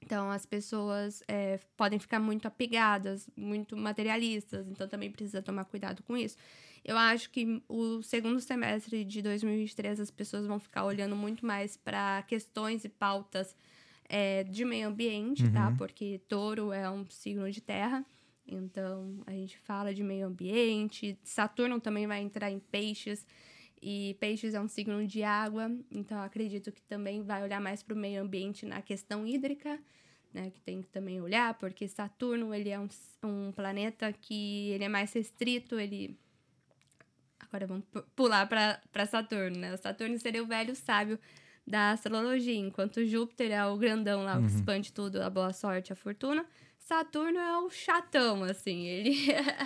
[0.03, 6.03] Então, as pessoas é, podem ficar muito apegadas, muito materialistas, então também precisa tomar cuidado
[6.03, 6.37] com isso.
[6.85, 11.77] Eu acho que o segundo semestre de 2023 as pessoas vão ficar olhando muito mais
[11.77, 13.55] para questões e pautas
[14.09, 15.69] é, de meio ambiente, tá?
[15.69, 15.77] Uhum.
[15.77, 18.05] Porque touro é um signo de terra.
[18.47, 21.19] Então, a gente fala de meio ambiente.
[21.23, 23.27] Saturno também vai entrar em peixes.
[23.81, 25.71] E peixes é um signo de água.
[25.91, 29.79] Então, acredito que também vai olhar mais para o meio ambiente na questão hídrica.
[30.31, 32.87] Né, que tem que também olhar, porque Saturno ele é um,
[33.25, 36.19] um planeta que ele é mais restrito, ele
[37.49, 37.85] Agora vamos
[38.15, 39.75] pular para Saturno, né?
[39.75, 41.19] O Saturno seria o velho sábio
[41.67, 44.47] da astrologia, enquanto Júpiter é o grandão lá, uhum.
[44.47, 46.45] que expande tudo, a boa sorte, a fortuna.
[46.79, 49.15] Saturno é o chatão, assim, ele,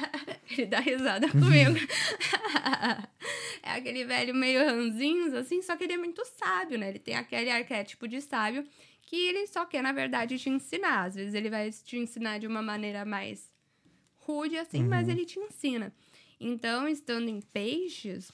[0.51, 1.77] ele dá risada comigo.
[3.63, 6.89] é aquele velho meio ranzinhos, assim, só que ele é muito sábio, né?
[6.89, 8.67] Ele tem aquele arquétipo de sábio
[9.03, 11.05] que ele só quer, na verdade, te ensinar.
[11.05, 13.53] Às vezes ele vai te ensinar de uma maneira mais
[14.17, 14.89] rude, assim, uhum.
[14.89, 15.93] mas ele te ensina.
[16.45, 18.33] Então, estando em peixes,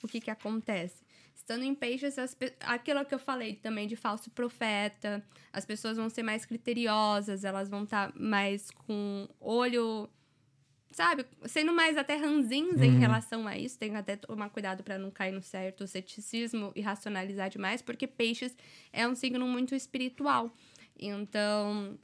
[0.00, 1.04] o que que acontece?
[1.34, 6.08] Estando em peixes, as, aquilo que eu falei também de falso profeta, as pessoas vão
[6.08, 10.08] ser mais criteriosas, elas vão estar tá mais com olho,
[10.92, 12.84] sabe, sendo mais até ranzinhos uhum.
[12.84, 13.76] em relação a isso.
[13.76, 18.06] Tem que até tomar cuidado para não cair no certo ceticismo e racionalizar demais, porque
[18.06, 18.56] peixes
[18.92, 20.54] é um signo muito espiritual.
[20.96, 21.98] Então,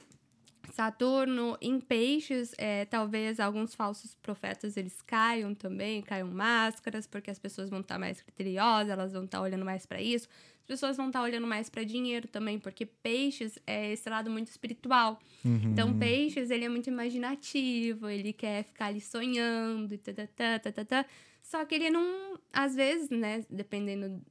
[0.71, 7.39] Saturno em peixes, é, talvez alguns falsos profetas eles caiam também, caiam máscaras, porque as
[7.39, 10.27] pessoas vão estar tá mais criteriosas, elas vão estar tá olhando mais para isso.
[10.59, 14.31] As pessoas vão estar tá olhando mais para dinheiro também, porque peixes é esse lado
[14.31, 15.19] muito espiritual.
[15.43, 15.71] Uhum.
[15.71, 21.05] Então, peixes, ele é muito imaginativo, ele quer ficar ali sonhando e tá, tá, tá,
[21.43, 24.21] Só que ele não, às vezes, né, dependendo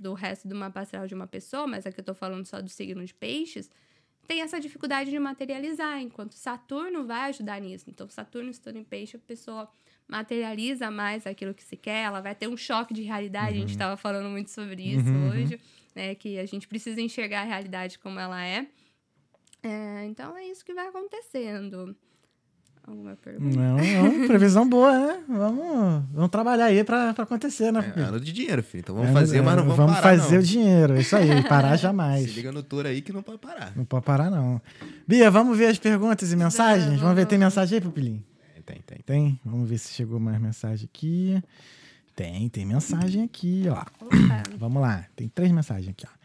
[0.00, 2.68] do resto do mapa astral de uma pessoa, mas aqui eu tô falando só do
[2.68, 3.70] signo de peixes,
[4.26, 7.88] tem essa dificuldade de materializar, enquanto Saturno vai ajudar nisso.
[7.88, 9.70] Então, Saturno estando em peixe, a pessoa
[10.08, 13.52] materializa mais aquilo que se quer, ela vai ter um choque de realidade.
[13.52, 13.56] Uhum.
[13.56, 13.96] A gente estava uhum.
[13.96, 15.30] falando muito sobre isso uhum.
[15.30, 15.60] hoje,
[15.94, 16.14] né?
[16.14, 18.66] Que a gente precisa enxergar a realidade como ela é.
[19.62, 21.96] é então, é isso que vai acontecendo.
[22.86, 23.56] Alguma pergunta?
[23.56, 25.18] Não, não, previsão boa, né?
[25.28, 27.92] Vamos, vamos trabalhar aí pra, pra acontecer, né?
[27.96, 28.80] É ano de dinheiro, filho.
[28.80, 30.10] Então vamos é, fazer, mas não vamos, vamos parar.
[30.10, 30.42] Vamos fazer não.
[30.42, 32.30] o dinheiro, isso aí, parar jamais.
[32.30, 33.72] Se liga no tour aí que não pode parar.
[33.74, 34.62] Não pode parar, não.
[35.06, 36.92] Bia, vamos ver as perguntas e mensagens?
[36.92, 38.22] Não, vamos ver, tem mensagem aí, Pupilinho?
[38.64, 38.98] Tem, tem.
[39.04, 39.40] Tem?
[39.44, 41.42] Vamos ver se chegou mais mensagem aqui.
[42.14, 43.84] Tem, tem mensagem aqui, ó.
[44.58, 46.16] Vamos lá, tem três mensagens aqui, ó.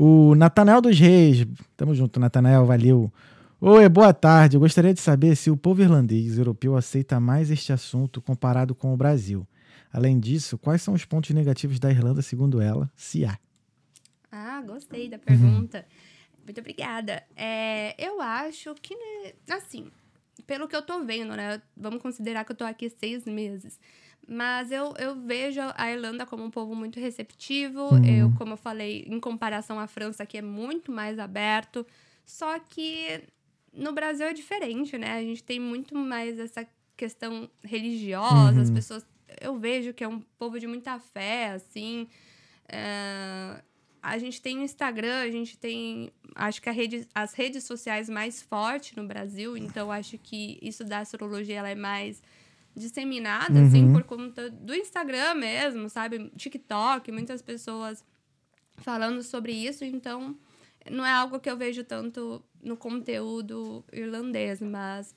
[0.00, 3.12] O Natanael dos Reis, tamo junto, Natanael, valeu.
[3.60, 4.56] Oi, boa tarde.
[4.56, 8.94] Eu gostaria de saber se o povo irlandês europeu aceita mais este assunto comparado com
[8.94, 9.44] o Brasil.
[9.92, 13.36] Além disso, quais são os pontos negativos da Irlanda, segundo ela, se há?
[14.30, 15.78] Ah, gostei da pergunta.
[15.78, 16.44] Uhum.
[16.44, 17.24] Muito obrigada.
[17.34, 19.90] É, eu acho que, né, assim,
[20.46, 21.60] pelo que eu tô vendo, né?
[21.76, 23.80] Vamos considerar que eu tô aqui seis meses.
[24.28, 27.92] Mas eu, eu vejo a Irlanda como um povo muito receptivo.
[27.92, 28.04] Uhum.
[28.04, 31.84] Eu, como eu falei, em comparação à França, que é muito mais aberto.
[32.24, 33.24] Só que
[33.72, 35.18] no Brasil é diferente, né?
[35.18, 36.66] A gente tem muito mais essa
[36.96, 38.62] questão religiosa, uhum.
[38.62, 39.06] as pessoas.
[39.40, 42.08] Eu vejo que é um povo de muita fé, assim.
[42.68, 43.62] É,
[44.02, 46.10] a gente tem o Instagram, a gente tem.
[46.34, 50.84] Acho que a rede, as redes sociais mais fortes no Brasil, então acho que isso
[50.84, 52.22] da astrologia ela é mais
[52.74, 53.66] disseminada, assim, uhum.
[53.66, 56.30] assim, por conta do Instagram mesmo, sabe?
[56.36, 58.04] TikTok, muitas pessoas
[58.76, 60.36] falando sobre isso, então
[60.90, 65.14] não é algo que eu vejo tanto no conteúdo irlandês, mas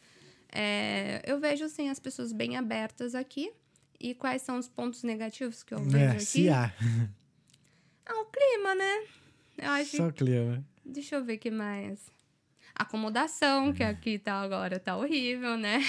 [0.51, 3.51] é, eu vejo, assim, as pessoas bem abertas aqui.
[3.99, 6.25] E quais são os pontos negativos que eu vejo é, aqui?
[6.25, 6.73] Se há.
[8.05, 9.03] Ah, o clima, né?
[9.57, 10.63] Eu acho Só o clima.
[10.83, 12.11] Deixa eu ver o que mais.
[12.73, 15.79] Acomodação, que aqui tá agora tá horrível, né?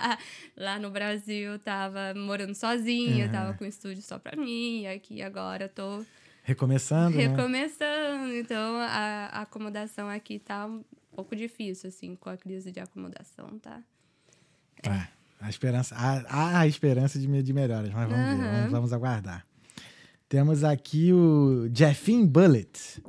[0.56, 3.32] Lá no Brasil tava morando sozinha, uhum.
[3.32, 6.04] tava com estúdio só pra mim, e aqui agora tô
[6.48, 7.14] Recomeçando?
[7.14, 8.28] Recomeçando.
[8.28, 8.38] Né?
[8.38, 10.82] Então, a, a, acomodação aqui tá um
[11.14, 13.82] pouco difícil, assim, com a crise de acomodação, tá?
[14.82, 14.88] É.
[14.88, 15.08] Ah,
[15.42, 18.38] a esperança, há, a esperança de, de melhoras, mas vamos uhum.
[18.38, 19.46] ver, vamos, vamos, aguardar.
[20.26, 23.02] Temos aqui o Jeffin Bullet.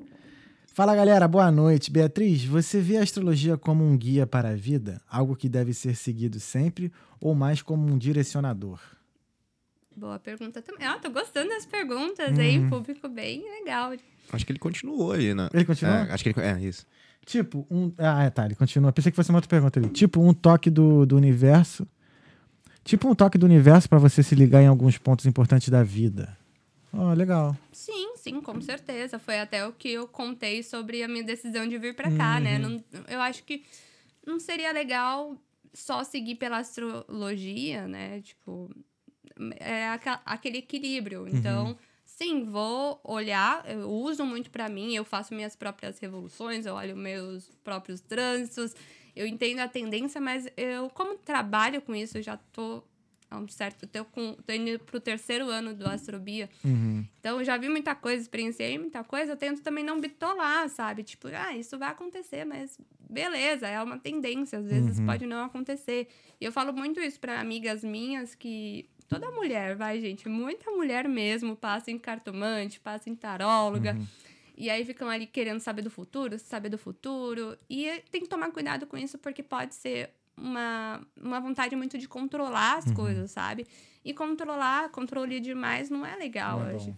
[0.74, 1.90] Fala galera, boa noite.
[1.90, 5.02] Beatriz, você vê a astrologia como um guia para a vida?
[5.10, 6.92] Algo que deve ser seguido sempre
[7.22, 8.82] ou mais como um direcionador?
[10.00, 10.88] Boa pergunta também.
[10.88, 12.40] Ah, tô gostando das perguntas uhum.
[12.40, 13.92] aí, público bem legal.
[14.32, 15.50] Acho que ele continuou aí, né?
[15.54, 15.98] Ele continuou?
[15.98, 16.40] É, acho que ele.
[16.40, 16.88] É, isso.
[17.26, 17.92] Tipo, um.
[17.98, 18.94] Ah, é, tá, ele continua.
[18.94, 19.90] Pensei que fosse uma outra pergunta ali.
[19.90, 21.86] Tipo, um toque do, do universo.
[22.82, 26.38] Tipo um toque do universo para você se ligar em alguns pontos importantes da vida.
[26.94, 27.56] Ó, oh, legal.
[27.74, 29.20] Sim, sim, com certeza.
[29.20, 32.58] Foi até o que eu contei sobre a minha decisão de vir para cá, né?
[32.58, 32.82] Uhum.
[32.92, 33.64] Não, eu acho que
[34.26, 35.36] não seria legal
[35.74, 38.22] só seguir pela astrologia, né?
[38.22, 38.72] Tipo,
[39.60, 39.88] é
[40.26, 41.22] aquele equilíbrio.
[41.22, 41.28] Uhum.
[41.30, 46.74] Então, sim, vou olhar, eu uso muito para mim, eu faço minhas próprias revoluções, eu
[46.76, 48.76] olho meus próprios trânsitos,
[49.16, 52.84] eu entendo a tendência, mas eu, como trabalho com isso, eu já tô
[53.32, 56.50] há um certo tô, com, tô indo pro terceiro ano do Astrobia.
[56.66, 57.06] Uhum.
[57.20, 61.04] Então, eu já vi muita coisa, experienciei muita coisa, eu tento também não bitolar, sabe?
[61.04, 65.06] Tipo, ah, isso vai acontecer, mas beleza, é uma tendência, às vezes Uhum.
[65.06, 66.08] pode não acontecer.
[66.42, 71.08] E eu falo muito isso para amigas minhas que toda mulher, vai, gente, muita mulher
[71.10, 73.94] mesmo passa em cartomante, passa em taróloga.
[73.94, 74.08] Uhum.
[74.56, 77.58] E aí ficam ali querendo saber do futuro, saber do futuro.
[77.70, 82.08] E tem que tomar cuidado com isso, porque pode ser uma, uma vontade muito de
[82.08, 82.80] controlar Uhum.
[82.80, 83.66] as coisas, sabe?
[84.06, 86.96] E controlar, controle demais não é legal Não é hoje.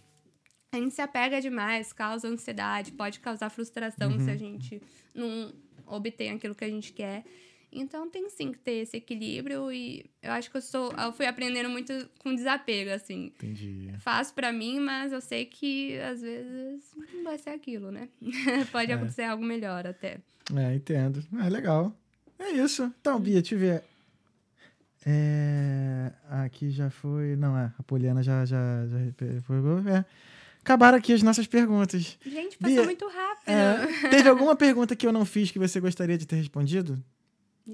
[0.73, 4.19] A gente se apega demais, causa ansiedade, pode causar frustração Uhum.
[4.23, 4.81] se a gente
[5.13, 5.53] não
[5.85, 7.23] obtém aquilo que a gente quer.
[7.71, 11.25] Então tem sim que ter esse equilíbrio e eu acho que eu sou, eu fui
[11.25, 13.27] aprendendo muito com desapego assim.
[13.37, 13.93] Entendi.
[13.99, 18.09] Faço pra mim, mas eu sei que às vezes não vai ser aquilo, né?
[18.71, 18.95] pode É.
[18.95, 20.17] acontecer algo melhor até.
[20.55, 21.23] É, entendo.
[21.45, 21.95] É legal.
[22.37, 22.91] É isso.
[22.99, 23.83] Então, Bia, eu ver.
[25.05, 27.35] É, aqui já foi.
[27.35, 27.71] Não, é.
[27.77, 28.57] A Poliana já, já,
[28.87, 29.57] já foi.
[29.91, 30.05] É.
[30.61, 32.17] Acabaram aqui as nossas perguntas.
[32.25, 33.49] Gente, passou Bia, muito rápido.
[33.49, 37.03] É, teve alguma pergunta que eu não fiz que você gostaria de ter respondido?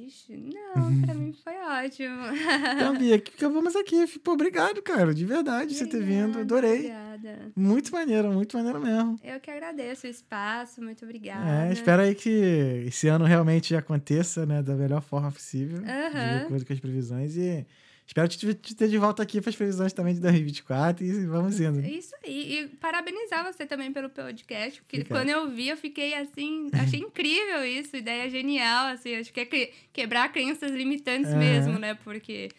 [0.05, 2.17] Ixi, não, pra mim foi ótimo.
[2.77, 4.05] Então, Bia, vamos aqui.
[4.19, 5.13] Pô, obrigado, cara.
[5.13, 6.39] De verdade, você ter vindo.
[6.39, 6.77] Obrigada, Adorei.
[6.77, 7.51] Obrigada.
[7.55, 9.19] Muito maneiro, muito maneiro mesmo.
[9.23, 11.67] Eu que agradeço o espaço, muito obrigada.
[11.67, 12.29] É, espero aí que
[12.87, 17.35] esse ano realmente aconteça, né, da melhor forma possível, de acordo com as previsões.
[17.35, 17.65] E
[18.07, 21.59] espero te, te ter de volta aqui para as previsões também de 2024 e vamos
[21.59, 21.79] indo.
[21.85, 22.59] Isso aí.
[22.63, 25.13] E parabenizar você também pelo podcast, porque Fica.
[25.13, 29.45] quando eu vi, eu fiquei assim, achei incrível isso, ideia genial, assim, acho que é
[29.45, 31.37] que- quebrar crenças limitantes Aham.
[31.39, 31.93] mesmo, né?
[32.03, 32.49] Porque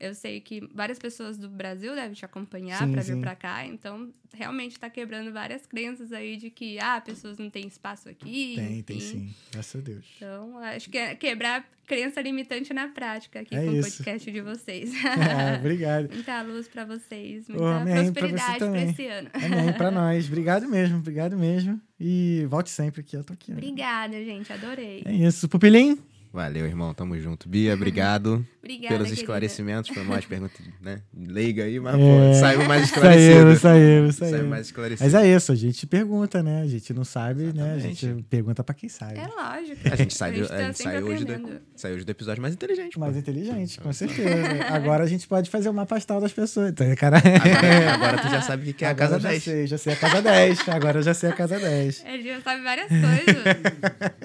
[0.00, 4.12] eu sei que várias pessoas do Brasil devem te acompanhar para vir para cá, então
[4.32, 8.54] realmente tá quebrando várias crenças aí de que, ah, pessoas não têm espaço aqui.
[8.56, 9.00] Tem, tem enfim.
[9.28, 9.34] sim.
[9.52, 10.04] Graças a Deus.
[10.16, 13.90] Então, acho que é quebrar crença limitante na prática aqui É com o isso.
[13.98, 14.90] podcast de vocês.
[15.04, 16.12] Ah, obrigado.
[16.12, 18.90] Muita luz pra vocês, muita você prosperidade também.
[18.90, 19.30] esse ano.
[19.34, 20.26] Amém pra nós.
[20.26, 21.80] Obrigado mesmo, obrigado mesmo.
[22.00, 23.52] E volte sempre aqui, eu tô aqui.
[23.52, 23.58] né?
[23.58, 25.02] Obrigada, gente, adorei.
[25.04, 25.48] É isso.
[25.48, 25.96] Pupilim?
[26.34, 26.92] Valeu, irmão.
[26.92, 27.48] Tamo junto.
[27.48, 29.20] Bia, obrigado Obrigada, pelos querida.
[29.20, 29.90] esclarecimentos.
[29.94, 30.52] Foi mais pergunta,
[30.82, 31.00] né?
[31.16, 31.98] Leiga aí, mas É.
[31.98, 33.56] pô, saiu mais Saiu, esclarecido.
[33.56, 34.46] saiu, Saiu saiu.
[34.48, 35.04] mais esclarecido.
[35.12, 36.62] Mas é isso, a gente pergunta, né?
[36.62, 37.62] A gente não sabe, né?
[37.62, 38.06] A Exatamente.
[38.06, 39.18] gente pergunta pra quem sabe.
[39.18, 39.80] É lógico.
[39.92, 42.10] A gente sai, A gente a tá gente sempre sai hoje, do, saiu hoje do
[42.10, 42.94] episódio mais inteligente.
[42.94, 43.00] pô.
[43.00, 44.64] Mais inteligente, com certeza.
[44.74, 46.70] Agora a gente pode fazer o mapa astral das pessoas.
[46.70, 47.18] Então, cara...
[47.18, 49.42] Agora, agora tu já sabe o que é a Agora casa eu já 10.
[49.44, 50.68] sei, já sei a casa 10.
[50.70, 52.04] Agora eu já sei a casa 10.
[52.06, 53.44] Ele já sabe várias coisas.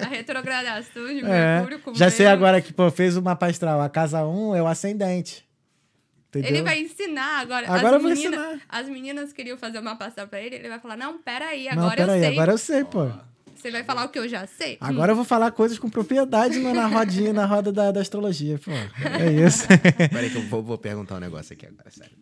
[0.02, 3.80] a retrogradação de É, Mercúrio com já sei agora que, pô, fez o mapa astral.
[3.80, 5.48] A casa 1 é o ascendente.
[6.28, 6.50] Entendeu?
[6.50, 7.66] Ele vai ensinar agora.
[7.66, 8.60] Agora eu as, vou menina- ensinar.
[8.68, 12.02] as meninas queriam fazer uma passar pra ele, ele vai falar: Não, peraí, Não, agora
[12.02, 12.32] eu peraí, sei.
[12.32, 13.10] agora eu sei, pô.
[13.56, 14.78] Você vai falar o que eu já sei?
[14.80, 18.58] Agora eu vou falar coisas com propriedade na, na rodinha, na roda da, da astrologia,
[18.58, 18.70] pô.
[18.70, 19.66] É isso.
[20.10, 22.16] Peraí que eu vou, vou perguntar um negócio aqui agora, sério.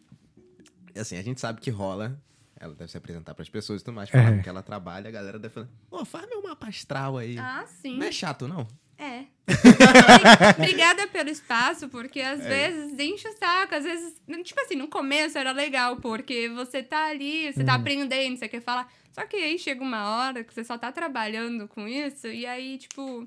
[0.99, 2.19] Assim, a gente sabe que rola.
[2.61, 4.11] Ela deve se apresentar pras pessoas e tudo mais.
[4.11, 4.43] Falando É.
[4.43, 7.39] que ela trabalha, a galera deve falar, pô, faz meu mapa astral aí.
[7.39, 7.97] Ah, sim.
[7.97, 8.67] Não é chato, não?
[8.99, 9.25] É.
[10.59, 12.49] Obrigada pelo espaço, porque às É.
[12.71, 14.15] vezes enche o saco, às vezes,
[14.45, 17.81] tipo assim, no começo era legal, porque você tá ali, você tá Uhum.
[17.81, 18.93] aprendendo, você quer falar.
[19.13, 22.79] Só que aí chega uma hora que você só tá trabalhando com isso, e aí,
[22.79, 23.27] tipo,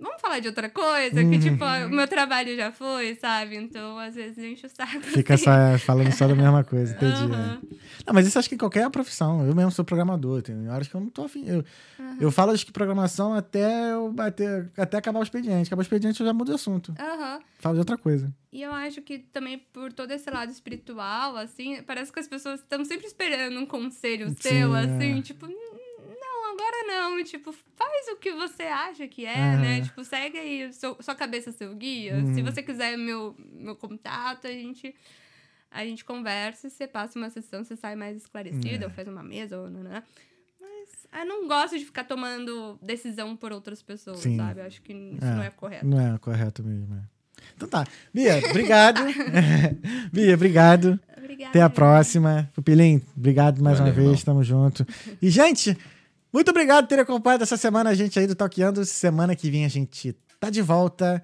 [0.00, 1.38] vamos falar de outra coisa, que, Uhum.
[1.40, 3.56] tipo, o meu trabalho já foi, sabe?
[3.56, 5.00] Então, às vezes enche o saco.
[5.02, 5.44] Fica assim.
[5.44, 7.24] só falando só da mesma coisa, entendi.
[7.34, 7.80] É.
[8.06, 9.46] Não, mas isso acho que qualquer profissão.
[9.46, 11.44] Eu mesmo sou programador, tem horas que eu não tô afim.
[11.46, 11.62] Eu,
[12.18, 15.68] eu falo que programação até eu bater, até acabar o expediente.
[15.68, 16.94] Acabar o expediente eu já mudo de assunto.
[16.98, 17.40] Aham.
[17.58, 18.32] Falo de outra coisa.
[18.52, 22.60] E eu acho que também por todo esse lado espiritual, assim, parece que as pessoas
[22.60, 24.84] estão sempre esperando um conselho Sim, seu, é.
[24.84, 25.54] assim, tipo, "N-
[26.50, 27.18] não, agora não.
[27.20, 29.80] E, tipo, faz o que você acha que é, né?
[29.82, 32.14] Tipo, segue aí, seu, sua cabeça, seu guia.
[32.16, 32.34] Uhum.
[32.34, 34.94] Se você quiser meu, meu contato, a gente.
[35.72, 38.86] A gente conversa, você passa uma sessão, você sai mais esclarecido, É.
[38.86, 40.02] ou faz uma mesa, ou não, né?
[40.60, 44.36] Mas eu não gosto de ficar tomando decisão por outras pessoas, Sim.
[44.36, 44.58] sabe?
[44.60, 45.34] Eu acho que isso É.
[45.36, 45.86] não é correto.
[45.86, 46.96] Não é correto mesmo.
[46.96, 47.02] é.
[47.54, 47.86] Então tá.
[48.12, 49.00] Bia, obrigado.
[50.12, 50.98] Bia, obrigado.
[51.16, 51.50] Obrigada.
[51.50, 52.50] Até a próxima.
[52.52, 54.08] Pupilim, obrigado mais Valeu, uma vez.
[54.08, 54.24] irmão.
[54.24, 54.84] Tamo junto.
[55.22, 55.78] E, gente,
[56.32, 58.84] muito obrigado por ter acompanhado essa semana a gente aí do Talkeando.
[58.84, 61.22] Semana que vem a gente tá de volta.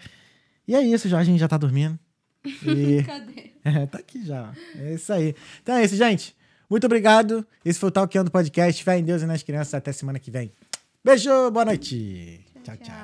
[0.66, 1.98] E é isso, Jorginho já tá dormindo.
[2.64, 3.52] E Cadê?
[3.64, 4.52] é, tá aqui já.
[4.78, 5.34] É isso aí.
[5.62, 6.36] Então é isso, gente.
[6.70, 7.46] Muito obrigado.
[7.64, 8.82] Esse foi o Talkando Podcast.
[8.82, 9.74] Fé em Deus e nas crianças.
[9.74, 10.52] Até semana que vem.
[11.04, 12.44] Beijo, boa noite.
[12.64, 12.76] tchau.
[12.76, 12.96] tchau.